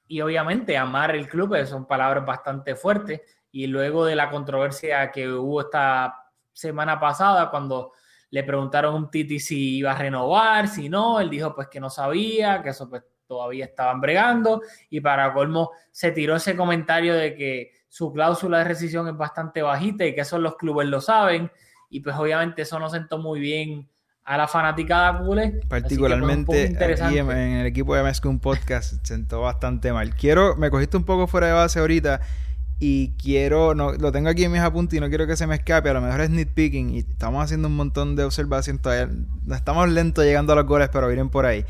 Y 0.06 0.20
obviamente, 0.20 0.76
amar 0.76 1.16
el 1.16 1.26
club 1.26 1.56
son 1.66 1.86
palabras 1.86 2.24
bastante 2.24 2.76
fuertes. 2.76 3.22
Y 3.50 3.66
luego 3.66 4.04
de 4.04 4.14
la 4.14 4.30
controversia 4.30 5.10
que 5.10 5.28
hubo 5.28 5.62
esta 5.62 6.14
semana 6.52 7.00
pasada 7.00 7.50
cuando 7.50 7.92
le 8.30 8.42
preguntaron 8.42 8.94
a 8.94 8.96
un 8.96 9.10
Titi 9.10 9.40
si 9.40 9.76
iba 9.76 9.92
a 9.92 9.98
renovar, 9.98 10.68
si 10.68 10.88
no, 10.88 11.20
él 11.20 11.30
dijo 11.30 11.54
pues 11.54 11.68
que 11.68 11.80
no 11.80 11.88
sabía, 11.88 12.62
que 12.62 12.70
eso 12.70 12.88
pues 12.88 13.04
todavía 13.26 13.64
estaban 13.64 14.00
bregando 14.00 14.60
y 14.90 15.00
para 15.00 15.32
colmo 15.32 15.70
se 15.90 16.10
tiró 16.10 16.36
ese 16.36 16.56
comentario 16.56 17.14
de 17.14 17.34
que 17.34 17.72
su 17.88 18.12
cláusula 18.12 18.58
de 18.58 18.64
rescisión 18.64 19.08
es 19.08 19.16
bastante 19.16 19.62
bajita 19.62 20.04
y 20.04 20.14
que 20.14 20.22
eso 20.22 20.38
los 20.38 20.56
clubes 20.56 20.88
lo 20.88 21.00
saben 21.00 21.50
y 21.88 22.00
pues 22.00 22.16
obviamente 22.16 22.62
eso 22.62 22.78
no 22.78 22.90
sentó 22.90 23.18
muy 23.18 23.40
bien 23.40 23.88
a 24.24 24.38
la 24.38 24.48
fanaticada 24.48 25.18
culé. 25.18 25.50
Pues, 25.50 25.82
Particularmente 25.82 26.76
aquí 26.80 27.18
en, 27.18 27.30
el 27.30 27.66
equipo 27.66 27.94
de 27.94 28.12
un 28.24 28.38
Podcast 28.40 29.06
sentó 29.06 29.42
bastante 29.42 29.92
mal. 29.92 30.14
Quiero, 30.14 30.56
me 30.56 30.70
cogiste 30.70 30.96
un 30.96 31.04
poco 31.04 31.26
fuera 31.26 31.48
de 31.48 31.52
base 31.52 31.78
ahorita 31.78 32.20
y 32.80 33.12
quiero, 33.12 33.74
no, 33.74 33.92
lo 33.92 34.12
tengo 34.12 34.28
aquí 34.28 34.44
en 34.44 34.52
mis 34.52 34.60
apuntes 34.60 34.96
y 34.96 35.00
no 35.00 35.08
quiero 35.08 35.26
que 35.26 35.36
se 35.36 35.46
me 35.46 35.54
escape, 35.54 35.88
a 35.88 35.92
lo 35.92 36.00
mejor 36.00 36.22
es 36.22 36.30
nitpicking 36.30 36.90
y 36.90 36.98
estamos 36.98 37.44
haciendo 37.44 37.68
un 37.68 37.76
montón 37.76 38.16
de 38.16 38.24
observaciones 38.24 38.82
todavía, 38.82 39.08
estamos 39.54 39.88
lentos 39.90 40.24
llegando 40.24 40.54
a 40.54 40.56
los 40.56 40.66
goles, 40.66 40.88
pero 40.92 41.06
vienen 41.06 41.28
por 41.28 41.46
ahí. 41.46 41.64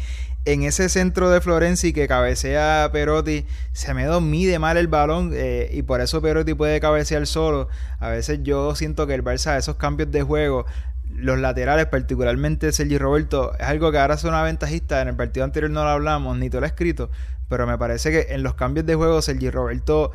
En 0.46 0.62
ese 0.62 0.88
centro 0.88 1.30
de 1.30 1.40
Florenzi 1.40 1.92
que 1.92 2.06
cabecea 2.06 2.90
Perotti, 2.92 3.46
se 3.72 3.94
me 3.94 4.08
mide 4.20 4.58
mal 4.58 4.76
el 4.76 4.88
balón 4.88 5.30
eh, 5.34 5.70
y 5.72 5.82
por 5.82 6.00
eso 6.00 6.20
Perotti 6.20 6.52
puede 6.52 6.80
cabecear 6.80 7.26
solo. 7.26 7.68
A 7.98 8.10
veces 8.10 8.40
yo 8.42 8.74
siento 8.74 9.06
que 9.06 9.14
el 9.14 9.24
Barça, 9.24 9.56
esos 9.56 9.76
cambios 9.76 10.10
de 10.10 10.22
juego, 10.22 10.66
los 11.10 11.38
laterales, 11.38 11.86
particularmente 11.86 12.72
Sergi 12.72 12.98
Roberto, 12.98 13.54
es 13.58 13.66
algo 13.66 13.90
que 13.92 13.98
ahora 13.98 14.14
es 14.14 14.24
una 14.24 14.42
ventajista. 14.42 15.00
En 15.00 15.08
el 15.08 15.16
partido 15.16 15.44
anterior 15.44 15.70
no 15.70 15.84
lo 15.84 15.90
hablamos, 15.90 16.36
ni 16.38 16.50
te 16.50 16.58
lo 16.58 16.66
he 16.66 16.68
escrito, 16.68 17.10
pero 17.48 17.66
me 17.66 17.78
parece 17.78 18.10
que 18.10 18.34
en 18.34 18.42
los 18.42 18.54
cambios 18.54 18.86
de 18.86 18.94
juego 18.94 19.22
Sergi 19.22 19.50
Roberto 19.50 20.12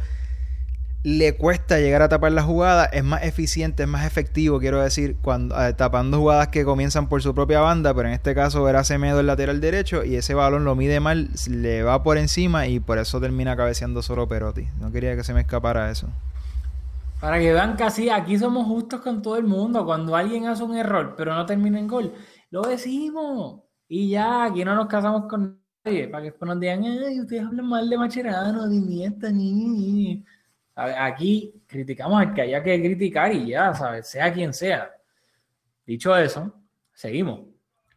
le 1.03 1.33
cuesta 1.35 1.79
llegar 1.79 2.01
a 2.01 2.09
tapar 2.09 2.33
la 2.33 2.43
jugada, 2.43 2.85
es 2.85 3.03
más 3.03 3.23
eficiente, 3.23 3.83
es 3.83 3.89
más 3.89 4.05
efectivo, 4.05 4.59
quiero 4.59 4.81
decir, 4.81 5.15
cuando 5.21 5.55
eh, 5.65 5.73
tapando 5.73 6.17
jugadas 6.19 6.49
que 6.49 6.65
comienzan 6.65 7.07
por 7.07 7.21
su 7.21 7.33
propia 7.33 7.61
banda, 7.61 7.93
pero 7.93 8.09
en 8.09 8.13
este 8.13 8.35
caso 8.35 8.67
era 8.67 8.83
Semedo 8.83 9.21
el 9.21 9.27
lateral 9.27 9.61
derecho 9.61 10.03
y 10.03 10.15
ese 10.15 10.33
balón 10.33 10.65
lo 10.65 10.75
mide 10.75 10.99
mal, 10.99 11.29
le 11.49 11.83
va 11.83 12.03
por 12.03 12.17
encima 12.17 12.67
y 12.67 12.81
por 12.81 12.97
eso 12.97 13.21
termina 13.21 13.55
cabeceando 13.55 14.01
solo 14.01 14.27
Perotti. 14.27 14.67
No 14.79 14.91
quería 14.91 15.15
que 15.15 15.23
se 15.23 15.33
me 15.33 15.41
escapara 15.41 15.89
eso. 15.89 16.09
Para 17.19 17.37
que 17.37 17.51
vean 17.51 17.75
que 17.75 17.83
así, 17.83 18.09
aquí 18.09 18.37
somos 18.37 18.65
justos 18.65 19.01
con 19.01 19.21
todo 19.21 19.35
el 19.37 19.43
mundo. 19.43 19.85
Cuando 19.85 20.15
alguien 20.15 20.47
hace 20.47 20.63
un 20.63 20.77
error, 20.77 21.15
pero 21.17 21.33
no 21.33 21.45
termina 21.45 21.77
en 21.77 21.87
gol, 21.87 22.13
lo 22.49 22.61
decimos. 22.61 23.61
Y 23.87 24.09
ya, 24.09 24.45
aquí 24.45 24.63
no 24.63 24.75
nos 24.75 24.87
casamos 24.87 25.25
con 25.27 25.61
nadie. 25.83 26.07
Para 26.07 26.23
que 26.23 26.29
después 26.31 26.47
nos 26.47 26.59
digan, 26.59 26.83
ay, 26.83 27.19
ustedes 27.19 27.43
hablan 27.43 27.65
mal 27.65 27.89
de 27.89 27.97
Macherano, 27.97 28.69
de 28.69 28.75
Iniesta, 28.75 29.31
ni. 29.31 30.23
Aquí 30.75 31.61
criticamos 31.67 32.21
al 32.21 32.33
que 32.33 32.41
haya 32.41 32.63
que 32.63 32.81
criticar 32.81 33.33
y 33.33 33.47
ya, 33.47 33.73
¿sabes? 33.73 34.07
Sea 34.07 34.31
quien 34.31 34.53
sea. 34.53 34.89
Dicho 35.85 36.15
eso, 36.15 36.53
seguimos. 36.93 37.41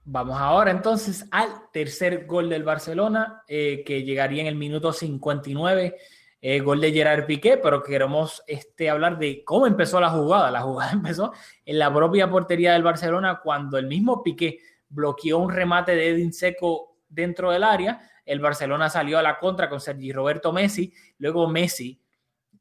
Vamos 0.04 0.36
ahora 0.36 0.72
entonces 0.72 1.28
al 1.30 1.70
tercer 1.72 2.26
gol 2.26 2.48
del 2.48 2.64
Barcelona, 2.64 3.44
eh, 3.46 3.84
que 3.86 4.02
llegaría 4.02 4.40
en 4.40 4.48
el 4.48 4.56
minuto 4.56 4.92
59, 4.92 5.96
eh, 6.44 6.58
gol 6.58 6.80
de 6.80 6.90
Gerard 6.92 7.24
Piqué, 7.24 7.56
pero 7.56 7.84
queremos 7.84 8.42
este, 8.48 8.90
hablar 8.90 9.16
de 9.16 9.44
cómo 9.44 9.68
empezó 9.68 10.00
la 10.00 10.10
jugada. 10.10 10.50
La 10.50 10.62
jugada 10.62 10.90
empezó 10.92 11.32
en 11.64 11.78
la 11.78 11.94
propia 11.94 12.28
portería 12.28 12.72
del 12.72 12.82
Barcelona 12.82 13.40
cuando 13.40 13.78
el 13.78 13.86
mismo 13.86 14.24
Piqué 14.24 14.58
bloqueó 14.88 15.38
un 15.38 15.52
remate 15.52 15.94
de 15.94 16.10
Edin 16.10 16.32
Seco 16.32 16.96
dentro 17.08 17.52
del 17.52 17.62
área. 17.62 18.10
El 18.26 18.40
Barcelona 18.40 18.90
salió 18.90 19.20
a 19.20 19.22
la 19.22 19.38
contra 19.38 19.68
con 19.68 19.80
Sergi 19.80 20.12
Roberto 20.12 20.52
Messi, 20.52 20.92
luego 21.18 21.46
Messi 21.46 22.02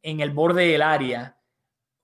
en 0.03 0.19
el 0.19 0.29
borde 0.29 0.67
del 0.67 0.83
área, 0.83 1.37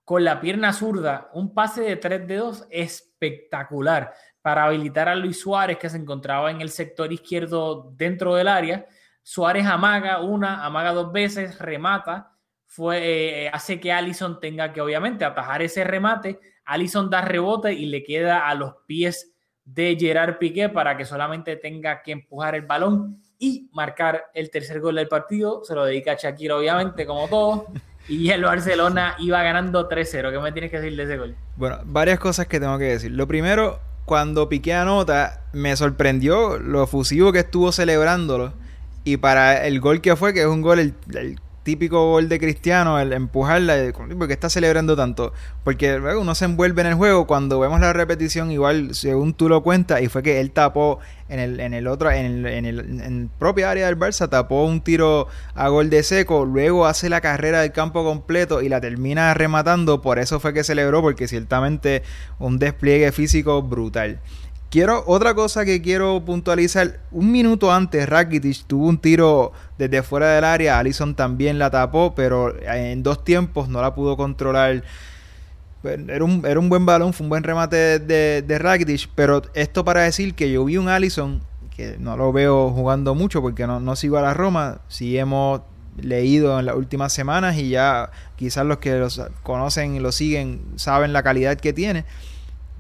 con 0.03 0.23
la 0.23 0.41
pierna 0.41 0.73
zurda, 0.73 1.29
un 1.33 1.53
pase 1.53 1.81
de 1.81 1.95
tres 1.95 2.27
dedos 2.27 2.65
espectacular 2.71 4.13
para 4.41 4.65
habilitar 4.65 5.09
a 5.09 5.15
Luis 5.15 5.39
Suárez, 5.39 5.77
que 5.77 5.89
se 5.89 5.97
encontraba 5.97 6.49
en 6.49 6.61
el 6.61 6.69
sector 6.69 7.13
izquierdo 7.13 7.91
dentro 7.95 8.33
del 8.33 8.47
área. 8.47 8.87
Suárez 9.27 9.65
amaga 9.65 10.21
una, 10.21 10.63
amaga 10.63 10.93
dos 10.93 11.11
veces, 11.11 11.59
remata, 11.59 12.31
fue, 12.65 13.43
eh, 13.43 13.49
hace 13.51 13.77
que 13.77 13.91
Allison 13.91 14.39
tenga 14.39 14.71
que 14.71 14.79
obviamente 14.79 15.25
atajar 15.25 15.61
ese 15.61 15.83
remate. 15.83 16.39
Allison 16.63 17.09
da 17.09 17.19
rebote 17.19 17.73
y 17.73 17.87
le 17.87 18.05
queda 18.05 18.47
a 18.47 18.55
los 18.55 18.75
pies 18.85 19.33
de 19.65 19.97
Gerard 19.99 20.37
Piqué 20.37 20.69
para 20.69 20.95
que 20.95 21.03
solamente 21.03 21.57
tenga 21.57 22.01
que 22.03 22.13
empujar 22.13 22.55
el 22.55 22.61
balón 22.61 23.21
y 23.37 23.69
marcar 23.73 24.27
el 24.33 24.49
tercer 24.49 24.79
gol 24.79 24.95
del 24.95 25.09
partido. 25.09 25.61
Se 25.65 25.75
lo 25.75 25.83
dedica 25.83 26.13
a 26.13 26.15
Shakira, 26.15 26.55
obviamente, 26.55 27.05
como 27.05 27.27
todo. 27.27 27.67
Y 28.07 28.29
el 28.29 28.43
Barcelona 28.43 29.17
iba 29.19 29.43
ganando 29.43 29.89
3-0. 29.89 30.31
¿Qué 30.31 30.39
me 30.39 30.53
tienes 30.53 30.71
que 30.71 30.79
decir 30.79 30.95
de 30.95 31.03
ese 31.03 31.17
gol? 31.17 31.35
Bueno, 31.57 31.79
varias 31.83 32.17
cosas 32.17 32.47
que 32.47 32.61
tengo 32.61 32.77
que 32.77 32.85
decir. 32.85 33.11
Lo 33.11 33.27
primero, 33.27 33.81
cuando 34.05 34.47
Piqué 34.47 34.73
anota, 34.73 35.41
me 35.51 35.75
sorprendió 35.75 36.57
lo 36.59 36.81
efusivo 36.85 37.33
que 37.33 37.39
estuvo 37.39 37.73
celebrándolo. 37.73 38.53
Y 39.07 39.15
para 39.15 39.65
el 39.65 39.79
gol 39.79 40.01
que 40.01 40.17
fue, 40.17 40.33
que 40.33 40.41
es 40.41 40.47
un 40.47 40.61
gol, 40.61 40.79
el, 40.79 40.93
el 41.15 41.39
típico 41.63 42.11
gol 42.11 42.27
de 42.27 42.39
Cristiano, 42.39 42.99
el 42.99 43.13
empujarla, 43.13 43.93
porque 44.17 44.33
está 44.33 44.49
celebrando 44.49 44.97
tanto. 44.97 45.31
Porque 45.63 45.95
uno 45.95 46.35
se 46.35 46.43
envuelve 46.43 46.81
en 46.81 46.87
el 46.87 46.95
juego 46.95 47.25
cuando 47.25 47.57
vemos 47.57 47.79
la 47.79 47.93
repetición, 47.93 48.51
igual 48.51 48.95
según 48.95 49.33
tú 49.33 49.47
lo 49.47 49.63
cuentas, 49.63 50.01
y 50.01 50.09
fue 50.09 50.23
que 50.23 50.41
él 50.41 50.51
tapó 50.51 50.99
en 51.29 51.39
el, 51.39 51.61
en 51.61 51.73
el 51.73 51.87
otro, 51.87 52.11
en 52.11 52.45
el, 52.45 52.65
en 52.65 52.99
el 52.99 53.29
propia 53.39 53.71
área 53.71 53.85
del 53.85 53.97
Barça, 53.97 54.27
tapó 54.27 54.65
un 54.65 54.81
tiro 54.81 55.29
a 55.55 55.69
gol 55.69 55.89
de 55.89 56.03
seco, 56.03 56.43
luego 56.43 56.85
hace 56.85 57.07
la 57.07 57.21
carrera 57.21 57.61
del 57.61 57.71
campo 57.71 58.03
completo 58.03 58.61
y 58.61 58.67
la 58.67 58.81
termina 58.81 59.33
rematando, 59.33 60.01
por 60.01 60.19
eso 60.19 60.41
fue 60.41 60.53
que 60.53 60.65
celebró, 60.65 61.01
porque 61.01 61.29
ciertamente 61.29 62.03
un 62.39 62.59
despliegue 62.59 63.13
físico 63.13 63.63
brutal. 63.63 64.19
Quiero, 64.69 65.03
otra 65.07 65.33
cosa 65.33 65.63
que 65.63 65.81
quiero 65.81 66.23
puntualizar, 66.25 66.99
un 67.11 67.31
minuto 67.31 67.71
antes 67.71 68.07
Rakitic 68.07 68.65
tuvo 68.67 68.87
un 68.87 68.97
tiro 68.97 69.53
desde 69.77 70.03
fuera 70.03 70.31
del 70.31 70.43
área, 70.43 70.77
Allison 70.77 71.15
también 71.15 71.57
la 71.57 71.71
tapó, 71.71 72.13
pero 72.13 72.53
en 72.61 73.01
dos 73.01 73.23
tiempos 73.23 73.69
no 73.69 73.81
la 73.81 73.95
pudo 73.95 74.17
controlar. 74.17 74.83
Era 75.83 76.23
un, 76.23 76.43
era 76.45 76.59
un 76.59 76.67
buen 76.67 76.85
balón, 76.85 77.13
fue 77.13 77.23
un 77.23 77.29
buen 77.29 77.43
remate 77.43 77.99
de, 77.99 78.41
de 78.41 78.59
Rakitic, 78.59 79.09
pero 79.15 79.41
esto 79.53 79.85
para 79.85 80.01
decir 80.01 80.35
que 80.35 80.51
yo 80.51 80.65
vi 80.65 80.75
un 80.75 80.89
Allison 80.89 81.41
que 81.73 81.95
no 81.97 82.17
lo 82.17 82.33
veo 82.33 82.71
jugando 82.71 83.15
mucho 83.15 83.41
porque 83.41 83.67
no, 83.67 83.79
no 83.79 83.95
sigo 83.95 84.17
a 84.17 84.21
la 84.21 84.33
Roma, 84.33 84.81
sí 84.89 85.17
hemos 85.17 85.61
leído 85.95 86.59
en 86.59 86.65
las 86.65 86.75
últimas 86.75 87.13
semanas 87.13 87.55
y 87.57 87.69
ya 87.69 88.11
quizás 88.35 88.65
los 88.65 88.79
que 88.79 88.97
los 88.97 89.21
conocen 89.43 89.95
y 89.95 89.99
lo 89.99 90.11
siguen 90.11 90.61
saben 90.75 91.13
la 91.13 91.23
calidad 91.23 91.57
que 91.57 91.73
tiene 91.73 92.05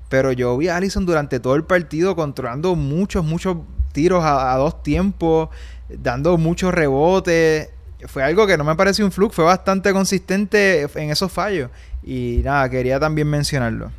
pero 0.09 0.31
yo 0.31 0.57
vi 0.57 0.69
a 0.69 0.77
Allison 0.77 1.05
durante 1.05 1.39
todo 1.39 1.55
el 1.55 1.63
partido 1.63 2.15
controlando 2.15 2.75
muchos, 2.75 3.23
muchos 3.23 3.57
tiros 3.91 4.23
a, 4.23 4.55
dos 4.55 4.83
tiempos, 4.83 5.49
dando 5.89 6.37
muchos 6.37 6.73
rebotes. 6.73 7.69
Fue 8.05 8.23
algo 8.23 8.45
que 8.45 8.57
no 8.57 8.63
me 8.63 8.75
pareció 8.75 9.05
un 9.05 9.11
fluke, 9.11 9.33
fue 9.33 9.45
bastante 9.45 9.91
consistente 9.91 10.87
en 10.95 11.09
esos 11.09 11.31
fallos. 11.31 11.69
Y 12.03 12.41
nada, 12.43 12.69
quería 12.69 12.99
también 12.99 13.29
mencionarlo. 13.29 13.91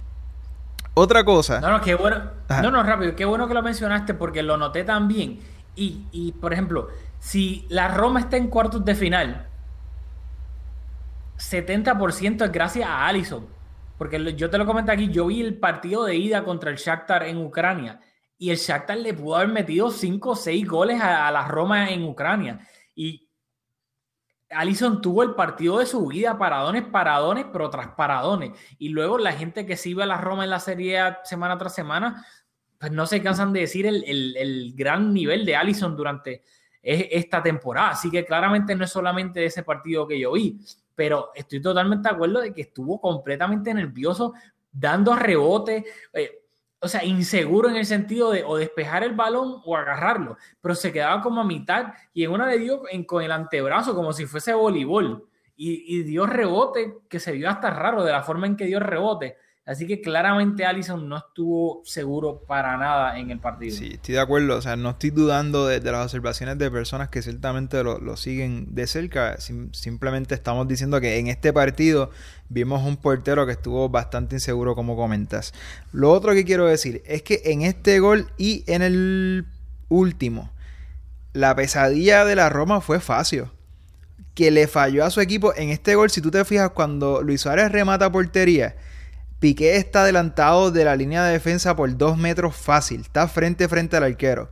Otra 0.95 1.25
cosa. 1.25 1.61
No, 1.61 1.71
no, 1.71 1.81
qué 1.81 1.95
bueno. 1.95 2.23
No, 2.49 2.71
no, 2.71 2.83
rápido. 2.83 3.15
Qué 3.15 3.25
bueno 3.25 3.47
que 3.47 3.55
lo 3.55 3.63
mencionaste 3.63 4.15
porque 4.15 4.43
lo 4.43 4.57
noté 4.57 4.85
también. 4.85 5.39
Y, 5.77 6.07
y, 6.11 6.33
por 6.33 6.53
ejemplo, 6.53 6.89
si 7.21 7.67
la 7.69 7.89
Roma 7.89 8.21
está 8.21 8.37
en 8.37 8.49
cuartos 8.49 8.85
de 8.85 8.95
final, 8.95 9.47
70% 11.39 12.45
es 12.45 12.53
gracias 12.53 12.89
a 12.89 13.07
Allison. 13.07 13.58
Porque 13.99 14.35
yo 14.35 14.49
te 14.49 14.57
lo 14.57 14.65
comento 14.65 14.93
aquí, 14.93 15.09
yo 15.09 15.27
vi 15.27 15.43
el 15.43 15.59
partido 15.59 16.05
de 16.05 16.15
ida 16.15 16.45
contra 16.45 16.71
el 16.71 16.77
Shakhtar 16.77 17.25
en 17.25 17.39
Ucrania 17.39 18.01
y 18.39 18.51
el 18.51 18.57
Shakhtar 18.57 18.97
le 18.97 19.13
pudo 19.13 19.37
haber 19.37 19.49
metido 19.49 19.91
5 19.91 20.31
o 20.31 20.37
6 20.37 20.67
goles 20.69 21.01
a, 21.01 21.31
la 21.33 21.49
Roma 21.49 21.91
en 21.91 22.05
Ucrania. 22.05 22.61
Y 22.95 23.29
Allison 24.51 25.03
tuvo 25.03 25.25
el 25.25 25.35
partido 25.35 25.81
de 25.81 25.87
su 25.87 26.07
vida, 26.07 26.39
paradones, 26.39 26.85
paradones, 26.85 27.47
pero 27.53 27.69
tras 27.69 27.89
paradones. 27.89 28.53
Y 28.79 28.91
luego 28.91 29.19
la 29.19 29.33
gente 29.33 29.67
que 29.67 29.77
sigue 29.77 30.05
a 30.05 30.07
la 30.07 30.21
Roma 30.21 30.45
en 30.45 30.51
la 30.51 30.61
Serie 30.61 31.01
A 31.01 31.21
semana 31.25 31.59
tras 31.59 31.75
semana, 31.75 32.25
pues 32.79 32.93
no 32.93 33.05
se 33.05 33.21
cansan 33.21 33.53
de 33.53 33.61
decir 33.61 33.85
el, 33.87 34.05
el 34.07 34.73
gran 34.77 35.13
nivel 35.13 35.45
de 35.45 35.57
Allison 35.57 35.97
durante 35.97 36.45
esta 36.81 37.43
temporada. 37.43 37.91
Así 37.91 38.11
que 38.11 38.25
claramente 38.25 38.77
no 38.77 38.85
es 38.85 38.91
solamente 38.91 39.45
ese 39.45 39.65
partido 39.65 40.07
que 40.07 40.21
yo 40.21 40.33
vi 40.33 40.61
pero 40.99 41.31
estoy 41.33 41.63
totalmente 41.63 42.09
de 42.09 42.15
acuerdo 42.17 42.41
de 42.41 42.53
que 42.53 42.63
estuvo 42.63 43.01
completamente 43.01 43.73
nervioso, 43.73 44.35
dando 44.73 45.15
rebote, 45.15 45.85
eh, 46.13 46.43
o 46.81 46.89
sea, 46.89 47.05
inseguro 47.05 47.69
en 47.69 47.77
el 47.77 47.87
sentido 47.87 48.33
de 48.33 48.43
o 48.43 48.57
despejar 48.57 49.05
el 49.05 49.15
balón 49.15 49.63
o 49.65 49.77
agarrarlo, 49.77 50.37
pero 50.61 50.75
se 50.75 50.93
quedaba 50.93 51.23
como 51.23 51.41
a 51.41 51.45
mitad 51.45 51.95
y 52.13 52.25
en 52.25 52.33
una 52.33 52.49
le 52.49 52.59
dio 52.59 52.83
con 53.07 53.23
el 53.23 53.31
antebrazo 53.31 53.95
como 53.95 54.13
si 54.13 54.27
fuese 54.27 54.53
voleibol 54.55 55.25
y, 55.55 55.99
y 55.99 56.03
dio 56.03 56.27
rebote 56.27 56.97
que 57.09 57.21
se 57.21 57.31
vio 57.31 57.49
hasta 57.49 57.71
raro 57.71 58.03
de 58.03 58.11
la 58.11 58.25
forma 58.25 58.49
en 58.49 58.57
que 58.57 58.65
dio 58.65 58.81
rebote. 58.81 59.37
Así 59.69 59.87
que 59.87 60.01
claramente 60.01 60.65
Allison 60.65 61.07
no 61.07 61.19
estuvo 61.19 61.83
seguro 61.85 62.41
para 62.47 62.79
nada 62.79 63.19
en 63.19 63.31
el 63.31 63.39
partido. 63.39 63.77
Sí, 63.77 63.91
estoy 63.93 64.15
de 64.15 64.21
acuerdo. 64.23 64.57
O 64.57 64.63
sea, 64.63 64.77
no 64.77 64.89
estoy 64.89 65.11
dudando 65.11 65.67
de, 65.67 65.79
las 65.83 66.07
observaciones 66.07 66.57
de 66.57 66.71
personas 66.71 67.11
que 67.11 67.21
ciertamente 67.21 67.85
lo, 67.85 68.17
siguen 68.17 68.75
de 68.75 68.87
cerca. 68.87 69.37
simplemente 69.73 70.35
estamos 70.35 70.67
diciendo 70.69 71.03
que 71.03 71.19
en 71.19 71.27
este 71.27 71.53
partido 71.53 72.11
vimos 72.49 72.83
un 72.83 72.97
portero 72.97 73.45
que 73.45 73.53
estuvo 73.53 73.91
bastante 73.91 74.37
inseguro, 74.37 74.75
como 74.75 74.97
comentas. 74.97 75.53
Lo 75.93 76.13
otro 76.13 76.33
que 76.33 76.47
quiero 76.47 76.65
decir 76.65 77.03
es 77.05 77.23
que 77.23 77.43
en 77.45 77.61
este 77.61 78.01
gol 78.01 78.27
y 78.39 78.65
en 78.69 78.81
el 78.81 79.45
último, 79.91 80.51
la 81.35 81.55
pesadilla 81.55 82.25
de 82.25 82.37
la 82.37 82.49
Roma 82.49 82.81
fue 82.81 83.01
fácil 83.01 83.45
que 84.35 84.51
le 84.51 84.67
falló 84.67 85.05
a 85.05 85.11
su 85.11 85.21
equipo 85.21 85.55
en 85.55 85.69
este 85.69 85.95
gol. 85.95 86.09
Si 86.09 86.23
tú 86.23 86.31
te 86.31 86.43
fijas, 86.47 86.71
cuando 86.71 87.21
Luis 87.23 87.43
Suárez 87.43 87.71
remata 87.71 88.11
portería 88.11 88.75
Piqué 89.41 89.77
está 89.77 90.03
adelantado 90.03 90.71
de 90.73 90.85
la 90.85 90.97
línea 90.97 91.25
de 91.25 91.33
defensa 91.33 91.77
por 91.77 91.97
dos 91.97 92.19
metros 92.19 92.57
fácil. 92.57 93.03
Está 93.03 93.29
frente 93.29 93.69
frente 93.69 93.97
al 93.97 94.05
arquero. 94.05 94.51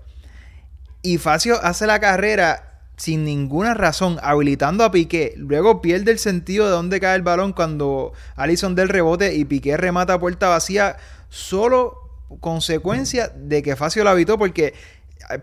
Y 1.03 1.19
Facio 1.19 1.63
hace 1.63 1.87
la 1.87 1.99
carrera 1.99 2.83
sin 2.97 3.25
ninguna 3.25 3.75
razón, 3.75 4.19
habilitando 4.23 4.85
a 4.85 4.91
Piqué. 4.91 5.35
Luego 5.37 5.83
pierde 5.83 6.13
el 6.13 6.19
sentido 6.19 6.67
de 6.67 6.71
dónde 6.71 7.01
cae 7.01 7.17
el 7.17 7.23
balón 7.23 7.53
cuando 7.53 8.13
Alison 8.37 8.75
del 8.75 8.89
rebote 8.89 9.35
y 9.35 9.45
Piqué 9.45 9.77
remata 9.77 10.19
puerta 10.19 10.49
vacía. 10.49 10.97
Solo 11.29 11.99
consecuencia 12.41 13.29
de 13.29 13.63
que 13.63 13.77
Facio 13.77 14.05
la 14.05 14.13
habitó 14.13 14.39
porque 14.39 14.73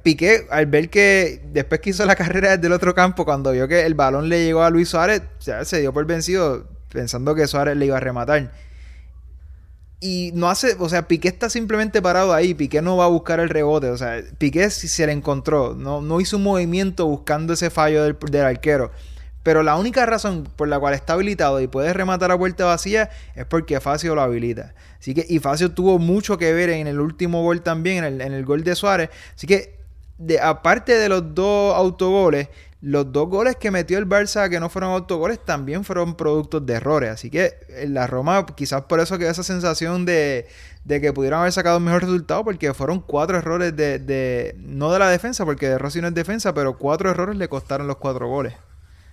Piqué, 0.01 0.47
al 0.49 0.67
ver 0.67 0.89
que 0.89 1.41
después 1.51 1.81
que 1.81 1.89
hizo 1.89 2.05
la 2.05 2.15
carrera 2.17 2.55
desde 2.55 2.67
el 2.67 2.73
otro 2.73 2.95
campo, 2.95 3.25
cuando 3.25 3.51
vio 3.51 3.67
que 3.67 3.85
el 3.85 3.93
balón 3.93 4.29
le 4.29 4.43
llegó 4.45 4.63
a 4.63 4.69
Luis 4.69 4.89
Suárez, 4.89 5.21
se 5.39 5.81
dio 5.81 5.93
por 5.93 6.05
vencido 6.05 6.67
pensando 6.89 7.35
que 7.35 7.47
Suárez 7.47 7.75
le 7.75 7.87
iba 7.87 7.97
a 7.97 7.99
rematar 7.99 8.51
y 10.03 10.33
no 10.33 10.49
hace, 10.49 10.75
o 10.79 10.89
sea, 10.89 11.07
Piqué 11.07 11.29
está 11.29 11.49
simplemente 11.49 12.01
parado 12.01 12.33
ahí, 12.33 12.53
Piqué 12.53 12.81
no 12.81 12.97
va 12.97 13.05
a 13.05 13.07
buscar 13.07 13.39
el 13.39 13.47
rebote, 13.47 13.89
o 13.89 13.97
sea, 13.97 14.21
Piqué 14.37 14.69
se 14.69 15.07
le 15.07 15.13
encontró, 15.13 15.75
no, 15.75 16.01
no 16.01 16.19
hizo 16.19 16.35
un 16.35 16.43
movimiento 16.43 17.07
buscando 17.07 17.53
ese 17.53 17.69
fallo 17.69 18.03
del, 18.03 18.45
arquero. 18.45 18.91
Pero 19.43 19.63
la 19.63 19.77
única 19.77 20.05
razón 20.05 20.45
por 20.57 20.67
la 20.67 20.77
cual 20.77 20.93
está 20.93 21.13
habilitado 21.13 21.61
y 21.61 21.67
puede 21.67 21.93
rematar 21.93 22.31
a 22.31 22.37
puerta 22.37 22.65
vacía 22.65 23.11
es 23.35 23.45
porque 23.45 23.79
Facio 23.79 24.13
lo 24.13 24.21
habilita. 24.21 24.73
Así 24.99 25.13
que, 25.13 25.25
y 25.27 25.39
Facio 25.39 25.71
tuvo 25.71 25.99
mucho 25.99 26.37
que 26.37 26.51
ver 26.51 26.69
en 26.69 26.87
el 26.87 26.99
último 26.99 27.41
gol 27.41 27.61
también, 27.61 28.03
en 28.03 28.15
el, 28.15 28.21
en 28.21 28.33
el 28.33 28.43
gol 28.43 28.65
de 28.65 28.75
Suárez. 28.75 29.09
Así 29.35 29.47
que, 29.47 29.79
de, 30.17 30.39
aparte 30.41 30.97
de 30.97 31.07
los 31.07 31.33
dos 31.33 31.75
autogoles, 31.75 32.49
los 32.83 33.13
dos 33.13 33.29
goles 33.29 33.55
que 33.55 33.71
metió 33.71 33.97
el 33.97 34.05
Barça, 34.05 34.49
que 34.49 34.59
no 34.59 34.67
fueron 34.67 34.91
autogoles, 34.91 35.39
también 35.39 35.85
fueron 35.85 36.15
productos 36.15 36.65
de 36.65 36.73
errores. 36.73 37.11
Así 37.11 37.29
que 37.29 37.53
en 37.69 37.93
la 37.93 38.07
Roma, 38.07 38.45
quizás 38.45 38.81
por 38.81 38.99
eso 38.99 39.17
queda 39.17 39.31
esa 39.31 39.41
sensación 39.41 40.03
de, 40.03 40.49
que 40.85 41.13
pudieron 41.13 41.39
haber 41.39 41.53
sacado 41.53 41.77
un 41.77 41.85
mejor 41.85 42.01
resultado, 42.01 42.43
porque 42.43 42.73
fueron 42.73 42.99
cuatro 42.99 43.37
errores 43.37 43.73
de, 43.73 44.57
no 44.59 44.91
de 44.91 44.99
la 44.99 45.07
defensa, 45.07 45.45
porque 45.45 45.69
de 45.69 45.77
Rossi 45.77 46.01
no 46.01 46.09
es 46.09 46.13
defensa, 46.13 46.53
pero 46.53 46.77
cuatro 46.77 47.09
errores 47.09 47.37
le 47.37 47.47
costaron 47.47 47.87
los 47.87 47.95
cuatro 47.95 48.27
goles. 48.27 48.53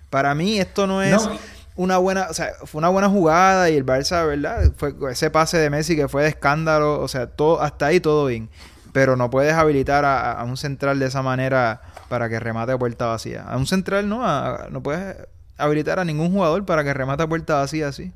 Para 0.09 0.35
mí 0.35 0.59
esto 0.59 0.85
no 0.85 1.01
es 1.01 1.29
una 1.77 1.97
buena, 1.97 2.27
o 2.29 2.33
sea, 2.33 2.51
fue 2.65 2.79
una 2.79 2.89
buena 2.89 3.07
jugada 3.07 3.69
y 3.69 3.77
el 3.77 3.85
Barça, 3.85 4.27
¿verdad? 4.27 4.73
Fue 4.75 4.93
ese 5.09 5.29
pase 5.29 5.57
de 5.57 5.69
Messi 5.69 5.95
que 5.95 6.09
fue 6.09 6.23
de 6.23 6.27
escándalo, 6.27 6.99
o 6.99 7.07
sea, 7.07 7.27
todo 7.27 7.61
hasta 7.61 7.85
ahí 7.85 8.01
todo 8.01 8.25
bien 8.25 8.49
pero 8.91 9.15
no 9.15 9.29
puedes 9.29 9.53
habilitar 9.53 10.05
a, 10.05 10.43
un 10.43 10.57
central 10.57 10.99
de 10.99 11.07
esa 11.07 11.21
manera 11.21 11.81
para 12.11 12.27
que 12.27 12.41
remate 12.41 12.73
a 12.73 12.77
puerta 12.77 13.05
vacía. 13.05 13.43
A 13.43 13.55
un 13.55 13.65
central 13.65 14.09
no, 14.09 14.21
no 14.67 14.83
puedes 14.83 15.15
habilitar 15.57 15.97
a 15.97 16.03
ningún 16.03 16.33
jugador 16.33 16.65
para 16.65 16.83
que 16.83 16.93
remate 16.93 17.23
a 17.23 17.27
puerta 17.29 17.55
vacía 17.55 17.87
así. 17.87 18.11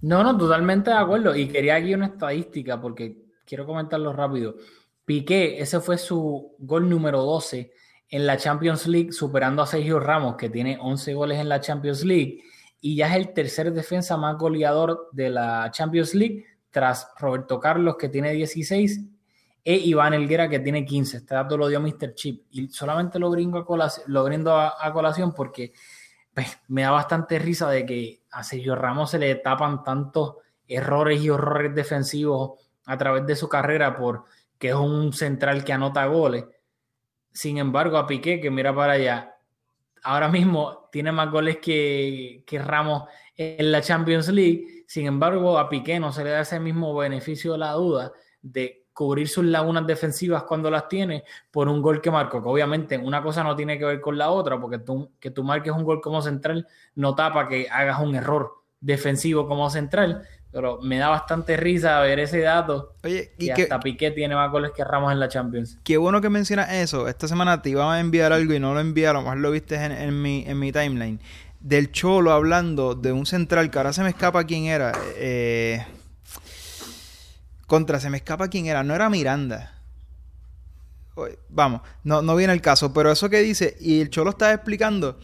No, 0.00 0.24
no, 0.24 0.36
totalmente 0.36 0.90
de 0.90 0.96
acuerdo. 0.96 1.36
Y 1.36 1.46
quería 1.46 1.76
aquí 1.76 1.94
una 1.94 2.06
estadística 2.06 2.80
porque 2.80 3.22
quiero 3.46 3.66
comentarlo 3.66 4.12
rápido. 4.12 4.56
Piqué, 5.04 5.60
ese 5.60 5.78
fue 5.78 5.96
su 5.96 6.56
gol 6.58 6.90
número 6.90 7.22
12 7.22 7.70
en 8.08 8.26
la 8.26 8.36
Champions 8.36 8.88
League, 8.88 9.12
superando 9.12 9.62
a 9.62 9.66
Sergio 9.68 10.00
Ramos, 10.00 10.34
que 10.34 10.50
tiene 10.50 10.76
11 10.80 11.14
goles 11.14 11.38
en 11.38 11.48
la 11.48 11.60
Champions 11.60 12.04
League, 12.04 12.42
y 12.80 12.96
ya 12.96 13.10
es 13.10 13.14
el 13.14 13.32
tercer 13.32 13.72
defensa 13.72 14.16
más 14.16 14.36
goleador 14.38 15.08
de 15.12 15.30
la 15.30 15.70
Champions 15.70 16.16
League 16.16 16.44
tras 16.72 17.06
Roberto 17.16 17.60
Carlos, 17.60 17.94
que 17.96 18.08
tiene 18.08 18.32
16, 18.32 19.13
e 19.64 19.76
Iván 19.76 20.12
Elguera, 20.12 20.48
que 20.48 20.60
tiene 20.60 20.84
15. 20.84 21.16
Este 21.16 21.34
dato 21.34 21.56
lo 21.56 21.68
dio 21.68 21.80
Mr. 21.80 22.14
Chip. 22.14 22.44
Y 22.50 22.68
solamente 22.68 23.18
lo, 23.18 23.30
gringo 23.30 23.58
a 23.58 23.64
colación, 23.64 24.04
lo 24.08 24.22
brindo 24.22 24.56
a, 24.56 24.92
colación 24.92 25.32
porque 25.32 25.72
pues, 26.34 26.58
me 26.68 26.82
da 26.82 26.90
bastante 26.90 27.38
risa 27.38 27.70
de 27.70 27.86
que 27.86 28.22
a 28.30 28.44
Sergio 28.44 28.76
Ramos 28.76 29.10
se 29.10 29.18
le 29.18 29.34
tapan 29.36 29.82
tantos 29.82 30.36
errores 30.68 31.22
y 31.22 31.30
horrores 31.30 31.74
defensivos 31.74 32.60
a 32.84 32.98
través 32.98 33.26
de 33.26 33.36
su 33.36 33.48
carrera 33.48 33.96
por 33.96 34.24
que 34.58 34.68
es 34.68 34.74
un 34.74 35.12
central 35.12 35.64
que 35.64 35.72
anota 35.72 36.04
goles. 36.06 36.44
Sin 37.32 37.58
embargo, 37.58 37.96
a 37.96 38.06
Piqué, 38.06 38.40
que 38.40 38.50
mira 38.50 38.74
para 38.74 38.92
allá, 38.92 39.34
ahora 40.02 40.28
mismo 40.28 40.88
tiene 40.92 41.10
más 41.10 41.30
goles 41.30 41.58
que, 41.58 42.44
que 42.46 42.58
Ramos 42.58 43.04
en 43.34 43.72
la 43.72 43.80
Champions 43.80 44.28
League. 44.28 44.84
Sin 44.86 45.06
embargo, 45.06 45.58
a 45.58 45.68
Piqué 45.68 45.98
no 45.98 46.12
se 46.12 46.22
le 46.22 46.30
da 46.30 46.40
ese 46.40 46.60
mismo 46.60 46.94
beneficio 46.94 47.52
de 47.52 47.58
la 47.58 47.72
duda 47.72 48.12
de 48.40 48.83
cubrir 48.94 49.28
sus 49.28 49.44
lagunas 49.44 49.86
defensivas 49.86 50.44
cuando 50.44 50.70
las 50.70 50.88
tiene 50.88 51.24
por 51.50 51.68
un 51.68 51.82
gol 51.82 52.00
que 52.00 52.10
marcó, 52.10 52.42
que 52.42 52.48
obviamente 52.48 52.96
una 52.96 53.22
cosa 53.22 53.42
no 53.42 53.54
tiene 53.54 53.78
que 53.78 53.84
ver 53.84 54.00
con 54.00 54.16
la 54.16 54.30
otra, 54.30 54.58
porque 54.58 54.78
tú, 54.78 55.10
que 55.20 55.30
tú 55.30 55.42
marques 55.44 55.72
un 55.72 55.84
gol 55.84 56.00
como 56.00 56.22
central 56.22 56.66
no 56.94 57.14
tapa 57.14 57.48
que 57.48 57.68
hagas 57.68 58.00
un 58.00 58.14
error 58.14 58.52
defensivo 58.80 59.46
como 59.48 59.68
central, 59.68 60.22
pero 60.52 60.78
me 60.80 60.98
da 60.98 61.08
bastante 61.08 61.56
risa 61.56 61.98
ver 62.00 62.20
ese 62.20 62.40
dato. 62.40 62.94
Oye, 63.02 63.32
y 63.38 63.52
que 63.52 63.64
hasta 63.64 63.80
Piqué 63.80 64.12
tiene 64.12 64.36
más 64.36 64.50
goles 64.52 64.70
que 64.70 64.84
Ramos 64.84 65.12
en 65.12 65.18
la 65.18 65.28
Champions. 65.28 65.78
Qué 65.82 65.96
bueno 65.96 66.20
que 66.20 66.30
mencionas 66.30 66.72
eso. 66.72 67.08
Esta 67.08 67.26
semana 67.26 67.60
te 67.60 67.70
iba 67.70 67.92
a 67.92 67.98
enviar 67.98 68.32
algo 68.32 68.54
y 68.54 68.60
no 68.60 68.72
lo 68.72 68.80
enviaron, 68.80 69.24
más 69.24 69.36
lo 69.36 69.50
viste 69.50 69.74
en, 69.74 69.90
en, 69.90 70.22
mi, 70.22 70.44
en 70.46 70.58
mi 70.58 70.70
timeline 70.70 71.18
del 71.64 71.90
Cholo 71.92 72.30
hablando 72.30 72.94
de 72.94 73.10
un 73.10 73.24
central 73.24 73.70
que 73.70 73.78
ahora 73.78 73.94
se 73.94 74.02
me 74.02 74.10
escapa 74.10 74.44
quién 74.44 74.66
era. 74.66 74.92
Eh, 75.16 75.82
contra, 77.74 77.98
se 77.98 78.08
me 78.08 78.18
escapa 78.18 78.46
quién 78.48 78.66
era, 78.66 78.84
no 78.84 78.94
era 78.94 79.10
Miranda. 79.10 79.72
Vamos, 81.48 81.80
no, 82.04 82.22
no 82.22 82.36
viene 82.36 82.52
el 82.52 82.60
caso, 82.60 82.92
pero 82.92 83.10
eso 83.10 83.28
que 83.28 83.40
dice, 83.40 83.76
y 83.80 84.00
el 84.00 84.10
Cholo 84.10 84.30
estaba 84.30 84.52
explicando 84.52 85.18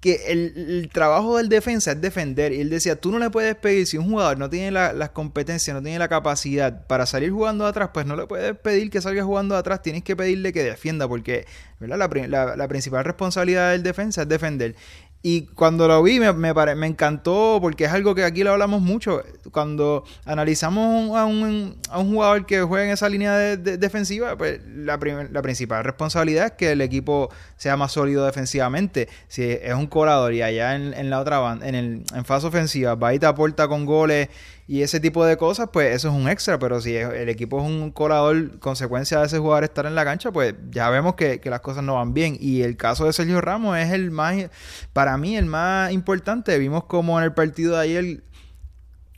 que 0.00 0.26
el, 0.28 0.88
trabajo 0.92 1.38
del 1.38 1.48
defensa 1.48 1.90
es 1.90 2.00
defender. 2.00 2.52
Y 2.52 2.60
él 2.60 2.70
decía, 2.70 3.00
tú 3.00 3.10
no 3.10 3.18
le 3.18 3.30
puedes 3.30 3.56
pedir, 3.56 3.84
si 3.86 3.98
un 3.98 4.08
jugador 4.08 4.38
no 4.38 4.48
tiene 4.48 4.70
las 4.70 5.10
competencias, 5.10 5.74
no 5.74 5.82
tiene 5.82 5.98
la 5.98 6.08
capacidad 6.08 6.86
para 6.86 7.04
salir 7.04 7.32
jugando 7.32 7.66
atrás, 7.66 7.90
pues 7.92 8.06
no 8.06 8.14
le 8.14 8.26
puedes 8.26 8.56
pedir 8.56 8.90
que 8.90 9.00
salga 9.00 9.24
jugando 9.24 9.56
atrás, 9.56 9.82
tienes 9.82 10.04
que 10.04 10.14
pedirle 10.14 10.52
que 10.52 10.62
defienda, 10.62 11.08
porque 11.08 11.46
¿verdad? 11.80 11.98
La, 12.28 12.56
la 12.56 12.68
principal 12.68 13.04
responsabilidad 13.04 13.72
del 13.72 13.82
defensa 13.82 14.22
es 14.22 14.28
defender. 14.28 14.76
Y 15.20 15.46
cuando 15.46 15.88
lo 15.88 16.00
vi 16.02 16.20
me, 16.20 16.32
me, 16.32 16.54
me, 16.54 16.86
encantó 16.86 17.58
porque 17.60 17.86
es 17.86 17.92
algo 17.92 18.14
que 18.14 18.22
aquí 18.22 18.44
lo 18.44 18.52
hablamos 18.52 18.80
mucho. 18.80 19.22
Cuando 19.50 20.04
analizamos 20.24 21.16
a 21.18 21.24
un, 21.24 21.76
a 21.90 21.98
un 21.98 22.12
jugador 22.12 22.46
que 22.46 22.62
juega 22.62 22.84
en 22.84 22.90
esa 22.90 23.08
línea 23.08 23.36
de, 23.36 23.78
defensiva, 23.78 24.38
pues 24.38 24.60
la, 24.64 24.96
la, 25.32 25.42
principal 25.42 25.82
responsabilidad 25.82 26.46
es 26.46 26.52
que 26.52 26.70
el 26.72 26.80
equipo 26.82 27.30
sea 27.56 27.76
más 27.76 27.92
sólido 27.92 28.24
defensivamente. 28.24 29.08
Si 29.26 29.42
es 29.42 29.74
un 29.74 29.88
colador 29.88 30.34
y 30.34 30.42
allá 30.42 30.76
en, 30.76 30.94
en 30.94 31.10
la 31.10 31.18
otra 31.18 31.40
banda, 31.40 31.66
en, 31.66 31.74
el, 31.74 32.04
en 32.14 32.24
fase 32.24 32.46
ofensiva, 32.46 32.94
va 32.94 33.12
y 33.12 33.18
te 33.18 33.26
aporta 33.26 33.66
con 33.66 33.86
goles 33.86 34.28
y 34.70 34.82
ese 34.82 35.00
tipo 35.00 35.24
de 35.24 35.38
cosas, 35.38 35.70
pues 35.72 35.96
eso 35.96 36.08
es 36.08 36.14
un 36.14 36.28
extra. 36.28 36.58
Pero 36.58 36.78
si 36.82 36.94
el 36.94 37.30
equipo 37.30 37.58
es 37.58 37.64
un 37.64 37.90
colador, 37.90 38.60
consecuencia 38.60 39.18
de 39.18 39.24
ese 39.24 39.38
jugador 39.38 39.64
estar 39.64 39.86
en 39.86 39.94
la 39.94 40.04
cancha, 40.04 40.30
pues 40.30 40.54
ya 40.68 40.90
vemos 40.90 41.14
que, 41.14 41.40
las 41.42 41.60
cosas 41.60 41.82
no 41.82 41.94
van 41.94 42.12
bien. 42.12 42.36
Y 42.38 42.60
el 42.60 42.76
caso 42.76 43.06
de 43.06 43.14
Sergio 43.14 43.40
Ramos 43.40 43.78
es 43.78 43.92
el 43.92 44.10
más, 44.10 44.50
para 44.92 45.16
mí, 45.16 45.38
el 45.38 45.46
más 45.46 45.90
importante. 45.90 46.58
Vimos 46.58 46.84
como 46.84 47.18
en 47.18 47.24
el 47.24 47.32
partido 47.32 47.76
de 47.76 47.80
ayer 47.80 48.22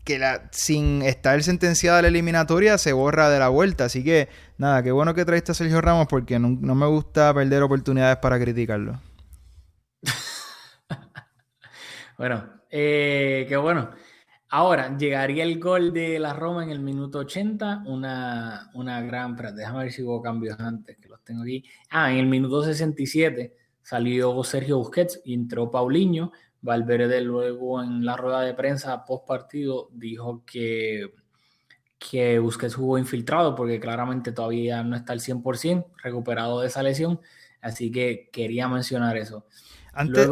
que 0.05 0.21
la, 0.21 0.49
sin 0.53 1.03
estar 1.03 1.43
sentenciada 1.43 2.01
la 2.01 2.09
eliminatoria 2.09 2.79
se 2.79 2.93
borra 2.93 3.29
de 3.29 3.41
la 3.41 3.49
vuelta. 3.49 3.87
Así 3.87 4.05
que 4.05 4.29
nada, 4.57 4.85
qué 4.85 4.93
bueno 4.93 5.15
que 5.15 5.25
traiste 5.25 5.51
a 5.51 5.57
Sergio 5.57 5.81
Ramos 5.81 6.07
porque 6.07 6.39
no, 6.39 6.57
no 6.61 6.77
me 6.77 6.87
gusta 6.87 7.35
perder 7.35 7.65
oportunidades 7.65 8.19
para 8.19 8.39
criticarlo. 8.39 9.01
bueno, 12.19 12.49
eh, 12.71 13.47
qué 13.49 13.57
bueno. 13.57 13.91
Ahora, 14.53 14.97
llegaría 14.99 15.45
el 15.45 15.61
gol 15.61 15.93
de 15.93 16.19
la 16.19 16.33
Roma 16.33 16.65
en 16.65 16.71
el 16.71 16.81
minuto 16.81 17.21
80, 17.21 17.85
una, 17.87 18.69
una 18.75 19.01
gran... 19.01 19.37
déjame 19.37 19.85
ver 19.85 19.93
si 19.93 20.03
hubo 20.03 20.21
cambios 20.21 20.59
antes, 20.59 20.97
que 20.99 21.09
los 21.09 21.23
tengo 21.23 21.43
aquí. 21.43 21.65
Ah, 21.89 22.11
en 22.11 22.19
el 22.19 22.27
minuto 22.27 22.65
67 22.65 23.55
salió 23.81 24.43
Sergio 24.43 24.79
Busquets 24.79 25.23
entró 25.25 25.71
Paulinho. 25.71 26.33
Valverde 26.63 27.21
luego 27.21 27.81
en 27.81 28.05
la 28.05 28.17
rueda 28.17 28.41
de 28.43 28.55
prensa 28.55 29.05
post 29.05 29.25
partido 29.25 29.89
dijo 29.93 30.43
que, 30.45 31.13
que 31.97 32.41
Busquets 32.41 32.75
jugó 32.75 32.99
infiltrado 32.99 33.55
porque 33.55 33.79
claramente 33.79 34.33
todavía 34.33 34.83
no 34.83 34.97
está 34.97 35.13
al 35.13 35.21
100% 35.21 35.87
recuperado 36.03 36.61
de 36.61 36.67
esa 36.67 36.83
lesión. 36.83 37.21
Así 37.61 37.93
que 37.93 38.29
quería 38.33 38.67
mencionar 38.67 39.17
eso. 39.17 39.47
Antes, 39.93 40.29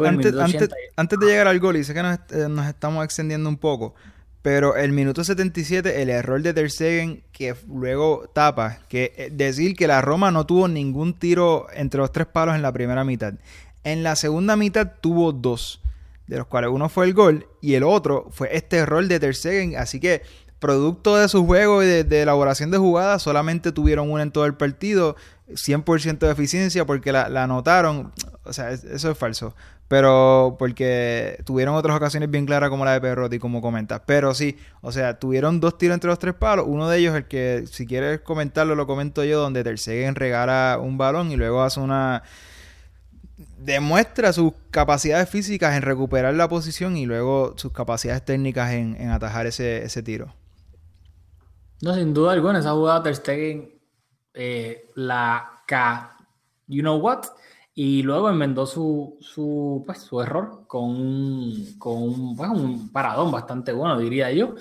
antes, 0.95 1.19
de 1.19 1.25
llegar 1.25 1.47
al 1.47 1.59
gol, 1.59 1.77
y 1.77 1.83
sé 1.83 1.93
que 1.93 1.99
eh, 1.99 2.47
nos, 2.49 2.67
estamos 2.67 3.03
extendiendo 3.03 3.49
un 3.49 3.57
poco, 3.57 3.93
pero 4.41 4.75
el 4.75 4.91
minuto 4.93 5.23
77, 5.23 6.01
el 6.01 6.09
error 6.09 6.41
de 6.41 6.53
Ter 6.53 6.71
Stegen 6.71 7.23
que 7.31 7.55
luego 7.67 8.29
tapa, 8.33 8.79
que 8.87 9.13
eh, 9.17 9.29
decir 9.31 9.75
que 9.75 9.87
la 9.87 10.01
Roma 10.01 10.31
no 10.31 10.45
tuvo 10.45 10.67
ningún 10.67 11.13
tiro 11.13 11.67
entre 11.73 11.99
los 11.99 12.11
tres 12.11 12.27
palos 12.27 12.55
en 12.55 12.61
la 12.61 12.71
primera 12.71 13.03
mitad. 13.03 13.33
En 13.83 14.03
la 14.03 14.15
segunda 14.15 14.55
mitad 14.55 14.93
tuvo 15.01 15.33
dos, 15.33 15.81
de 16.27 16.37
los 16.37 16.47
cuales 16.47 16.69
uno 16.71 16.89
fue 16.89 17.05
el 17.05 17.13
gol 17.13 17.47
y 17.61 17.73
el 17.73 17.83
otro 17.83 18.27
fue 18.31 18.55
este 18.55 18.77
error 18.77 19.05
de 19.07 19.19
Ter 19.19 19.35
Stegen, 19.35 19.75
así 19.75 19.99
que 19.99 20.21
producto 20.59 21.15
de 21.15 21.27
su 21.29 21.45
juego 21.45 21.81
y 21.83 22.03
de, 22.03 22.21
elaboración 22.21 22.69
de 22.69 22.77
jugadas, 22.77 23.21
solamente 23.21 23.71
tuvieron 23.71 24.11
una 24.11 24.23
en 24.23 24.31
todo 24.31 24.45
el 24.45 24.55
partido, 24.55 25.15
100% 25.49 26.19
de 26.19 26.31
eficiencia 26.31 26.85
porque 26.85 27.11
la, 27.11 27.29
la 27.29 27.43
anotaron. 27.43 28.11
O 28.43 28.53
sea, 28.53 28.71
eso 28.71 29.11
es 29.11 29.17
falso. 29.17 29.55
Pero 29.87 30.55
porque 30.59 31.41
tuvieron 31.45 31.73
otras 31.73 31.97
ocasiones 31.97 32.29
bien 32.29 32.45
claras 32.45 32.69
como 32.69 32.85
la 32.85 32.93
de 32.93 33.01
Perrotti, 33.01 33.39
como 33.39 33.59
comentas. 33.59 34.01
Pero 34.05 34.35
sí, 34.35 34.55
o 34.81 34.91
sea, 34.91 35.17
tuvieron 35.17 35.59
dos 35.59 35.79
tiros 35.79 35.95
entre 35.95 36.09
los 36.09 36.19
tres 36.19 36.35
palos. 36.35 36.65
Uno 36.67 36.87
de 36.87 36.99
ellos, 36.99 37.15
el 37.15 37.25
que 37.25 37.65
si 37.69 37.87
quieres 37.87 38.21
comentarlo, 38.21 38.75
lo 38.75 38.85
comento 38.85 39.23
yo, 39.23 39.39
donde 39.39 39.63
Ter 39.63 39.79
Stegen 39.79 40.13
regala 40.13 40.77
un 40.79 40.99
balón 40.99 41.31
y 41.31 41.37
luego 41.37 41.63
hace 41.63 41.79
una 41.79 42.21
demuestra 43.57 44.31
sus 44.31 44.53
capacidades 44.69 45.29
físicas 45.29 45.75
en 45.75 45.81
recuperar 45.81 46.33
la 46.33 46.49
posición 46.49 46.95
y 46.95 47.05
luego 47.05 47.53
sus 47.57 47.71
capacidades 47.71 48.23
técnicas 48.23 48.71
en, 48.73 48.95
en 48.99 49.09
atajar 49.09 49.47
ese, 49.47 49.83
ese 49.83 50.03
tiro. 50.03 50.33
No, 51.81 51.95
sin 51.95 52.13
duda 52.13 52.33
alguna, 52.33 52.59
esa 52.59 52.73
jugada 52.73 53.01
Ter 53.01 53.15
Stegen 53.15 53.78
eh, 54.41 54.89
la 54.95 55.63
K, 55.67 56.17
you 56.67 56.81
know 56.81 56.97
what, 56.97 57.25
y 57.75 58.03
luego 58.03 58.29
enmendó 58.29 58.65
su, 58.65 59.17
su, 59.19 59.83
pues, 59.85 59.99
su 59.99 60.21
error 60.21 60.65
con, 60.65 61.53
con 61.77 62.35
pues, 62.37 62.49
un 62.49 62.89
paradón 62.89 63.31
bastante 63.31 63.73
bueno, 63.73 63.99
diría 63.99 64.31
yo. 64.31 64.55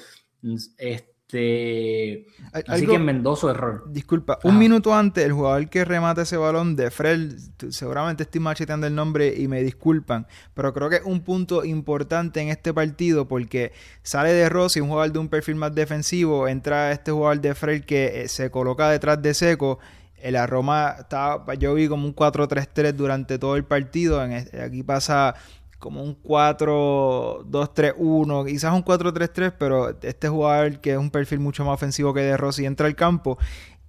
Este, 1.30 2.24
así 2.66 2.86
que 2.86 2.94
enmendó 2.94 3.36
error. 3.50 3.84
Disculpa, 3.88 4.38
un 4.44 4.56
minuto 4.56 4.94
antes, 4.94 5.26
el 5.26 5.34
jugador 5.34 5.68
que 5.68 5.84
remata 5.84 6.22
ese 6.22 6.38
balón 6.38 6.74
de 6.74 6.90
Fred, 6.90 7.36
seguramente 7.68 8.22
estoy 8.22 8.40
macheteando 8.40 8.86
el 8.86 8.94
nombre 8.94 9.34
y 9.36 9.46
me 9.46 9.62
disculpan, 9.62 10.26
pero 10.54 10.72
creo 10.72 10.88
que 10.88 10.96
es 10.96 11.02
un 11.04 11.20
punto 11.20 11.66
importante 11.66 12.40
en 12.40 12.48
este 12.48 12.72
partido 12.72 13.28
porque 13.28 13.72
sale 14.02 14.32
de 14.32 14.48
Rossi, 14.48 14.80
un 14.80 14.88
jugador 14.88 15.12
de 15.12 15.18
un 15.18 15.28
perfil 15.28 15.56
más 15.56 15.74
defensivo, 15.74 16.48
entra 16.48 16.92
este 16.92 17.12
jugador 17.12 17.42
de 17.42 17.54
Fred 17.54 17.84
que 17.84 18.22
eh, 18.22 18.28
se 18.28 18.50
coloca 18.50 18.88
detrás 18.88 19.20
de 19.20 19.34
Seco. 19.34 19.80
El 20.16 20.34
Roma 20.48 20.96
estaba, 20.98 21.54
yo 21.54 21.74
vi 21.74 21.88
como 21.88 22.06
un 22.06 22.16
4-3-3 22.16 22.92
durante 22.92 23.38
todo 23.38 23.54
el 23.54 23.64
partido. 23.64 24.20
aquí 24.20 24.82
pasa 24.82 25.34
como 25.78 26.02
un 26.02 26.20
4-2-3-1, 26.22 28.46
quizás 28.46 28.74
un 28.74 28.84
4-3-3, 28.84 29.54
pero 29.58 29.96
este 30.02 30.28
jugador 30.28 30.80
que 30.80 30.92
es 30.92 30.98
un 30.98 31.10
perfil 31.10 31.40
mucho 31.40 31.64
más 31.64 31.74
ofensivo 31.74 32.12
que 32.14 32.20
de 32.20 32.36
Rossi 32.36 32.66
entra 32.66 32.86
al 32.86 32.94
campo 32.96 33.38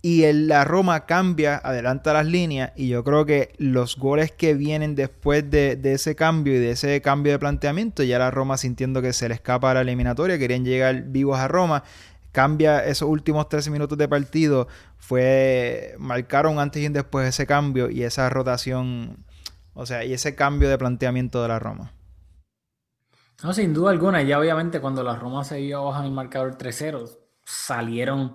y 0.01 0.23
el, 0.23 0.47
la 0.47 0.63
Roma 0.63 1.05
cambia, 1.05 1.57
adelanta 1.57 2.13
las 2.13 2.25
líneas 2.25 2.71
y 2.75 2.87
yo 2.87 3.03
creo 3.03 3.25
que 3.25 3.53
los 3.57 3.97
goles 3.97 4.31
que 4.31 4.53
vienen 4.53 4.95
después 4.95 5.49
de, 5.49 5.77
ese 5.83 6.15
cambio 6.15 6.55
y 6.55 6.59
de 6.59 6.71
ese 6.71 7.01
cambio 7.01 7.33
de 7.33 7.39
planteamiento, 7.39 8.03
ya 8.03 8.17
la 8.17 8.31
Roma 8.31 8.57
sintiendo 8.57 9.01
que 9.01 9.11
se 9.11 9.27
le 9.27 9.35
escapa 9.35 9.73
la 9.73 9.81
eliminatoria, 9.81 10.39
querían 10.39 10.63
llegar 10.63 11.03
vivos 11.03 11.37
a 11.37 11.49
Roma, 11.49 11.83
cambia 12.31 12.85
esos 12.85 13.09
últimos 13.09 13.49
13 13.49 13.71
minutos 13.71 13.97
de 13.97 14.07
partido, 14.07 14.69
fue 14.97 15.95
marcaron 15.97 16.59
antes 16.59 16.81
y 16.81 16.87
después 16.87 17.27
ese 17.27 17.45
cambio 17.45 17.89
y 17.89 18.03
esa 18.03 18.29
rotación 18.29 19.17
o 19.79 19.85
sea, 19.85 20.03
y 20.03 20.11
ese 20.11 20.35
cambio 20.35 20.69
de 20.69 20.77
planteamiento 20.77 21.41
de 21.41 21.47
la 21.47 21.57
Roma. 21.57 21.93
No, 23.41 23.53
sin 23.53 23.73
duda 23.73 23.91
alguna. 23.91 24.21
Ya 24.23 24.37
obviamente 24.37 24.81
cuando 24.81 25.01
la 25.03 25.15
Roma 25.15 25.45
se 25.45 25.61
vio 25.61 25.79
abajo 25.79 26.01
en 26.01 26.07
el 26.07 26.11
marcador 26.11 26.57
3-0, 26.57 27.09
salieron, 27.45 28.33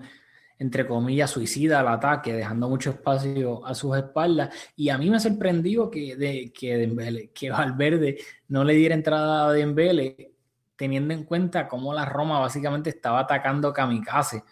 entre 0.59 0.87
comillas, 0.87 1.31
suicida 1.31 1.81
al 1.81 1.89
ataque, 1.89 2.33
dejando 2.33 2.67
mucho 2.71 2.91
espacio 2.91 3.65
a 3.67 3.75
sus 3.75 3.95
espaldas. 3.95 4.55
Y 4.75 4.89
a 4.89 4.97
mí 4.97 5.11
me 5.11 5.21
sorprendió 5.21 5.91
que, 5.91 6.17
de, 6.17 6.51
que, 6.51 7.31
que 7.35 7.51
Valverde 7.51 8.17
no 8.49 8.65
le 8.65 8.73
diera 8.73 8.95
entrada 8.95 9.47
a 9.47 9.53
Dembele, 9.53 10.33
teniendo 10.77 11.13
en 11.13 11.25
cuenta 11.25 11.69
cómo 11.69 11.93
la 11.93 12.07
Roma 12.07 12.41
básicamente 12.41 12.89
estaba 12.89 13.21
atacando 13.21 13.71
Kamikaze, 13.71 14.45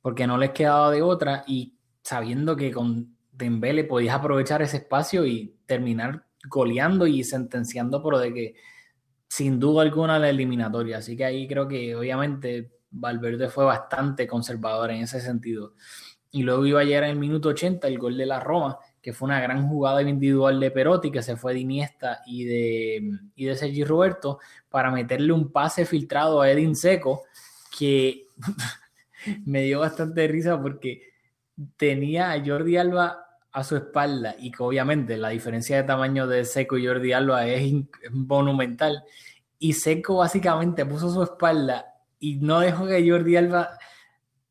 porque 0.00 0.24
no 0.28 0.38
les 0.38 0.50
quedaba 0.50 0.92
de 0.92 1.02
otra 1.02 1.42
y 1.48 1.74
sabiendo 2.00 2.54
que 2.54 2.70
con 2.70 3.16
Dembele 3.32 3.82
podías 3.82 4.14
aprovechar 4.14 4.62
ese 4.62 4.76
espacio 4.76 5.26
y 5.26 5.56
terminar 5.66 6.27
goleando 6.46 7.06
y 7.06 7.24
sentenciando 7.24 8.02
por 8.02 8.18
de 8.18 8.32
que 8.32 8.54
sin 9.28 9.58
duda 9.58 9.82
alguna 9.82 10.18
la 10.18 10.30
eliminatoria. 10.30 10.98
Así 10.98 11.16
que 11.16 11.24
ahí 11.24 11.46
creo 11.46 11.68
que 11.68 11.94
obviamente 11.94 12.72
Valverde 12.90 13.48
fue 13.48 13.64
bastante 13.64 14.26
conservador 14.26 14.90
en 14.90 15.02
ese 15.02 15.20
sentido. 15.20 15.74
Y 16.30 16.42
luego 16.42 16.66
iba 16.66 16.80
a 16.80 16.84
llegar 16.84 17.04
en 17.04 17.10
el 17.10 17.18
minuto 17.18 17.50
80 17.50 17.86
el 17.88 17.98
gol 17.98 18.16
de 18.16 18.26
la 18.26 18.40
Roma, 18.40 18.78
que 19.00 19.12
fue 19.12 19.26
una 19.26 19.40
gran 19.40 19.66
jugada 19.68 20.02
individual 20.02 20.60
de 20.60 20.70
Perotti, 20.70 21.10
que 21.10 21.22
se 21.22 21.36
fue 21.36 21.54
de 21.54 21.60
Iniesta 21.60 22.22
y 22.26 22.44
de, 22.44 23.10
y 23.34 23.44
de 23.46 23.56
Sergi 23.56 23.84
Roberto, 23.84 24.38
para 24.68 24.90
meterle 24.90 25.32
un 25.32 25.50
pase 25.50 25.86
filtrado 25.86 26.40
a 26.40 26.50
Edin 26.50 26.76
Seco, 26.76 27.24
que 27.78 28.26
me 29.46 29.62
dio 29.62 29.80
bastante 29.80 30.26
risa 30.28 30.60
porque 30.60 31.02
tenía 31.76 32.32
a 32.32 32.44
Jordi 32.44 32.76
Alba 32.76 33.27
a 33.58 33.64
su 33.64 33.76
espalda 33.76 34.36
y 34.38 34.50
que 34.50 34.62
obviamente 34.62 35.16
la 35.16 35.30
diferencia 35.30 35.76
de 35.76 35.82
tamaño 35.82 36.26
de 36.26 36.44
Seco 36.44 36.78
y 36.78 36.86
Jordi 36.86 37.12
Alba 37.12 37.46
es 37.46 37.72
monumental 38.12 39.02
y 39.58 39.72
Seco 39.72 40.18
básicamente 40.18 40.86
puso 40.86 41.12
su 41.12 41.22
espalda 41.22 41.94
y 42.20 42.36
no 42.36 42.60
dejó 42.60 42.86
que 42.86 43.08
Jordi 43.08 43.36
Alba, 43.36 43.70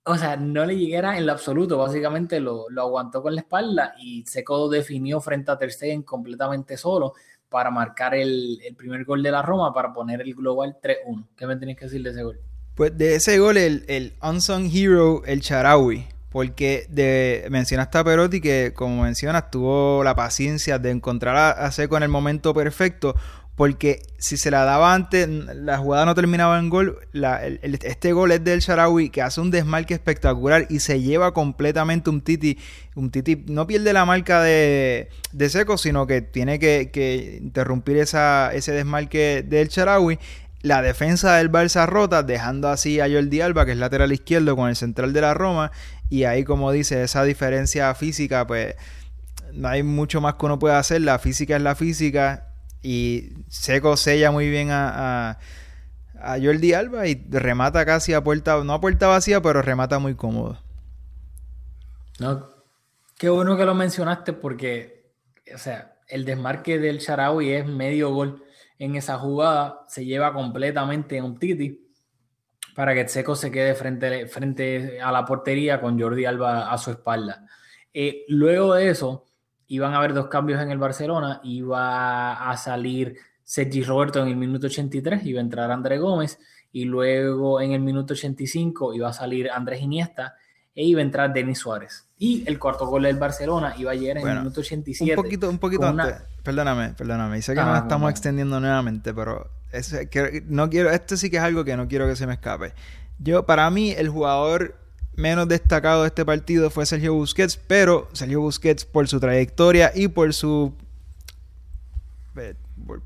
o 0.04 0.16
sea, 0.18 0.36
no 0.36 0.66
le 0.66 0.78
llegara 0.78 1.18
en 1.18 1.26
lo 1.26 1.32
absoluto, 1.32 1.78
básicamente 1.78 2.40
lo, 2.40 2.70
lo 2.70 2.82
aguantó 2.82 3.22
con 3.22 3.36
la 3.36 3.42
espalda 3.42 3.96
y 4.00 4.26
Seco 4.26 4.70
definió 4.70 5.22
frente 5.22 5.52
a 5.52 5.58
Ter 5.58 5.72
Stegen 5.72 6.04
completamente 6.04 6.78
solo 6.78 7.14
para 7.50 7.72
marcar 7.72 8.14
el, 8.14 8.60
primer 8.78 9.06
gol 9.06 9.24
de 9.24 9.32
la 9.32 9.42
Roma 9.42 9.74
para 9.74 9.94
poner 9.94 10.22
el 10.22 10.36
global 10.36 10.78
3-1. 10.82 11.28
¿Qué 11.36 11.48
me 11.48 11.56
tenéis 11.56 11.78
que 11.78 11.86
decir 11.86 12.04
de 12.04 12.10
ese 12.10 12.24
gol? 12.24 12.40
Pues 12.76 12.98
de 12.98 13.16
ese 13.16 13.40
gol, 13.40 13.58
el, 13.58 13.86
el 13.88 14.14
unsung 14.22 14.70
hero, 14.72 15.24
el 15.26 15.42
Charawi. 15.42 16.17
Porque 16.30 16.86
de, 16.90 17.48
mencionaste 17.50 17.98
a 17.98 18.04
Perotti 18.04 18.42
que, 18.42 18.74
como 18.76 19.04
mencionas, 19.04 19.50
tuvo 19.50 20.04
la 20.04 20.16
paciencia 20.16 20.78
de 20.78 20.92
encontrar 20.92 21.38
a, 21.58 21.72
Seco 21.72 21.98
en 21.98 22.04
el 22.04 22.10
momento 22.10 22.54
perfecto 22.54 23.16
porque 23.58 24.04
si 24.20 24.38
se 24.38 24.52
la 24.52 24.66
daba 24.66 24.94
antes, 24.94 25.28
la 25.28 25.80
jugada 25.80 26.06
no 26.06 26.14
terminaba 26.14 26.60
en 26.60 26.70
gol. 26.70 27.00
La, 27.12 27.44
el, 27.44 27.80
este 27.82 28.14
gol 28.14 28.32
es 28.32 28.44
del 28.44 28.60
Sharawi 28.60 29.10
que 29.10 29.24
hace 29.24 29.42
un 29.42 29.50
desmarque 29.50 29.96
espectacular 29.96 30.68
y 30.70 30.80
se 30.80 31.02
lleva 31.02 31.34
completamente 31.34 32.12
un 32.12 32.22
Titi. 32.22 32.60
Un 32.94 33.10
Titi 33.10 33.46
no 33.48 33.66
pierde 33.66 33.94
la 33.94 34.06
marca 34.06 34.44
de, 34.44 35.10
de 35.32 35.50
Seco, 35.50 35.80
sino 35.80 36.06
que 36.06 36.22
tiene 36.22 36.60
que, 36.60 36.92
que 36.94 37.40
interrumpir 37.42 37.98
esa, 37.98 38.54
ese 38.54 38.74
desmarque 38.74 39.44
del 39.44 39.70
Sharawi. 39.70 40.20
La 40.68 40.82
defensa 40.82 41.38
del 41.38 41.50
Barça 41.50 41.86
rota, 41.86 42.24
dejando 42.24 42.68
así 42.68 43.00
a 43.00 43.08
Jordi 43.10 43.40
Alba, 43.40 43.66
que 43.66 43.72
es 43.72 43.78
lateral 43.78 44.12
izquierdo, 44.12 44.58
con 44.58 44.68
el 44.68 44.76
central 44.76 45.14
de 45.14 45.22
la 45.22 45.34
Roma. 45.34 45.72
Y 46.10 46.26
ahí, 46.26 46.44
como 46.44 46.74
dice, 46.74 47.04
esa 47.04 47.24
diferencia 47.24 47.96
física, 47.96 48.46
pues 48.46 48.76
no 49.54 49.70
hay 49.70 49.84
mucho 49.84 50.20
más 50.20 50.34
que 50.34 50.46
uno 50.46 50.60
pueda 50.60 50.78
hacer. 50.78 51.00
La 51.00 51.20
física 51.20 51.56
es 51.56 51.62
la 51.62 51.76
física 51.76 52.50
y 52.84 53.32
Seco 53.48 53.96
sella 53.96 54.30
muy 54.32 54.50
bien 54.50 54.72
a, 54.72 54.90
a, 55.30 55.40
a, 56.22 56.38
Jordi 56.38 56.74
Alba 56.74 57.08
y 57.08 57.16
remata 57.30 57.86
casi 57.86 58.14
a 58.14 58.22
puerta, 58.22 58.62
no 58.66 58.74
a 58.74 58.82
puerta 58.82 59.08
vacía, 59.08 59.42
pero 59.42 59.62
remata 59.62 60.00
muy 60.00 60.16
cómodo. 60.16 60.60
No, 62.20 62.50
qué 63.18 63.30
bueno 63.30 63.56
que 63.56 63.64
lo 63.64 63.74
mencionaste 63.74 64.34
porque, 64.34 65.14
o 65.56 65.58
sea, 65.58 65.96
el 66.10 66.26
desmarque 66.26 66.78
del 66.78 67.00
Sharawi 67.00 67.54
es 67.54 67.66
medio 67.66 68.14
gol 68.14 68.44
en 68.80 68.96
esa 68.96 69.18
jugada, 69.18 69.86
se 69.88 70.06
lleva 70.06 70.34
completamente 70.34 71.22
un 71.22 71.38
Titi 71.38 71.88
para 72.76 72.94
que 72.94 73.08
Seco 73.08 73.36
se 73.36 73.50
quede 73.52 73.74
frente, 73.74 74.28
frente 74.28 75.02
a 75.02 75.12
la 75.12 75.26
portería 75.26 75.82
con 75.82 76.00
Jordi 76.00 76.26
Alba 76.26 76.72
a 76.72 76.78
su 76.78 76.92
espalda. 76.92 77.46
Eh, 77.94 78.26
luego 78.28 78.76
de 78.76 78.90
eso, 78.90 79.26
iban 79.68 79.94
a 79.94 79.98
haber 79.98 80.14
dos 80.14 80.28
cambios 80.28 80.62
en 80.62 80.70
el 80.70 80.78
Barcelona, 80.78 81.42
iba 81.44 82.50
a 82.50 82.56
salir 82.58 83.18
Sergi 83.44 83.84
Roberto 83.84 84.22
en 84.22 84.28
el 84.28 84.36
minuto 84.36 84.68
83, 84.68 85.26
iba 85.26 85.40
a 85.40 85.44
entrar 85.44 85.72
André 85.72 85.98
Gómez, 85.98 86.38
y 86.72 86.86
luego 86.86 87.60
en 87.60 87.72
el 87.72 87.80
minuto 87.80 88.14
85 88.14 88.94
iba 88.94 89.10
a 89.10 89.14
salir 89.14 89.50
Andrés 89.50 89.82
Iniesta 89.82 90.36
e 90.76 90.84
iba 90.84 91.00
a 91.00 91.04
entrar 91.04 91.34
Denis 91.34 91.58
Suárez. 91.58 92.08
Y 92.20 92.44
el 92.48 92.60
cuarto 92.60 92.86
gol 92.86 93.04
del 93.04 93.18
Barcelona 93.18 93.74
iba 93.78 93.92
a 93.92 93.96
llegar 93.96 94.20
en 94.20 94.28
el 94.28 94.38
minuto 94.38 94.60
87. 94.60 95.12
Un 95.12 95.24
poquito, 95.24 95.50
un 95.50 95.58
poquito 95.58 95.88
antes, 95.88 96.22
perdóname, 96.48 96.94
perdóname, 96.94 97.42
sé 97.42 97.54
que 97.54 97.60
nos 97.60 97.78
estamos 97.78 98.10
extendiendo 98.10 98.62
nuevamente, 98.62 99.14
pero 99.14 99.50
no 100.46 100.70
quiero, 100.70 100.90
esto 100.92 101.18
sí 101.18 101.30
que 101.30 101.36
es 101.36 101.44
algo 101.44 101.66
que 101.66 101.76
no 101.76 101.90
quiero 101.90 102.08
que 102.08 102.16
se 102.16 102.26
me 102.26 102.36
escape. 102.36 102.72
Yo, 103.20 103.46
para 103.46 103.70
mí, 103.70 103.92
el 103.92 104.08
jugador 104.08 104.78
menos 105.18 105.50
destacado 105.50 106.04
de 106.04 106.08
este 106.08 106.24
partido 106.24 106.70
fue 106.70 106.86
Sergio 106.86 107.14
Busquets, 107.16 107.58
pero 107.58 108.08
Sergio 108.14 108.40
Busquets 108.40 108.86
por 108.86 109.10
su 109.10 109.20
trayectoria 109.20 109.92
y 109.94 110.08
por 110.08 110.34
su 110.34 110.74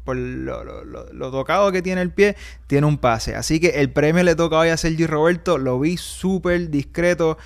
por, 0.03 0.15
lo, 0.15 1.31
tocado 1.31 1.71
que 1.71 1.81
tiene 1.81 2.03
el 2.03 2.11
pie, 2.11 2.35
tiene 2.67 2.85
un 2.85 2.99
pase. 2.99 3.35
Así 3.35 3.59
que 3.59 3.69
el 3.81 3.89
premio 3.89 4.21
le 4.21 4.35
toca 4.35 4.59
hoy 4.59 4.69
a 4.69 4.77
Sergio 4.77 5.07
Roberto. 5.07 5.57
Lo 5.57 5.79
vi 5.79 5.97
súper 5.97 6.69
discreto. 6.69 7.39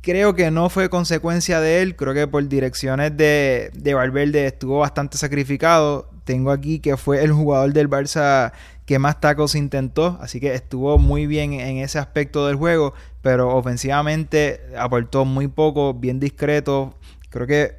Creo 0.00 0.34
que 0.34 0.50
no 0.50 0.70
fue 0.70 0.88
consecuencia 0.88 1.60
de 1.60 1.82
él. 1.82 1.96
Creo 1.96 2.14
que 2.14 2.26
por 2.26 2.46
direcciones 2.48 3.16
de, 3.16 3.70
de 3.74 3.94
Valverde 3.94 4.46
estuvo 4.46 4.78
bastante 4.78 5.18
sacrificado. 5.18 6.10
Tengo 6.24 6.50
aquí 6.50 6.78
que 6.78 6.96
fue 6.96 7.24
el 7.24 7.32
jugador 7.32 7.72
del 7.72 7.90
Barça 7.90 8.52
que 8.86 8.98
más 8.98 9.20
tacos 9.20 9.54
intentó. 9.54 10.18
Así 10.20 10.40
que 10.40 10.54
estuvo 10.54 10.98
muy 10.98 11.26
bien 11.26 11.52
en 11.54 11.78
ese 11.78 11.98
aspecto 11.98 12.46
del 12.46 12.56
juego 12.56 12.94
pero 13.22 13.54
ofensivamente 13.54 14.62
aportó 14.76 15.24
muy 15.24 15.48
poco, 15.48 15.94
bien 15.94 16.20
discreto. 16.20 16.94
Creo 17.30 17.46
que 17.46 17.76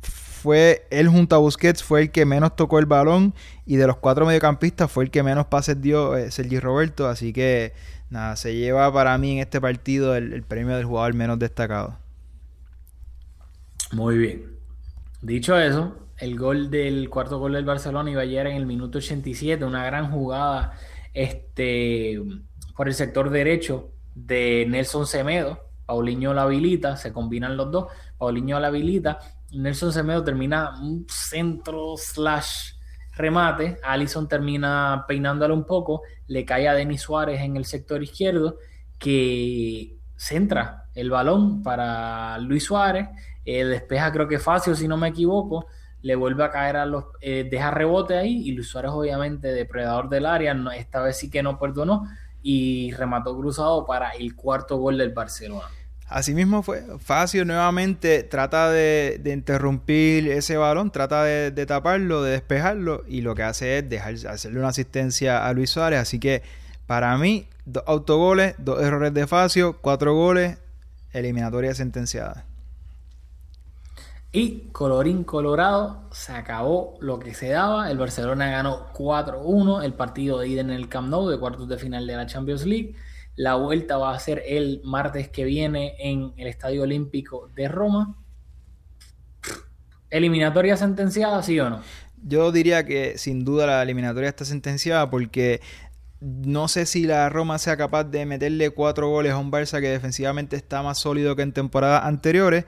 fue 0.00 0.86
él 0.90 1.08
junto 1.08 1.34
a 1.34 1.38
Busquets 1.38 1.82
fue 1.82 2.02
el 2.02 2.10
que 2.12 2.24
menos 2.24 2.54
tocó 2.54 2.78
el 2.78 2.86
balón 2.86 3.34
y 3.66 3.74
de 3.74 3.86
los 3.86 3.96
cuatro 3.96 4.24
mediocampistas 4.24 4.90
fue 4.90 5.04
el 5.04 5.10
que 5.10 5.24
menos 5.24 5.46
pases 5.46 5.80
dio 5.80 6.16
eh, 6.16 6.30
Sergi 6.30 6.60
Roberto, 6.60 7.08
así 7.08 7.32
que 7.32 7.72
nada, 8.10 8.36
se 8.36 8.54
lleva 8.54 8.92
para 8.92 9.16
mí 9.18 9.32
en 9.32 9.38
este 9.38 9.60
partido 9.60 10.14
el, 10.16 10.42
premio 10.42 10.76
del 10.76 10.84
jugador 10.84 11.14
menos 11.14 11.38
destacado. 11.38 11.96
Muy 13.92 14.18
bien. 14.18 14.58
Dicho 15.22 15.58
eso, 15.58 15.96
el 16.18 16.38
gol 16.38 16.70
del 16.70 17.08
cuarto 17.10 17.38
gol 17.38 17.54
del 17.54 17.64
Barcelona 17.64 18.10
iba 18.10 18.22
a 18.22 18.26
llegar 18.26 18.46
en 18.46 18.56
el 18.56 18.66
minuto 18.66 18.98
87, 18.98 19.64
una 19.64 19.84
gran 19.84 20.10
jugada 20.10 20.74
este, 21.14 22.20
por 22.76 22.88
el 22.88 22.94
sector 22.94 23.30
derecho 23.30 23.90
de 24.14 24.66
Nelson 24.68 25.06
Semedo. 25.06 25.60
Paulinho 25.86 26.34
la 26.34 26.42
habilita, 26.42 26.96
se 26.96 27.12
combinan 27.12 27.56
los 27.56 27.70
dos. 27.70 27.86
Paulinho 28.18 28.60
la 28.60 28.68
habilita. 28.68 29.18
Nelson 29.52 29.92
Semedo 29.92 30.22
termina 30.22 30.78
un 30.80 31.06
centro 31.08 31.94
slash 31.96 32.77
remate. 33.18 33.78
Allison 33.82 34.26
termina 34.28 35.04
peinándole 35.06 35.52
un 35.52 35.64
poco. 35.64 36.02
Le 36.26 36.44
cae 36.44 36.68
a 36.68 36.74
Denis 36.74 37.02
Suárez 37.02 37.40
en 37.40 37.56
el 37.56 37.64
sector 37.64 38.02
izquierdo 38.02 38.56
que 38.98 39.98
centra 40.16 40.86
el 40.94 41.10
balón 41.10 41.62
para 41.62 42.38
Luis 42.38 42.64
Suárez. 42.64 43.08
Eh, 43.44 43.64
despeja 43.64 44.12
creo 44.12 44.28
que 44.28 44.38
fácil 44.38 44.76
si 44.76 44.88
no 44.88 44.96
me 44.96 45.08
equivoco. 45.08 45.66
Le 46.02 46.14
vuelve 46.14 46.44
a 46.44 46.50
caer 46.50 46.76
a 46.76 46.86
los... 46.86 47.04
Eh, 47.20 47.46
deja 47.50 47.70
rebote 47.70 48.16
ahí 48.16 48.48
y 48.48 48.52
Luis 48.52 48.68
Suárez 48.68 48.92
obviamente 48.92 49.48
depredador 49.48 50.08
del 50.08 50.26
área. 50.26 50.56
esta 50.76 51.02
vez 51.02 51.18
sí 51.18 51.30
que 51.30 51.42
no 51.42 51.58
perdonó 51.58 52.04
y 52.42 52.92
remató 52.92 53.36
cruzado 53.36 53.84
para 53.84 54.10
el 54.10 54.34
cuarto 54.36 54.76
gol 54.76 54.96
del 54.96 55.12
Barcelona. 55.12 55.66
Asimismo 56.08 56.62
fue, 56.62 56.82
Facio 56.98 57.44
nuevamente 57.44 58.22
trata 58.22 58.70
de, 58.70 59.20
interrumpir 59.26 60.28
ese 60.28 60.56
balón, 60.56 60.90
trata 60.90 61.22
de, 61.22 61.66
taparlo, 61.66 62.22
de 62.22 62.32
despejarlo 62.32 63.04
y 63.06 63.20
lo 63.20 63.34
que 63.34 63.42
hace 63.42 63.78
es 63.78 63.88
dejar, 63.90 64.14
hacerle 64.26 64.58
una 64.58 64.68
asistencia 64.68 65.46
a 65.46 65.52
Luis 65.52 65.68
Suárez. 65.70 66.00
Así 66.00 66.18
que 66.18 66.42
para 66.86 67.16
mí, 67.18 67.46
dos 67.66 67.84
autogoles, 67.86 68.54
dos 68.56 68.80
errores 68.80 69.12
de 69.12 69.26
Facio, 69.26 69.76
cuatro 69.82 70.14
goles, 70.14 70.56
eliminatoria 71.12 71.74
sentenciada. 71.74 72.46
Y 74.32 74.68
colorín 74.72 75.24
colorado, 75.24 76.02
se 76.10 76.32
acabó 76.32 76.96
lo 77.00 77.18
que 77.18 77.34
se 77.34 77.48
daba. 77.48 77.90
El 77.90 77.98
Barcelona 77.98 78.50
ganó 78.50 78.92
4-1 78.94 79.84
el 79.84 79.92
partido 79.92 80.38
de 80.38 80.48
ida 80.48 80.60
en 80.62 80.70
el 80.70 80.88
Camp 80.88 81.08
Nou 81.08 81.28
de 81.28 81.38
cuartos 81.38 81.68
de 81.68 81.78
final 81.78 82.06
de 82.06 82.16
la 82.16 82.26
Champions 82.26 82.64
League. 82.64 82.94
La 83.38 83.54
vuelta 83.54 83.98
va 83.98 84.16
a 84.16 84.18
ser 84.18 84.42
el 84.44 84.80
martes 84.82 85.28
que 85.28 85.44
viene 85.44 85.94
en 86.00 86.32
el 86.36 86.48
Estadio 86.48 86.82
Olímpico 86.82 87.48
de 87.54 87.68
Roma. 87.68 88.16
¿Eliminatoria 90.10 90.76
sentenciada, 90.76 91.40
sí 91.44 91.60
o 91.60 91.70
no? 91.70 91.80
Yo 92.20 92.50
diría 92.50 92.84
que 92.84 93.16
sin 93.16 93.44
duda 93.44 93.68
la 93.68 93.80
eliminatoria 93.80 94.28
está 94.28 94.44
sentenciada 94.44 95.08
porque 95.08 95.60
no 96.20 96.66
sé 96.66 96.84
si 96.84 97.06
la 97.06 97.28
Roma 97.28 97.58
sea 97.58 97.76
capaz 97.76 98.02
de 98.02 98.26
meterle 98.26 98.70
cuatro 98.70 99.08
goles 99.08 99.30
a 99.30 99.38
un 99.38 99.52
Barça 99.52 99.80
que 99.80 99.88
defensivamente 99.88 100.56
está 100.56 100.82
más 100.82 100.98
sólido 100.98 101.36
que 101.36 101.42
en 101.42 101.52
temporadas 101.52 102.06
anteriores. 102.06 102.64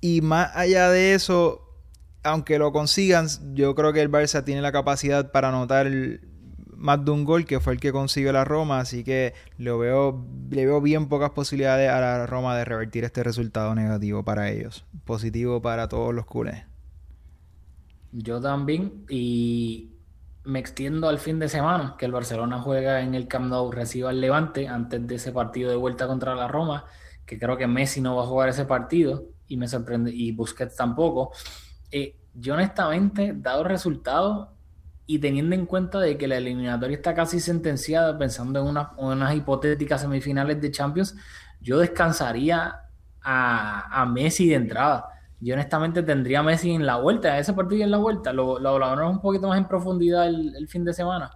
Y 0.00 0.22
más 0.22 0.56
allá 0.56 0.88
de 0.88 1.12
eso, 1.12 1.76
aunque 2.22 2.58
lo 2.58 2.72
consigan, 2.72 3.28
yo 3.52 3.74
creo 3.74 3.92
que 3.92 4.00
el 4.00 4.10
Barça 4.10 4.42
tiene 4.46 4.62
la 4.62 4.72
capacidad 4.72 5.30
para 5.30 5.50
anotar 5.50 5.90
más 6.80 7.04
de 7.04 7.10
un 7.10 7.24
gol, 7.24 7.44
que 7.44 7.60
fue 7.60 7.74
el 7.74 7.78
que 7.78 7.92
consiguió 7.92 8.32
la 8.32 8.44
Roma, 8.44 8.80
así 8.80 9.04
que 9.04 9.34
lo 9.58 9.78
veo, 9.78 10.24
le 10.50 10.64
veo 10.64 10.80
bien 10.80 11.08
pocas 11.08 11.30
posibilidades 11.30 11.90
a 11.90 12.00
la 12.00 12.26
Roma 12.26 12.56
de 12.56 12.64
revertir 12.64 13.04
este 13.04 13.22
resultado 13.22 13.74
negativo 13.74 14.24
para 14.24 14.50
ellos. 14.50 14.86
Positivo 15.04 15.60
para 15.60 15.88
todos 15.88 16.14
los 16.14 16.24
culés. 16.24 16.64
Yo 18.12 18.40
también, 18.40 19.04
y 19.10 19.90
me 20.44 20.58
extiendo 20.58 21.10
al 21.10 21.18
fin 21.18 21.38
de 21.38 21.50
semana, 21.50 21.96
que 21.98 22.06
el 22.06 22.12
Barcelona 22.12 22.60
juega 22.60 23.02
en 23.02 23.14
el 23.14 23.28
Camp 23.28 23.50
Nou, 23.50 23.70
el 23.72 24.20
Levante 24.20 24.66
antes 24.66 25.06
de 25.06 25.16
ese 25.16 25.32
partido 25.32 25.68
de 25.70 25.76
vuelta 25.76 26.06
contra 26.06 26.34
la 26.34 26.48
Roma, 26.48 26.86
que 27.26 27.38
creo 27.38 27.58
que 27.58 27.66
Messi 27.66 28.00
no 28.00 28.16
va 28.16 28.22
a 28.22 28.26
jugar 28.26 28.48
ese 28.48 28.64
partido 28.64 29.26
y 29.46 29.58
me 29.58 29.68
sorprende, 29.68 30.12
y 30.14 30.32
Busquets 30.32 30.76
tampoco. 30.76 31.32
Eh, 31.92 32.16
yo 32.34 32.54
honestamente, 32.54 33.34
dado 33.36 33.62
el 33.62 33.68
resultado 33.68 34.54
y 35.10 35.18
teniendo 35.18 35.56
en 35.56 35.66
cuenta 35.66 35.98
de 35.98 36.16
que 36.16 36.28
la 36.28 36.36
eliminatoria 36.36 36.96
está 36.96 37.12
casi 37.14 37.40
sentenciada, 37.40 38.16
pensando 38.16 38.60
en, 38.60 38.76
unas 38.96 39.34
hipotéticas 39.34 40.02
semifinales 40.02 40.60
de 40.60 40.70
Champions, 40.70 41.16
yo 41.60 41.80
descansaría 41.80 42.76
a, 43.20 44.02
a, 44.02 44.06
Messi 44.06 44.48
de 44.48 44.54
entrada. 44.54 45.08
Yo 45.40 45.54
honestamente 45.54 46.04
tendría 46.04 46.38
a 46.38 46.42
Messi 46.44 46.70
en 46.70 46.86
la 46.86 46.94
vuelta, 46.94 47.36
ese 47.40 47.52
partido 47.54 47.82
en 47.82 47.90
la 47.90 47.96
vuelta, 47.96 48.32
lo, 48.32 48.60
lo 48.60 48.68
hablaremos 48.68 49.16
un 49.16 49.20
poquito 49.20 49.48
más 49.48 49.58
en 49.58 49.66
profundidad 49.66 50.28
el, 50.28 50.54
el 50.54 50.68
fin 50.68 50.84
de 50.84 50.92
semana, 50.92 51.28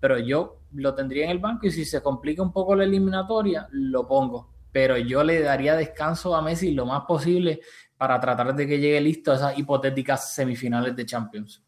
pero 0.00 0.18
yo 0.18 0.62
lo 0.72 0.92
tendría 0.96 1.26
en 1.26 1.30
el 1.30 1.38
banco 1.38 1.68
y 1.68 1.70
si 1.70 1.84
se 1.84 2.02
complica 2.02 2.42
un 2.42 2.52
poco 2.52 2.74
la 2.74 2.82
eliminatoria, 2.82 3.68
lo 3.70 4.08
pongo 4.08 4.50
pero 4.72 4.96
yo 4.96 5.24
le 5.24 5.40
daría 5.40 5.74
descanso 5.74 6.36
a 6.36 6.42
Messi 6.42 6.70
lo 6.70 6.86
más 6.86 7.02
posible 7.02 7.60
para 7.96 8.20
tratar 8.20 8.54
de 8.54 8.68
que 8.68 8.78
llegue 8.78 9.00
listo 9.00 9.32
a 9.32 9.34
esas 9.34 9.58
hipotéticas 9.58 10.32
semifinales 10.32 10.94
de 10.94 11.04
Champions. 11.04 11.64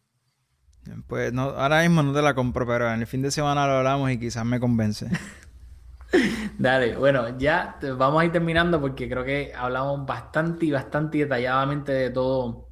Pues 1.06 1.32
no, 1.32 1.42
ahora 1.42 1.82
mismo 1.82 2.02
no 2.02 2.12
te 2.12 2.22
la 2.22 2.34
compro, 2.34 2.66
pero 2.66 2.92
en 2.92 3.00
el 3.00 3.06
fin 3.06 3.22
de 3.22 3.30
semana 3.30 3.66
lo 3.66 3.74
hablamos 3.74 4.10
y 4.10 4.18
quizás 4.18 4.44
me 4.44 4.58
convence. 4.58 5.08
Dale, 6.58 6.96
bueno, 6.96 7.38
ya 7.38 7.78
vamos 7.96 8.22
a 8.22 8.24
ir 8.24 8.32
terminando 8.32 8.80
porque 8.80 9.08
creo 9.08 9.24
que 9.24 9.52
hablamos 9.54 10.04
bastante 10.06 10.66
y 10.66 10.70
bastante 10.70 11.18
detalladamente 11.18 11.92
de 11.92 12.10
todo, 12.10 12.68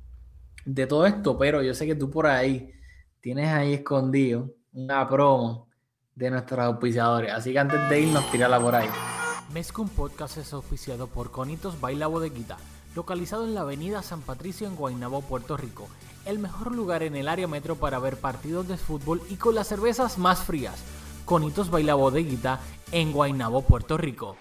de 0.65 0.87
todo 0.87 1.07
esto, 1.07 1.39
pero 1.39 1.63
yo 1.63 1.73
sé 1.73 1.87
que 1.87 1.95
tú 1.95 2.11
por 2.11 2.27
ahí 2.27 2.73
tienes 3.21 3.49
ahí 3.49 3.75
escondido 3.75 4.55
una 4.73 5.09
promo 5.09 5.69
de 6.15 6.31
nuestros 6.31 6.61
auspiciadores, 6.61 7.33
así 7.33 7.53
que 7.53 7.59
antes 7.59 7.89
de 7.89 8.01
irnos, 8.01 8.31
tírala 8.31 8.61
por 8.61 8.75
ahí. 8.75 8.89
Mezcum 9.55 9.89
Podcast 9.89 10.37
es 10.37 10.53
auspiciado 10.53 11.07
por 11.07 11.31
Conitos 11.31 11.81
Baila 11.81 12.09
Bodeguita, 12.09 12.59
localizado 12.95 13.47
en 13.47 13.55
la 13.55 13.63
avenida 13.63 14.03
San 14.03 14.21
Patricio 14.21 14.67
en 14.67 14.77
Guaynabo, 14.77 15.23
Puerto 15.23 15.57
Rico, 15.57 15.89
el 16.25 16.39
mejor 16.39 16.75
lugar 16.75 17.03
en 17.03 17.17
el 17.17 17.29
área 17.29 17.47
metro 17.47 17.77
para 17.77 17.99
ver 17.99 18.17
partidos 18.17 18.69
de 18.69 18.77
fútbol 18.77 19.23
y 19.31 19.37
con 19.37 19.55
las 19.55 19.69
cervezas 19.69 20.19
más 20.19 20.41
frías. 20.41 20.77
Conitos 21.25 21.71
Baila 21.71 21.95
Bodeguita 21.95 22.61
en 22.93 23.13
Guaynabo, 23.13 23.63
Puerto 23.63 23.97
Rico. 23.97 24.37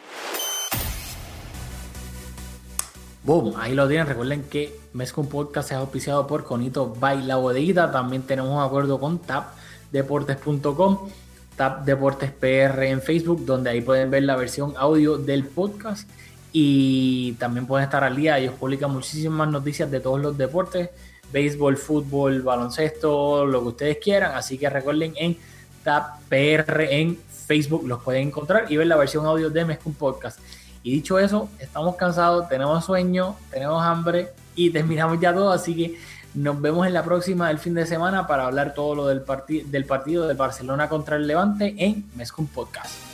Boom, 3.23 3.53
ahí 3.57 3.75
lo 3.75 3.87
tienen. 3.87 4.07
Recuerden 4.07 4.43
que 4.43 4.79
Mezcum 4.93 5.27
Podcast 5.27 5.71
es 5.71 5.77
auspiciado 5.77 6.25
por 6.25 6.45
Conito 6.45 6.95
Baila 6.95 7.35
Bodeguita. 7.35 7.91
También 7.91 8.23
tenemos 8.23 8.51
un 8.51 8.61
acuerdo 8.61 8.99
con 8.99 9.19
tapdeportes.com, 9.19 11.09
Tap 11.55 11.85
Deportes 11.85 12.31
PR 12.31 12.83
en 12.85 13.01
Facebook, 13.01 13.45
donde 13.45 13.69
ahí 13.69 13.81
pueden 13.81 14.09
ver 14.09 14.23
la 14.23 14.35
versión 14.35 14.73
audio 14.77 15.17
del 15.17 15.45
podcast. 15.45 16.09
Y 16.51 17.33
también 17.33 17.67
pueden 17.67 17.83
estar 17.83 18.03
al 18.03 18.15
día. 18.15 18.39
Ellos 18.39 18.55
publican 18.55 18.91
muchísimas 18.91 19.47
noticias 19.49 19.91
de 19.91 19.99
todos 19.99 20.19
los 20.19 20.37
deportes: 20.37 20.89
béisbol, 21.31 21.77
fútbol, 21.77 22.41
baloncesto, 22.41 23.45
lo 23.45 23.61
que 23.61 23.67
ustedes 23.67 23.97
quieran. 23.97 24.35
Así 24.35 24.57
que 24.57 24.69
recuerden 24.69 25.13
en 25.17 25.37
Tap 25.83 26.19
PR 26.29 26.81
en 26.91 27.17
Facebook 27.49 27.87
los 27.87 28.03
pueden 28.03 28.27
encontrar 28.27 28.71
y 28.71 28.77
ver 28.77 28.85
la 28.85 28.95
versión 28.95 29.25
audio 29.25 29.49
de 29.49 29.65
Mezcum 29.65 29.93
Podcast. 29.93 30.39
Y 30.83 30.91
dicho 30.91 31.17
eso, 31.17 31.49
estamos 31.59 31.95
cansados, 31.95 32.47
tenemos 32.47 32.85
sueño, 32.85 33.35
tenemos 33.49 33.83
hambre 33.83 34.29
y 34.55 34.69
terminamos 34.69 35.19
ya 35.19 35.33
todo. 35.33 35.51
Así 35.51 35.75
que 35.75 35.99
nos 36.35 36.61
vemos 36.61 36.85
en 36.85 36.93
la 36.93 37.03
próxima 37.03 37.47
del 37.47 37.57
fin 37.57 37.73
de 37.73 37.85
semana 37.85 38.27
para 38.27 38.45
hablar 38.45 38.73
todo 38.73 38.95
lo 38.95 39.07
del, 39.07 39.23
del 39.65 39.85
partido 39.85 40.27
de 40.27 40.35
Barcelona 40.35 40.87
contra 40.87 41.15
el 41.15 41.27
Levante 41.27 41.75
en 41.77 42.05
Mezcum 42.15 42.45
Podcast. 42.47 43.08